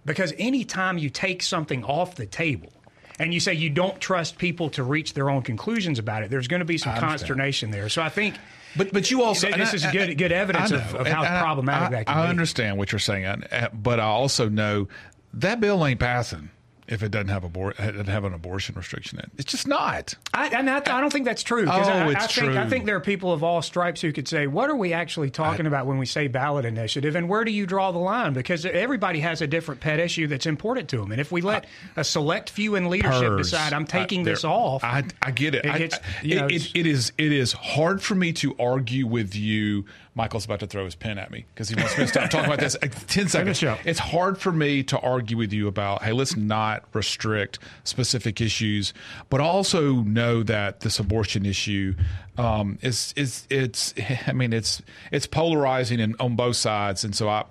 because 0.05 0.33
anytime 0.39 0.99
you 0.99 1.11
take 1.11 1.43
something 1.43 1.83
off 1.85 2.15
the 2.15 2.27
table, 2.27 2.73
and 3.19 3.33
you 3.33 3.41
say 3.41 3.55
you 3.55 3.71
don't 3.71 4.01
trust 4.01 4.39
people 4.39 4.71
to 4.71 4.83
reach 4.83 5.15
their 5.15 5.31
own 5.31 5.43
conclusions 5.43 5.99
about 5.99 6.23
it, 6.23 6.31
there's 6.31 6.49
going 6.49 6.61
to 6.61 6.67
be 6.67 6.79
some 6.79 6.97
consternation 6.97 7.71
there. 7.71 7.89
So 7.89 8.03
I 8.03 8.09
think 8.09 8.37
but 8.77 8.93
but 8.93 9.11
you 9.11 9.23
also 9.23 9.51
this 9.51 9.75
is 9.75 9.85
good 9.87 10.17
good 10.19 10.33
evidence 10.33 10.71
of, 10.71 10.95
of, 10.95 11.07
how 11.07 11.25
and 11.25 11.43
problematic 11.43 11.89
I, 11.89 11.91
that 11.91 12.07
can 12.07 12.17
I 12.17 12.23
be. 12.25 12.31
understand 12.31 12.79
what 12.79 12.93
you're 12.93 12.99
saying, 12.99 13.45
but 13.73 14.01
I 14.01 14.05
also 14.05 14.49
know 14.49 14.89
that 15.35 15.61
bill 15.61 15.85
ain't 15.87 16.01
passing 16.01 16.51
if 16.93 17.03
it 17.03 17.11
doesn't 17.11 17.29
have 17.29 17.43
abor- 17.43 17.77
doesn't 17.77 18.07
have 18.09 18.25
an 18.25 18.35
abortion 18.35 18.75
restriction 18.77 19.19
in. 19.19 19.25
it. 19.25 19.31
It's 19.39 19.51
just 19.51 19.67
not. 19.67 20.15
I, 20.35 20.49
and 20.49 20.69
I, 20.69 20.77
I 20.77 20.81
don't 21.01 21.11
think 21.13 21.25
that's 21.25 21.43
true. 21.43 21.65
Oh, 21.67 21.71
I, 21.71 22.11
it's 22.13 22.25
I 22.25 22.27
think, 22.29 22.57
I 22.57 22.69
think 22.69 22.85
there 22.87 22.97
are 22.97 23.01
people 23.01 23.33
of 23.33 23.43
all 23.43 23.63
stripes 23.63 24.01
who 24.01 24.13
could 24.13 24.29
say, 24.29 24.47
"What 24.47 24.71
are 24.71 24.77
we 24.77 24.93
actually 24.93 25.31
talking 25.31 25.67
about 25.67 25.87
when 25.87 25.99
we 25.99 26.07
say 26.07 26.29
ballot 26.29 26.65
initiative, 26.65 27.17
and 27.17 27.29
where 27.29 27.45
do 27.45 27.51
you 27.51 27.67
draw 27.67 27.91
the 27.93 27.99
line?" 27.99 28.33
Because 28.35 28.65
everybody 28.67 29.21
has 29.21 29.41
a 29.43 29.47
different 29.47 29.81
pet 29.81 29.99
issue 29.99 30.27
that's 30.27 30.47
important 30.47 30.89
to 30.91 30.99
them, 30.99 31.11
and 31.13 31.21
if 31.21 31.33
we 31.33 31.41
let 31.41 31.67
a 31.97 32.05
select 32.05 32.51
few 32.51 32.75
in 32.77 32.91
leadership 32.91 33.23
Purrs. 33.29 33.51
decide, 33.51 33.73
"I'm 33.73 33.87
taking 33.87 34.23
this 34.23 34.45
off," 34.45 34.85
I, 34.85 35.05
I 35.23 35.31
get 35.31 35.55
it. 35.55 35.65
It 35.65 35.79
gets- 35.79 35.99
you 36.23 36.37
know, 36.41 36.47
it- 36.47 36.53
it- 36.67 36.71
it 36.81 36.87
is 36.87 37.13
it 37.19 37.33
is 37.33 37.53
hard 37.53 38.03
for 38.03 38.15
me 38.15 38.33
to 38.35 38.55
argue 38.59 39.07
with 39.07 39.35
you. 39.35 39.85
Michael's 40.15 40.45
about 40.45 40.61
to 40.61 40.67
throw 40.67 40.85
his 40.85 40.95
pen 40.95 41.19
at 41.19 41.31
me 41.31 41.47
because 41.55 41.71
he 41.71 41.75
wants 41.75 41.97
me 41.97 42.05
to 42.05 42.09
stop 42.09 42.29
talking 42.29 42.47
about 42.47 42.61
this. 42.61 42.77
Ten 43.07 43.29
seconds. 43.29 43.63
It's 43.85 43.99
hard 43.99 44.37
for 44.37 44.53
me 44.53 44.83
to 44.85 44.99
argue 45.01 45.39
with 45.39 45.53
you 45.53 45.69
about 45.69 46.03
hey, 46.03 46.13
let's 46.13 46.37
not 46.37 46.85
restrict 46.93 47.59
specific 47.85 48.41
issues, 48.41 48.93
but 49.31 49.41
also 49.41 50.03
know 50.03 50.43
that 50.43 50.81
this 50.81 50.99
abortion 50.99 51.47
issue 51.47 51.95
um, 52.37 52.79
is 52.83 53.15
is 53.17 53.47
it's. 53.49 53.95
I 54.27 54.33
mean, 54.33 54.53
it's 54.53 54.83
it's 55.11 55.27
polarizing 55.27 55.99
in, 55.99 56.15
on 56.21 56.37
both 56.37 56.57
sides, 56.57 57.05
and 57.05 57.15
so 57.15 57.29
I. 57.29 57.45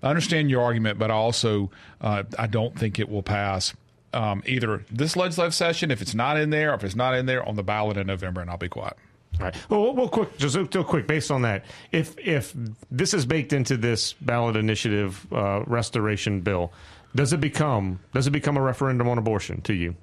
I 0.00 0.10
understand 0.10 0.48
your 0.48 0.62
argument, 0.62 1.00
but 1.00 1.10
I 1.10 1.14
also 1.14 1.72
uh, 2.00 2.22
I 2.38 2.46
don't 2.46 2.78
think 2.78 3.00
it 3.00 3.08
will 3.08 3.24
pass 3.24 3.74
um, 4.12 4.42
either 4.46 4.84
this 4.90 5.16
legislative 5.16 5.54
session, 5.54 5.90
if 5.90 6.00
it's 6.00 6.14
not 6.14 6.38
in 6.38 6.50
there, 6.50 6.70
or 6.70 6.74
if 6.74 6.84
it's 6.84 6.94
not 6.94 7.14
in 7.14 7.26
there 7.26 7.46
on 7.46 7.56
the 7.56 7.64
ballot 7.64 7.96
in 7.96 8.06
November, 8.06 8.40
and 8.40 8.48
I'll 8.48 8.56
be 8.56 8.68
quiet. 8.68 8.96
Right. 9.40 9.54
Well, 9.68 9.94
well, 9.94 10.08
quick, 10.08 10.36
just 10.36 10.56
real 10.56 10.66
quick, 10.84 11.06
based 11.06 11.30
on 11.30 11.42
that, 11.42 11.64
if 11.92 12.18
if 12.18 12.54
this 12.90 13.14
is 13.14 13.24
baked 13.26 13.52
into 13.52 13.76
this 13.76 14.14
ballot 14.14 14.56
initiative 14.56 15.26
uh, 15.32 15.62
restoration 15.66 16.40
bill, 16.40 16.72
does 17.14 17.32
it 17.32 17.40
become 17.40 18.00
does 18.12 18.26
it 18.26 18.30
become 18.32 18.56
a 18.56 18.62
referendum 18.62 19.08
on 19.08 19.18
abortion 19.18 19.60
to 19.62 19.74
you? 19.74 19.94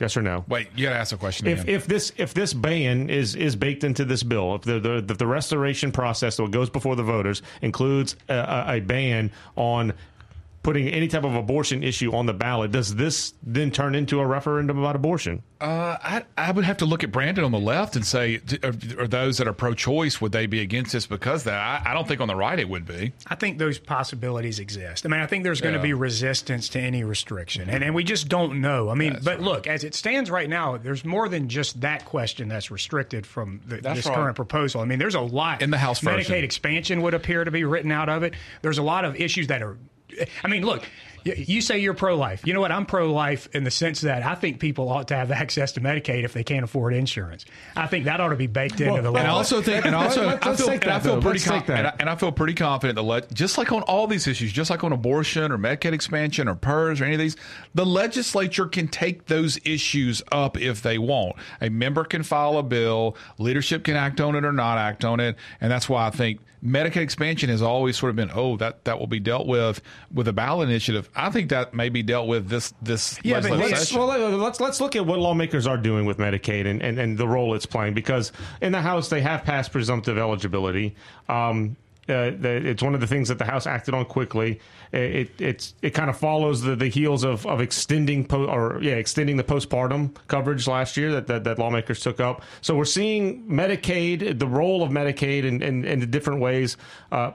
Yes 0.00 0.16
or 0.16 0.22
no? 0.22 0.44
Wait, 0.48 0.68
you 0.74 0.84
got 0.86 0.90
to 0.90 0.96
ask 0.96 1.12
a 1.12 1.16
question 1.16 1.46
If, 1.46 1.62
again. 1.62 1.74
if 1.74 1.86
this 1.86 2.12
if 2.16 2.34
this 2.34 2.52
ban 2.52 3.10
is 3.10 3.36
is 3.36 3.54
baked 3.54 3.84
into 3.84 4.04
this 4.04 4.22
bill, 4.24 4.56
if 4.56 4.62
the 4.62 4.80
the, 4.80 5.00
the, 5.00 5.14
the 5.14 5.26
restoration 5.26 5.92
process 5.92 6.36
that 6.36 6.50
goes 6.50 6.68
before 6.68 6.96
the 6.96 7.04
voters 7.04 7.42
includes 7.62 8.16
a, 8.28 8.34
a, 8.34 8.76
a 8.76 8.80
ban 8.80 9.30
on 9.56 9.92
putting 10.64 10.88
any 10.88 11.06
type 11.06 11.22
of 11.22 11.36
abortion 11.36 11.84
issue 11.84 12.12
on 12.12 12.26
the 12.26 12.32
ballot, 12.34 12.72
does 12.72 12.96
this 12.96 13.34
then 13.44 13.70
turn 13.70 13.94
into 13.94 14.18
a 14.18 14.26
referendum 14.26 14.78
about 14.78 14.96
abortion? 14.96 15.42
Uh, 15.60 15.96
I, 16.02 16.24
I 16.36 16.50
would 16.50 16.64
have 16.64 16.78
to 16.78 16.84
look 16.84 17.04
at 17.04 17.12
Brandon 17.12 17.44
on 17.44 17.52
the 17.52 17.58
left 17.60 17.94
and 17.96 18.04
say, 18.04 18.38
d- 18.38 18.58
are, 18.64 18.72
are 19.02 19.06
those 19.06 19.38
that 19.38 19.46
are 19.46 19.52
pro-choice 19.52 20.20
would 20.20 20.32
they 20.32 20.46
be 20.46 20.60
against 20.60 20.92
this 20.92 21.06
because 21.06 21.42
of 21.42 21.44
that? 21.46 21.58
I, 21.86 21.90
I 21.90 21.94
don't 21.94 22.08
think 22.08 22.20
on 22.20 22.28
the 22.28 22.34
right 22.34 22.58
it 22.58 22.68
would 22.68 22.84
be. 22.86 23.12
I 23.28 23.34
think 23.36 23.58
those 23.58 23.78
possibilities 23.78 24.58
exist. 24.58 25.06
I 25.06 25.08
mean, 25.08 25.20
I 25.20 25.26
think 25.26 25.44
there's 25.44 25.60
going 25.60 25.74
to 25.74 25.78
Yeah. 25.78 25.82
be 25.84 25.92
resistance 25.94 26.68
to 26.70 26.80
any 26.80 27.04
restriction, 27.04 27.70
and, 27.70 27.84
and 27.84 27.94
we 27.94 28.02
just 28.04 28.28
don't 28.28 28.60
know. 28.60 28.90
I 28.90 28.94
mean, 28.94 29.18
but 29.22 29.40
look, 29.40 29.66
as 29.66 29.84
it 29.84 29.94
stands 29.94 30.30
right 30.30 30.48
now, 30.48 30.76
there's 30.76 31.04
more 31.04 31.28
than 31.28 31.48
just 31.48 31.80
that 31.82 32.04
question 32.04 32.48
that's 32.48 32.70
restricted 32.70 33.26
from 33.26 33.60
the, 33.66 33.76
That's 33.78 33.96
this 34.00 34.06
right. 34.06 34.14
current 34.16 34.36
proposal. 34.36 34.80
I 34.80 34.86
mean, 34.86 34.98
there's 34.98 35.14
a 35.14 35.20
lot 35.20 35.62
In 35.62 35.70
the 35.70 35.78
House 35.78 36.00
Medicaid 36.00 36.16
version. 36.26 36.44
expansion 36.44 37.02
would 37.02 37.14
appear 37.14 37.44
to 37.44 37.50
be 37.50 37.64
written 37.64 37.92
out 37.92 38.08
of 38.08 38.22
it. 38.22 38.34
There's 38.62 38.78
a 38.78 38.82
lot 38.82 39.04
of 39.04 39.16
issues 39.16 39.46
that 39.48 39.62
are. 39.62 39.76
I 40.42 40.48
mean, 40.48 40.64
look. 40.64 40.84
You 41.26 41.62
say 41.62 41.78
you're 41.78 41.94
pro-life. 41.94 42.42
You 42.46 42.52
know 42.52 42.60
what? 42.60 42.70
I'm 42.70 42.84
pro-life 42.84 43.48
in 43.54 43.64
the 43.64 43.70
sense 43.70 44.02
that 44.02 44.22
I 44.26 44.34
think 44.34 44.60
people 44.60 44.90
ought 44.90 45.08
to 45.08 45.16
have 45.16 45.30
access 45.32 45.72
to 45.72 45.80
Medicaid 45.80 46.22
if 46.22 46.34
they 46.34 46.44
can't 46.44 46.64
afford 46.64 46.92
insurance. 46.92 47.46
I 47.74 47.86
think 47.86 48.04
that 48.04 48.20
ought 48.20 48.28
to 48.28 48.36
be 48.36 48.46
baked 48.46 48.78
into 48.82 49.00
the 49.00 49.10
law. 49.10 49.16
And 49.20 49.28
I 49.28 49.30
also 49.30 49.62
think, 49.62 49.86
and 49.86 49.94
also, 49.94 50.26
Let's- 50.26 50.44
I 50.44 50.50
let's 50.50 50.60
feel, 50.60 50.68
take 50.68 50.82
and 50.84 50.92
I 50.92 51.00
feel 51.00 51.14
pretty, 51.22 51.38
Let's 51.38 51.44
com- 51.46 51.62
and, 51.68 51.78
I, 51.78 51.82
that. 51.84 51.96
and 52.00 52.10
I 52.10 52.16
feel 52.16 52.30
pretty 52.30 52.52
confident 52.52 52.96
that, 52.96 53.02
let, 53.04 53.32
just 53.32 53.56
like 53.56 53.72
on 53.72 53.80
all 53.84 54.06
these 54.06 54.26
issues, 54.26 54.52
just 54.52 54.68
like 54.68 54.84
on 54.84 54.92
abortion 54.92 55.50
or 55.50 55.56
Medicaid 55.56 55.94
expansion 55.94 56.46
or 56.46 56.56
PERS 56.56 57.00
or 57.00 57.04
any 57.04 57.14
of 57.14 57.20
these, 57.20 57.36
the 57.74 57.86
legislature 57.86 58.66
can 58.66 58.86
take 58.86 59.24
those 59.24 59.58
issues 59.64 60.22
up 60.30 60.58
if 60.60 60.82
they 60.82 60.98
want. 60.98 61.36
A 61.62 61.70
member 61.70 62.04
can 62.04 62.22
file 62.22 62.58
a 62.58 62.62
bill, 62.62 63.16
leadership 63.38 63.84
can 63.84 63.96
act 63.96 64.20
on 64.20 64.36
it 64.36 64.44
or 64.44 64.52
not 64.52 64.76
act 64.76 65.06
on 65.06 65.20
it, 65.20 65.36
and 65.62 65.72
that's 65.72 65.88
why 65.88 66.06
I 66.06 66.10
think 66.10 66.40
Medicaid 66.64 67.02
expansion 67.02 67.50
has 67.50 67.60
always 67.60 67.96
sort 67.98 68.10
of 68.10 68.16
been, 68.16 68.30
oh, 68.34 68.56
that 68.56 68.84
that 68.84 68.98
will 68.98 69.06
be 69.06 69.20
dealt 69.20 69.46
with 69.46 69.82
with 70.12 70.28
a 70.28 70.32
ballot 70.32 70.68
initiative. 70.68 71.10
I 71.14 71.28
think 71.30 71.50
that 71.50 71.74
may 71.74 71.90
be 71.90 72.02
dealt 72.02 72.26
with 72.26 72.48
this 72.48 72.72
this 72.80 73.18
Yeah, 73.22 73.34
legislative 73.36 73.66
let's, 73.70 73.80
session. 73.80 73.98
well, 73.98 74.06
let- 74.08 74.32
let's 74.40 74.60
let's 74.60 74.80
look 74.80 74.96
at 74.96 75.04
what 75.04 75.18
lawmakers 75.18 75.66
are 75.66 75.76
doing 75.76 76.06
with 76.06 76.16
Medicaid 76.18 76.66
and, 76.66 76.80
and, 76.82 76.98
and 76.98 77.18
the 77.18 77.28
role 77.28 77.54
it's 77.54 77.66
playing 77.66 77.92
because 77.92 78.32
in 78.62 78.72
the 78.72 78.80
House 78.80 79.10
they 79.10 79.20
have 79.20 79.44
passed 79.44 79.72
presumptive 79.72 80.16
eligibility. 80.16 80.94
Um, 81.28 81.76
uh, 82.08 82.30
the, 82.38 82.60
it's 82.64 82.82
one 82.82 82.94
of 82.94 83.00
the 83.00 83.06
things 83.06 83.28
that 83.28 83.38
the 83.38 83.44
House 83.44 83.66
acted 83.66 83.94
on 83.94 84.04
quickly. 84.04 84.60
It 84.92 85.30
it's 85.38 85.74
it 85.82 85.90
kind 85.90 86.10
of 86.10 86.16
follows 86.16 86.62
the, 86.62 86.76
the 86.76 86.88
heels 86.88 87.24
of, 87.24 87.46
of 87.46 87.60
extending 87.60 88.24
po- 88.24 88.46
or 88.46 88.78
yeah 88.82 88.94
extending 88.94 89.36
the 89.36 89.44
postpartum 89.44 90.14
coverage 90.28 90.68
last 90.68 90.96
year 90.96 91.12
that, 91.12 91.26
that 91.28 91.44
that 91.44 91.58
lawmakers 91.58 92.00
took 92.00 92.20
up. 92.20 92.42
So 92.60 92.76
we're 92.76 92.84
seeing 92.84 93.46
Medicaid, 93.46 94.38
the 94.38 94.46
role 94.46 94.82
of 94.82 94.90
Medicaid, 94.90 95.44
in 95.44 95.62
in, 95.62 95.84
in 95.84 96.00
the 96.00 96.06
different 96.06 96.40
ways. 96.40 96.76
Uh, 97.10 97.32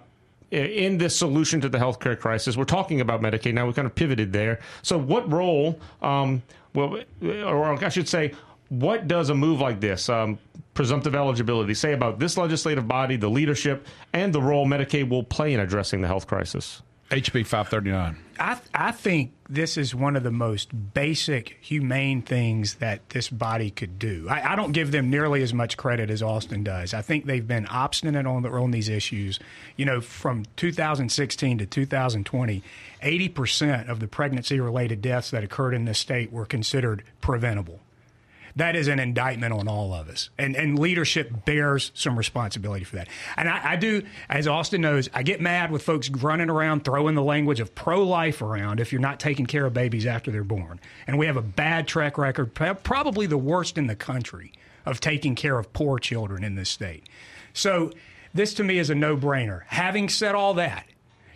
in 0.52 0.98
this 0.98 1.16
solution 1.16 1.62
to 1.62 1.70
the 1.70 1.78
healthcare 1.78 2.18
crisis. 2.18 2.58
We're 2.58 2.64
talking 2.64 3.02
about 3.02 3.22
Medicaid 3.22 3.54
now. 3.54 3.68
We 3.68 3.74
kind 3.74 3.86
of 3.86 3.94
pivoted 3.94 4.34
there. 4.34 4.60
So, 4.82 4.98
what 4.98 5.32
role, 5.32 5.80
um, 6.02 6.42
well, 6.74 6.98
or 7.22 7.86
I 7.86 7.90
should 7.90 8.10
say, 8.10 8.34
what 8.70 9.08
does 9.08 9.30
a 9.30 9.36
move 9.36 9.60
like 9.60 9.80
this, 9.80 10.10
um, 10.10 10.40
presumptive 10.80 11.14
eligibility, 11.14 11.74
say 11.74 11.92
about 11.92 12.20
this 12.20 12.38
legislative 12.38 12.88
body, 12.88 13.18
the 13.18 13.30
leadership, 13.30 13.86
and 14.14 14.32
the 14.32 14.42
role 14.42 14.66
Medicaid 14.66 15.10
will 15.10 15.24
play 15.24 15.54
in 15.54 15.60
addressing 15.60 16.00
the 16.00 16.08
health 16.08 16.26
crisis? 16.26 16.82
HB 17.10 17.46
539. 17.48 18.18
I, 18.40 18.58
I 18.74 18.92
think 18.94 19.34
this 19.50 19.76
is 19.76 19.94
one 19.94 20.16
of 20.16 20.24
the 20.24 20.32
most 20.32 20.70
basic, 20.94 21.58
humane 21.60 22.22
things 22.22 22.76
that 22.76 23.10
this 23.10 23.28
body 23.28 23.72
could 23.72 24.00
do. 24.00 24.28
I, 24.30 24.54
I 24.54 24.56
don't 24.56 24.72
give 24.72 24.94
them 24.94 25.10
nearly 25.10 25.44
as 25.44 25.54
much 25.54 25.76
credit 25.76 26.10
as 26.10 26.24
Austin 26.24 26.64
does. 26.64 26.94
I 26.94 27.02
think 27.02 27.26
they've 27.26 27.46
been 27.46 27.66
obstinate 27.66 28.26
on, 28.26 28.44
the, 28.44 28.50
on 28.50 28.72
these 28.72 28.88
issues. 28.88 29.38
You 29.76 29.84
know, 29.84 30.00
from 30.00 30.46
2016 30.56 31.58
to 31.58 31.66
2020, 31.66 32.64
80% 33.04 33.90
of 33.90 34.00
the 34.00 34.08
pregnancy 34.08 34.62
related 34.62 35.02
deaths 35.02 35.32
that 35.32 35.44
occurred 35.44 35.74
in 35.74 35.84
this 35.84 36.00
state 36.00 36.32
were 36.32 36.46
considered 36.46 37.04
preventable 37.20 37.82
that 38.56 38.76
is 38.76 38.88
an 38.88 39.00
indictment 39.00 39.54
on 39.54 39.68
all 39.68 39.94
of 39.94 40.10
us. 40.10 40.30
And, 40.38 40.56
and 40.56 40.78
leadership 40.78 41.46
bears 41.46 41.92
some 41.94 42.18
responsibility 42.18 42.84
for 42.84 42.98
that. 42.98 43.08
And 43.38 43.50
I, 43.50 43.72
I 43.72 43.76
do, 43.76 44.04
as 44.30 44.48
Austin 44.48 44.82
knows, 44.82 45.10
I 45.14 45.24
get 45.24 45.42
mad 45.42 45.72
with 45.72 45.84
folks 45.84 46.10
running 46.10 46.50
around 46.50 46.86
throwing 46.86 47.16
the 47.16 47.24
language 47.24 47.60
of 47.60 47.76
pro 47.76 48.04
life 48.04 48.42
around 48.42 48.80
if 48.80 48.92
you're 48.92 49.02
not 49.02 49.20
taking 49.20 49.46
care 49.46 49.66
of 49.66 49.74
babies 49.74 50.06
after 50.06 50.32
they're 50.32 50.44
born. 50.44 50.80
And 51.08 51.18
we 51.18 51.26
have 51.26 51.38
a 51.38 51.42
bad 51.42 51.88
track 51.88 52.18
record, 52.18 52.54
probably 52.54 53.26
the 53.26 53.38
worst 53.38 53.78
in 53.78 53.88
the 53.88 53.96
country, 53.96 54.54
of 54.86 55.00
taking 55.00 55.36
care 55.36 55.60
of 55.60 55.72
poor 55.74 56.00
children 56.00 56.44
in 56.44 56.56
this 56.56 56.70
state. 56.70 57.04
So 57.54 57.92
this 58.34 58.54
to 58.56 58.64
me 58.64 58.80
is 58.80 58.90
a 58.90 58.96
no 58.96 59.18
brainer. 59.18 59.64
Having 59.68 60.10
said 60.10 60.36
all 60.36 60.56
that, 60.56 60.86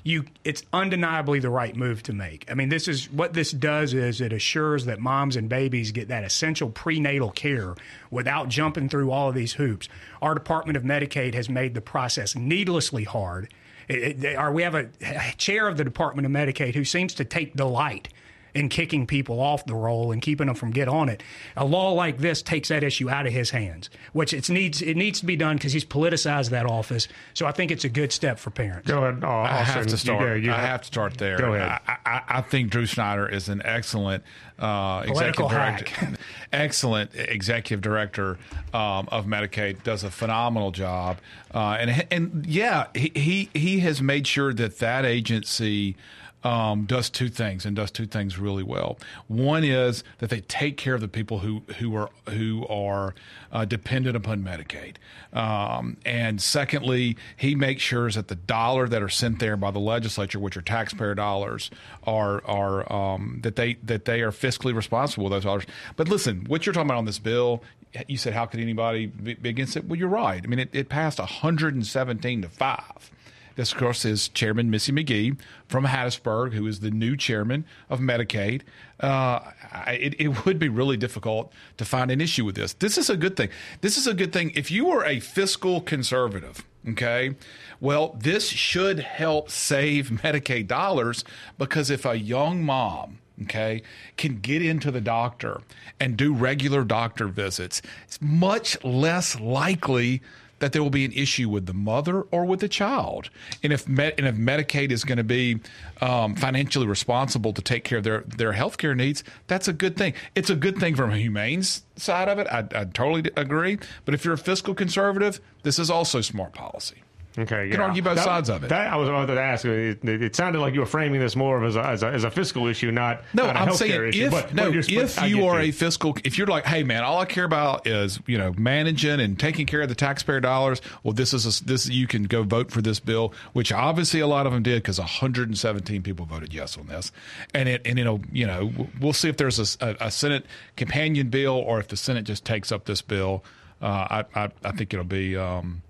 you 0.03 0.25
it's 0.43 0.63
undeniably 0.73 1.39
the 1.39 1.49
right 1.49 1.75
move 1.75 2.03
to 2.03 2.13
make. 2.13 2.45
I 2.51 2.53
mean, 2.53 2.69
this 2.69 2.87
is 2.87 3.09
what 3.09 3.33
this 3.33 3.51
does 3.51 3.93
is 3.93 4.19
it 4.19 4.33
assures 4.33 4.85
that 4.85 4.99
moms 4.99 5.35
and 5.35 5.47
babies 5.47 5.91
get 5.91 6.09
that 6.09 6.23
essential 6.23 6.69
prenatal 6.69 7.31
care 7.31 7.75
without 8.11 8.49
jumping 8.49 8.89
through 8.89 9.11
all 9.11 9.29
of 9.29 9.35
these 9.35 9.53
hoops. 9.53 9.87
Our 10.21 10.33
Department 10.33 10.75
of 10.75 10.83
Medicaid 10.83 11.33
has 11.33 11.49
made 11.49 11.73
the 11.73 11.81
process 11.81 12.35
needlessly 12.35 13.05
hard. 13.05 13.53
It, 13.87 14.23
it, 14.23 14.53
we 14.53 14.63
have 14.63 14.75
a 14.75 14.89
chair 15.37 15.67
of 15.67 15.77
the 15.77 15.83
Department 15.83 16.25
of 16.25 16.31
Medicaid 16.31 16.75
who 16.75 16.85
seems 16.85 17.13
to 17.15 17.25
take 17.25 17.55
delight 17.55 18.09
in 18.55 18.69
kicking 18.69 19.07
people 19.07 19.39
off 19.39 19.65
the 19.65 19.73
roll 19.73 20.11
and 20.11 20.21
keeping 20.21 20.47
them 20.47 20.55
from 20.55 20.71
get 20.71 20.87
on 20.87 21.09
it. 21.09 21.23
A 21.57 21.65
law 21.65 21.91
like 21.91 22.19
this 22.19 22.41
takes 22.41 22.69
that 22.69 22.83
issue 22.83 23.09
out 23.09 23.25
of 23.25 23.33
his 23.33 23.49
hands, 23.49 23.89
which 24.13 24.33
it 24.33 24.47
needs 24.49 24.81
it 24.81 24.95
needs 24.95 25.19
to 25.21 25.25
be 25.25 25.35
done 25.35 25.55
because 25.57 25.73
he's 25.73 25.85
politicized 25.85 26.49
that 26.51 26.65
office. 26.65 27.07
So 27.33 27.45
I 27.45 27.51
think 27.51 27.71
it's 27.71 27.83
a 27.83 27.89
good 27.89 28.11
step 28.11 28.37
for 28.39 28.51
parents. 28.51 28.87
Go 28.87 29.03
ahead, 29.03 29.23
uh, 29.23 29.29
I 29.29 29.47
have 29.63 29.77
Austin. 29.77 29.83
to 29.85 29.91
You 29.91 29.97
start. 29.97 30.19
go, 30.19 30.33
you 30.35 30.51
I 30.51 30.57
have 30.57 30.81
to 30.81 30.87
start 30.87 31.17
there. 31.17 31.37
Go 31.37 31.53
ahead. 31.53 31.79
I, 31.87 31.97
I, 32.05 32.21
I 32.27 32.41
think 32.41 32.69
Drew 32.69 32.85
Snyder 32.85 33.27
is 33.27 33.49
an 33.49 33.61
excellent 33.65 34.23
uh, 34.59 35.01
Political 35.03 35.47
executive 35.47 35.97
director. 35.97 36.17
excellent 36.53 37.11
executive 37.15 37.81
director 37.81 38.37
um, 38.73 39.07
of 39.11 39.25
Medicaid. 39.25 39.83
Does 39.83 40.03
a 40.03 40.11
phenomenal 40.11 40.71
job, 40.71 41.17
uh, 41.53 41.77
and 41.79 42.05
and 42.11 42.45
yeah, 42.47 42.87
he, 42.95 43.11
he 43.15 43.49
he 43.53 43.79
has 43.79 44.01
made 44.01 44.27
sure 44.27 44.53
that 44.53 44.77
that 44.79 45.05
agency. 45.05 45.95
Um, 46.43 46.83
does 46.85 47.09
two 47.09 47.29
things 47.29 47.65
and 47.65 47.75
does 47.75 47.89
two 47.89 48.05
things 48.05 48.37
really 48.37 48.63
well. 48.63 48.97
One 49.27 49.63
is 49.63 50.03
that 50.19 50.29
they 50.29 50.41
take 50.41 50.75
care 50.75 50.93
of 50.93 51.01
the 51.01 51.07
people 51.07 51.39
who 51.39 51.63
who 51.79 51.95
are 51.95 52.09
who 52.29 52.67
are 52.67 53.15
uh, 53.51 53.63
dependent 53.65 54.17
upon 54.17 54.43
Medicaid, 54.43 54.95
um, 55.33 55.97
and 56.05 56.41
secondly, 56.41 57.17
he 57.37 57.55
makes 57.55 57.81
sure 57.81 58.09
that 58.11 58.27
the 58.27 58.35
dollar 58.35 58.87
that 58.87 59.01
are 59.01 59.09
sent 59.09 59.39
there 59.39 59.57
by 59.57 59.71
the 59.71 59.79
legislature, 59.79 60.39
which 60.39 60.55
are 60.55 60.61
taxpayer 60.61 61.15
dollars, 61.15 61.71
are 62.03 62.43
are 62.45 62.91
um, 62.91 63.39
that 63.43 63.55
they 63.55 63.75
that 63.83 64.05
they 64.05 64.21
are 64.21 64.31
fiscally 64.31 64.75
responsible 64.75 65.29
those 65.29 65.43
dollars. 65.43 65.65
But 65.95 66.07
listen, 66.07 66.45
what 66.47 66.65
you're 66.65 66.73
talking 66.73 66.87
about 66.87 66.97
on 66.97 67.05
this 67.05 67.19
bill, 67.19 67.63
you 68.07 68.17
said 68.17 68.33
how 68.33 68.45
could 68.45 68.59
anybody 68.59 69.07
be 69.07 69.33
be 69.33 69.49
against 69.49 69.75
it? 69.75 69.85
Well, 69.85 69.97
you're 69.97 70.07
right. 70.07 70.41
I 70.43 70.47
mean, 70.47 70.59
it, 70.59 70.69
it 70.73 70.89
passed 70.89 71.19
117 71.19 72.41
to 72.41 72.49
five. 72.49 73.11
This, 73.55 73.71
of 73.71 73.77
course, 73.77 74.03
is 74.05 74.29
Chairman 74.29 74.69
Missy 74.71 74.91
McGee 74.91 75.37
from 75.67 75.85
Hattiesburg, 75.85 76.53
who 76.53 76.65
is 76.65 76.79
the 76.79 76.91
new 76.91 77.15
chairman 77.15 77.65
of 77.89 77.99
Medicaid. 77.99 78.61
Uh, 78.99 79.39
it, 79.87 80.15
it 80.19 80.45
would 80.45 80.57
be 80.57 80.69
really 80.69 80.97
difficult 80.97 81.53
to 81.77 81.85
find 81.85 82.09
an 82.09 82.19
issue 82.19 82.45
with 82.45 82.55
this. 82.55 82.73
This 82.73 82.97
is 82.97 83.09
a 83.09 83.17
good 83.17 83.35
thing. 83.35 83.49
This 83.81 83.97
is 83.97 84.07
a 84.07 84.13
good 84.13 84.33
thing. 84.33 84.51
If 84.55 84.71
you 84.71 84.89
are 84.89 85.05
a 85.05 85.19
fiscal 85.19 85.81
conservative, 85.81 86.65
okay, 86.89 87.35
well, 87.79 88.15
this 88.19 88.47
should 88.47 88.99
help 88.99 89.49
save 89.49 90.09
Medicaid 90.23 90.67
dollars 90.67 91.23
because 91.57 91.89
if 91.89 92.05
a 92.05 92.17
young 92.17 92.63
mom 92.63 93.19
okay, 93.43 93.81
can 94.17 94.39
get 94.39 94.61
into 94.61 94.91
the 94.91 95.01
doctor 95.01 95.61
and 95.99 96.15
do 96.17 96.33
regular 96.33 96.83
doctor 96.83 97.27
visits, 97.27 97.81
it's 98.05 98.21
much 98.21 98.81
less 98.83 99.39
likely 99.39 100.21
that 100.63 100.71
there 100.71 100.81
will 100.81 100.89
be 100.89 101.03
an 101.03 101.11
issue 101.11 101.49
with 101.49 101.65
the 101.65 101.73
mother 101.73 102.21
or 102.31 102.45
with 102.45 102.61
the 102.61 102.69
child. 102.69 103.29
And 103.63 103.73
if 103.73 103.85
and 103.85 103.99
if 103.99 104.35
Medicaid 104.35 104.91
is 104.91 105.03
going 105.03 105.17
to 105.17 105.23
be 105.23 105.59
um, 105.99 106.37
financially 106.37 106.87
responsible 106.87 107.51
to 107.51 107.61
take 107.61 107.83
care 107.83 107.97
of 107.97 108.05
their 108.05 108.21
their 108.21 108.53
health 108.53 108.77
care 108.77 108.95
needs, 108.95 109.25
that's 109.47 109.67
a 109.67 109.73
good 109.73 109.97
thing. 109.97 110.13
It's 110.35 110.49
a 110.49 110.55
good 110.55 110.77
thing 110.77 110.95
from 110.95 111.11
a 111.11 111.17
humane 111.17 111.63
side 111.63 112.29
of 112.29 112.39
it. 112.39 112.47
I, 112.47 112.59
I 112.73 112.85
totally 112.85 113.29
agree. 113.35 113.77
But 114.05 114.13
if 114.13 114.23
you're 114.23 114.35
a 114.35 114.37
fiscal 114.37 114.73
conservative, 114.73 115.41
this 115.63 115.77
is 115.77 115.89
also 115.89 116.21
smart 116.21 116.53
policy. 116.53 117.02
Okay, 117.35 117.65
you 117.65 117.71
can 117.71 117.81
argue 117.81 118.03
both 118.03 118.17
that, 118.17 118.25
sides 118.25 118.49
of 118.49 118.63
it. 118.63 118.69
That 118.69 118.93
I 118.93 118.95
was 118.95 119.09
about 119.09 119.25
to 119.25 119.41
ask. 119.41 119.65
It, 119.65 120.03
it, 120.03 120.21
it, 120.21 120.35
sounded 120.35 120.59
like 120.59 120.75
you 120.75 120.81
were 120.81 120.85
framing 120.85 121.19
this 121.19 121.35
more 121.35 121.57
of 121.57 121.63
as 121.63 121.75
a, 121.75 121.83
as 121.83 122.03
a, 122.03 122.07
as 122.07 122.23
a 122.23 122.29
fiscal 122.29 122.67
issue, 122.67 122.91
not 122.91 123.23
no. 123.33 123.47
Not 123.47 123.55
I'm 123.55 123.73
saying 123.73 124.09
issue, 124.09 124.25
if 124.25 124.31
but, 124.31 124.53
no, 124.53 124.71
but 124.71 124.87
if 124.87 125.23
you 125.23 125.45
are 125.47 125.59
a 125.59 125.71
fiscal, 125.71 126.15
if 126.23 126.37
you're 126.37 126.45
like, 126.47 126.65
hey 126.65 126.83
man, 126.83 127.03
all 127.03 127.19
I 127.19 127.25
care 127.25 127.45
about 127.45 127.87
is 127.87 128.19
you 128.27 128.37
know 128.37 128.53
managing 128.55 129.19
and 129.19 129.39
taking 129.39 129.65
care 129.65 129.81
of 129.81 129.89
the 129.89 129.95
taxpayer 129.95 130.41
dollars. 130.41 130.81
Well, 131.01 131.13
this 131.13 131.33
is 131.33 131.61
a, 131.61 131.63
this 131.63 131.89
you 131.89 132.05
can 132.05 132.23
go 132.23 132.43
vote 132.43 132.71
for 132.71 132.83
this 132.83 132.99
bill, 132.99 133.33
which 133.53 133.71
obviously 133.71 134.19
a 134.19 134.27
lot 134.27 134.45
of 134.45 134.53
them 134.53 134.61
did 134.61 134.83
because 134.83 134.99
117 134.99 136.03
people 136.03 136.27
voted 136.27 136.53
yes 136.53 136.77
on 136.77 136.85
this, 136.85 137.11
and 137.55 137.67
it 137.67 137.81
and 137.85 137.97
it'll 137.97 138.21
you 138.31 138.45
know 138.45 138.71
we'll 139.01 139.13
see 139.13 139.29
if 139.29 139.37
there's 139.37 139.59
a, 139.59 139.85
a, 139.85 140.07
a 140.07 140.11
Senate 140.11 140.45
companion 140.75 141.29
bill 141.29 141.55
or 141.55 141.79
if 141.79 141.87
the 141.87 141.97
Senate 141.97 142.25
just 142.25 142.45
takes 142.45 142.71
up 142.71 142.85
this 142.85 143.01
bill. 143.01 143.43
Uh, 143.81 144.23
I, 144.33 144.43
I, 144.43 144.49
I 144.63 144.71
think 144.71 144.93
it'll 144.93 145.03
be 145.03 145.35
um, 145.35 145.82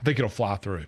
I 0.00 0.04
think 0.04 0.18
it'll 0.18 0.30
fly 0.30 0.56
through. 0.56 0.86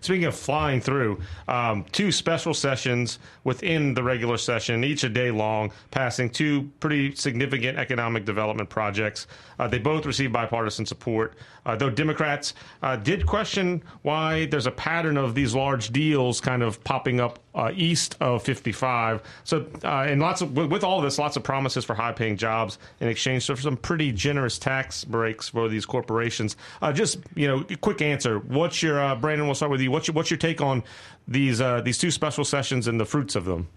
Speaking 0.00 0.26
of 0.26 0.34
flying 0.34 0.80
through, 0.80 1.20
um, 1.48 1.84
two 1.92 2.12
special 2.12 2.52
sessions 2.52 3.18
within 3.44 3.94
the 3.94 4.02
regular 4.02 4.36
session, 4.36 4.84
each 4.84 5.04
a 5.04 5.08
day 5.08 5.30
long, 5.30 5.72
passing 5.90 6.28
two 6.28 6.70
pretty 6.80 7.14
significant 7.14 7.78
economic 7.78 8.24
development 8.24 8.68
projects. 8.68 9.26
Uh, 9.58 9.66
they 9.68 9.78
both 9.78 10.04
received 10.04 10.32
bipartisan 10.32 10.84
support, 10.84 11.34
uh, 11.64 11.76
though 11.76 11.90
Democrats 11.90 12.54
uh, 12.82 12.96
did 12.96 13.26
question 13.26 13.82
why 14.02 14.46
there's 14.46 14.66
a 14.66 14.70
pattern 14.70 15.16
of 15.16 15.34
these 15.34 15.54
large 15.54 15.90
deals 15.90 16.40
kind 16.40 16.62
of 16.62 16.82
popping 16.84 17.20
up 17.20 17.38
uh, 17.54 17.72
east 17.74 18.16
of 18.20 18.42
55. 18.42 19.22
So, 19.44 19.66
uh, 19.84 20.06
and 20.08 20.20
lots 20.20 20.40
of 20.40 20.56
with 20.56 20.84
all 20.84 20.98
of 20.98 21.04
this, 21.04 21.18
lots 21.18 21.36
of 21.36 21.42
promises 21.42 21.84
for 21.84 21.94
high-paying 21.94 22.36
jobs 22.36 22.78
in 23.00 23.08
exchange 23.08 23.46
for 23.46 23.56
some 23.56 23.76
pretty 23.76 24.12
generous 24.12 24.58
tax 24.58 25.04
breaks 25.04 25.48
for 25.48 25.68
these 25.68 25.86
corporations. 25.86 26.56
Uh, 26.80 26.92
just 26.92 27.18
you 27.34 27.48
know, 27.48 27.64
quick 27.80 28.02
answer. 28.02 28.38
What's 28.38 28.82
your 28.82 29.16
Brandon? 29.16 29.46
We'll 29.46 29.54
start 29.54 29.72
with 29.72 29.80
you. 29.80 29.90
What's 29.90 30.08
your 30.08 30.14
what's 30.14 30.30
your 30.30 30.38
take 30.38 30.60
on 30.60 30.82
these 31.26 31.60
these 31.82 31.98
two 31.98 32.10
special 32.10 32.44
sessions 32.44 32.86
and 32.88 33.00
the 33.00 33.06
fruits 33.06 33.36
of 33.36 33.44
them? 33.44 33.68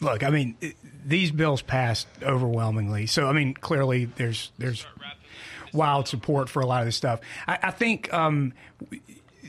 Look, 0.00 0.22
I 0.22 0.30
mean, 0.30 0.56
these 1.04 1.30
bills 1.32 1.60
passed 1.60 2.06
overwhelmingly. 2.22 3.06
So, 3.06 3.26
I 3.26 3.32
mean, 3.32 3.54
clearly 3.54 4.04
there's 4.04 4.52
there's 4.58 4.86
wild 5.72 6.08
support 6.08 6.48
for 6.48 6.60
a 6.60 6.66
lot 6.66 6.80
of 6.80 6.86
this 6.86 6.96
stuff. 6.96 7.20
I, 7.46 7.58
I 7.64 7.70
think 7.72 8.12
um, 8.12 8.52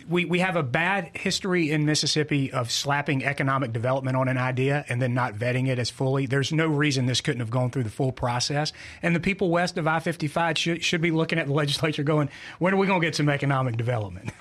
we, 0.09 0.25
we 0.25 0.39
have 0.39 0.55
a 0.55 0.63
bad 0.63 1.11
history 1.13 1.71
in 1.71 1.85
Mississippi 1.85 2.51
of 2.51 2.71
slapping 2.71 3.23
economic 3.23 3.71
development 3.71 4.17
on 4.17 4.27
an 4.27 4.37
idea 4.37 4.83
and 4.89 5.01
then 5.01 5.13
not 5.13 5.35
vetting 5.35 5.67
it 5.67 5.77
as 5.77 5.89
fully. 5.89 6.25
There's 6.25 6.51
no 6.51 6.67
reason 6.67 7.05
this 7.05 7.21
couldn't 7.21 7.41
have 7.41 7.51
gone 7.51 7.69
through 7.69 7.83
the 7.83 7.89
full 7.91 8.11
process. 8.11 8.73
And 9.03 9.15
the 9.15 9.19
people 9.19 9.49
west 9.49 9.77
of 9.77 9.87
I 9.87 9.99
55 9.99 10.57
should, 10.57 10.83
should 10.83 11.01
be 11.01 11.11
looking 11.11 11.37
at 11.37 11.45
the 11.45 11.53
legislature 11.53 12.03
going, 12.03 12.29
when 12.57 12.73
are 12.73 12.77
we 12.77 12.87
going 12.87 12.99
to 12.99 13.07
get 13.07 13.15
some 13.15 13.29
economic 13.29 13.77
development? 13.77 14.31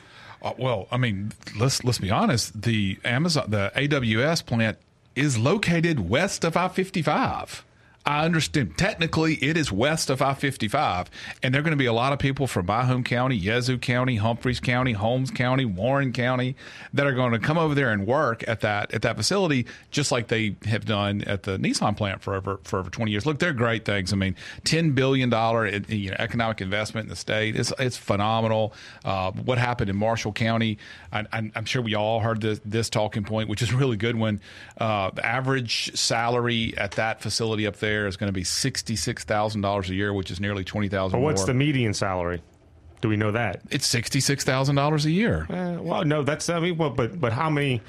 Uh, 0.41 0.53
well, 0.57 0.87
I 0.91 0.97
mean, 0.97 1.33
let's 1.59 1.83
let's 1.83 1.99
be 1.99 2.13
honest. 2.13 2.63
The 2.63 2.97
Amazon, 3.05 3.51
the 3.51 3.73
AWS 3.75 4.47
plant 4.47 4.79
is 5.17 5.37
located 5.37 6.09
west 6.09 6.45
of 6.45 6.57
I 6.57 6.69
55. 6.69 7.65
I 8.07 8.25
understand 8.25 8.79
technically 8.79 9.35
it 9.35 9.57
is 9.57 9.71
west 9.71 10.09
of 10.09 10.23
I 10.23 10.33
55, 10.33 11.11
and 11.43 11.53
there 11.53 11.61
are 11.61 11.63
going 11.63 11.73
to 11.73 11.77
be 11.77 11.87
a 11.87 11.93
lot 11.93 12.15
of 12.15 12.19
people 12.19 12.47
from 12.47 12.65
my 12.65 12.85
home 12.85 13.05
county, 13.05 13.37
Yazoo 13.37 13.77
County, 13.77 14.17
Humphreys 14.17 14.61
County, 14.61 14.93
Holmes 14.93 15.31
County, 15.31 15.67
Warren 15.67 16.15
County, 16.15 16.57
that 16.95 17.07
are 17.07 17.13
going 17.13 17.33
to 17.33 17.39
come 17.39 17.59
over 17.59 17.75
there 17.75 17.91
and 17.91 18.07
work 18.07 18.49
at 18.49 18.61
that 18.61 18.95
at 18.95 19.03
that 19.03 19.17
facility, 19.17 19.67
just 19.91 20.11
like 20.11 20.29
they 20.29 20.57
have 20.65 20.87
done 20.87 21.23
at 21.23 21.43
the 21.43 21.59
Nissan 21.59 21.97
plant 21.97 22.23
for 22.23 22.35
over 22.35 22.59
for 22.63 22.79
over 22.79 22.89
20 22.89 23.11
years. 23.11 23.27
Look, 23.27 23.41
they're 23.41 23.53
great 23.53 23.85
things. 23.85 24.13
I 24.13 24.17
mean, 24.17 24.37
10 24.65 24.93
billion 24.93 25.29
dollar 25.29 25.67
you 25.67 26.11
know, 26.11 26.17
economic 26.19 26.63
investment 26.63 27.05
in 27.07 27.11
the 27.11 27.17
state 27.17 27.57
is 27.57 27.75
it's 27.79 27.99
phenomenal. 27.99 28.73
Uh, 29.05 29.33
what 29.33 29.59
happened 29.59 29.91
in 29.91 29.97
Marshall 29.97 30.33
County? 30.33 30.79
I, 31.13 31.27
am 31.33 31.65
sure 31.65 31.83
we 31.83 31.95
all 31.95 32.21
heard 32.21 32.41
this, 32.41 32.61
this, 32.65 32.89
talking 32.89 33.25
point, 33.25 33.49
which 33.49 33.61
is 33.61 33.71
a 33.71 33.77
really 33.77 33.97
good. 33.97 34.17
When 34.17 34.41
uh, 34.79 35.11
the 35.11 35.25
average 35.25 35.95
salary 35.95 36.75
at 36.77 36.93
that 36.93 37.21
facility 37.21 37.67
up 37.67 37.77
there 37.77 37.88
is 37.89 38.17
going 38.17 38.29
to 38.29 38.33
be 38.33 38.45
sixty-six 38.45 39.25
thousand 39.25 39.61
dollars 39.61 39.91
a 39.91 39.95
year, 39.95 40.13
which 40.13 40.31
is 40.31 40.41
nearly 40.41 40.65
twenty 40.65 40.89
thousand. 40.89 41.19
But 41.19 41.25
What's 41.25 41.41
more. 41.41 41.47
the 41.47 41.55
median 41.55 41.95
salary? 41.95 42.43
Do 43.01 43.09
we 43.09 43.17
know 43.17 43.31
that 43.31 43.61
it's 43.71 43.87
sixty-six 43.87 44.45
thousand 44.45 44.75
dollars 44.77 45.07
a 45.07 45.11
year? 45.11 45.47
Uh, 45.49 45.81
well, 45.81 46.05
no, 46.05 46.23
that's 46.23 46.49
I 46.49 46.59
mean, 46.59 46.77
well, 46.77 46.91
but 46.91 47.21
but 47.21 47.33
how 47.33 47.49
many? 47.49 47.81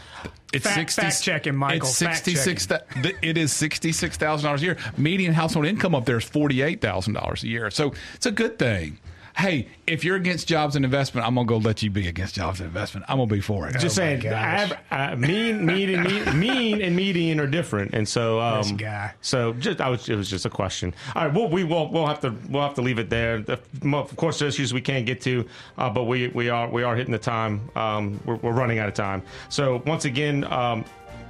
It's 0.54 0.66
fact, 0.66 0.92
60, 0.92 1.02
fact 1.02 1.24
checking, 1.24 1.56
Michael. 1.56 1.88
It's 1.88 1.96
sixty-six. 1.96 2.68
That, 2.68 2.88
it 3.22 3.38
is 3.38 3.52
sixty-six 3.52 4.18
thousand 4.18 4.46
dollars 4.46 4.62
a 4.62 4.66
year. 4.66 4.78
Median 4.98 5.34
household 5.34 5.66
income 5.66 5.96
up 5.96 6.06
there 6.06 6.18
is 6.18 6.24
forty-eight 6.24 6.82
thousand 6.82 7.14
dollars 7.14 7.44
a 7.44 7.48
year. 7.48 7.72
So 7.72 7.94
it's 8.14 8.26
a 8.28 8.32
good 8.32 8.60
thing 8.60 9.00
hey, 9.40 9.68
if 9.88 10.04
you're 10.04 10.18
against 10.18 10.48
jobs 10.48 10.76
and 10.76 10.84
investment, 10.84 11.26
I'm 11.26 11.36
gonna 11.36 11.48
go 11.48 11.58
let 11.58 11.82
you 11.82 11.90
be 11.90 12.08
against 12.08 12.36
jobs 12.36 12.60
and 12.60 12.68
investment. 12.68 13.06
I'm 13.10 13.18
gonna 13.18 13.28
be 13.28 13.42
for 13.42 13.68
it. 13.68 13.74
Just 13.74 13.86
oh 13.86 13.90
saying, 14.02 14.28
av- 14.28 14.78
uh, 14.92 15.16
mean, 15.16 15.66
mean, 15.66 15.90
and 15.90 16.04
mean, 16.04 16.40
mean 16.40 16.82
and 16.82 16.96
median 16.96 17.40
are 17.40 17.48
different, 17.48 17.94
and 17.94 18.08
so 18.08 18.40
um, 18.40 18.62
this 18.62 18.72
guy. 18.74 19.14
So 19.22 19.54
just, 19.54 19.82
I 19.82 19.90
was, 19.90 20.08
it 20.10 20.16
was 20.16 20.30
just 20.30 20.46
a 20.46 20.50
question. 20.50 20.94
All 21.16 21.26
right, 21.26 21.34
well, 21.34 21.50
we 21.50 21.64
will 21.64 21.90
we'll 21.90 22.08
have 22.08 22.20
to 22.22 22.36
we'll 22.50 22.64
have 22.64 22.76
to 22.76 22.82
leave 22.82 23.00
it 23.00 23.10
there. 23.10 23.42
The, 23.42 23.60
of 23.94 24.16
course, 24.18 24.40
there's 24.40 24.56
issues 24.56 24.74
we 24.74 24.82
can't 24.82 25.06
get 25.06 25.22
to, 25.22 25.48
uh, 25.78 25.90
but 25.90 26.04
we 26.04 26.28
we 26.30 26.50
are 26.50 26.70
we 26.70 26.84
are 26.84 26.96
hitting 26.96 27.14
the 27.14 27.18
time. 27.20 27.70
Um, 27.76 28.20
we're, 28.26 28.36
we're 28.36 28.52
running 28.52 28.80
out 28.80 28.90
of 28.90 28.94
time. 28.94 29.24
So 29.48 29.82
once 29.86 30.06
again, 30.06 30.44
um, 30.46 30.84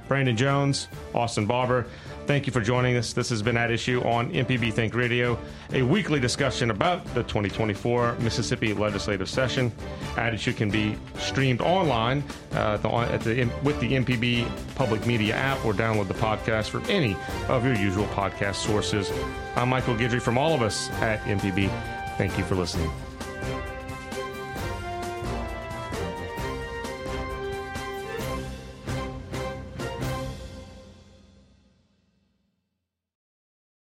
Brandon 0.08 0.36
Jones, 0.36 0.88
Austin 1.14 1.46
Barbour. 1.46 1.86
Thank 2.30 2.46
you 2.46 2.52
for 2.52 2.60
joining 2.60 2.96
us. 2.96 3.12
This 3.12 3.28
has 3.30 3.42
been 3.42 3.56
At 3.56 3.72
Issue 3.72 4.02
on 4.04 4.30
MPB 4.32 4.72
Think 4.72 4.94
Radio, 4.94 5.36
a 5.72 5.82
weekly 5.82 6.20
discussion 6.20 6.70
about 6.70 7.04
the 7.06 7.24
2024 7.24 8.18
Mississippi 8.20 8.72
legislative 8.72 9.28
session. 9.28 9.72
At 10.16 10.32
Issue 10.32 10.52
can 10.52 10.70
be 10.70 10.96
streamed 11.18 11.60
online 11.60 12.22
uh, 12.52 12.78
at 13.10 13.22
the, 13.22 13.50
with 13.64 13.80
the 13.80 13.94
MPB 13.94 14.48
Public 14.76 15.04
Media 15.06 15.34
app 15.34 15.64
or 15.64 15.72
download 15.72 16.06
the 16.06 16.14
podcast 16.14 16.68
from 16.68 16.84
any 16.88 17.16
of 17.48 17.64
your 17.64 17.74
usual 17.74 18.06
podcast 18.06 18.54
sources. 18.54 19.10
I'm 19.56 19.68
Michael 19.68 19.96
Guidry 19.96 20.22
from 20.22 20.38
all 20.38 20.54
of 20.54 20.62
us 20.62 20.88
at 21.00 21.18
MPB. 21.22 21.68
Thank 22.16 22.38
you 22.38 22.44
for 22.44 22.54
listening. 22.54 22.92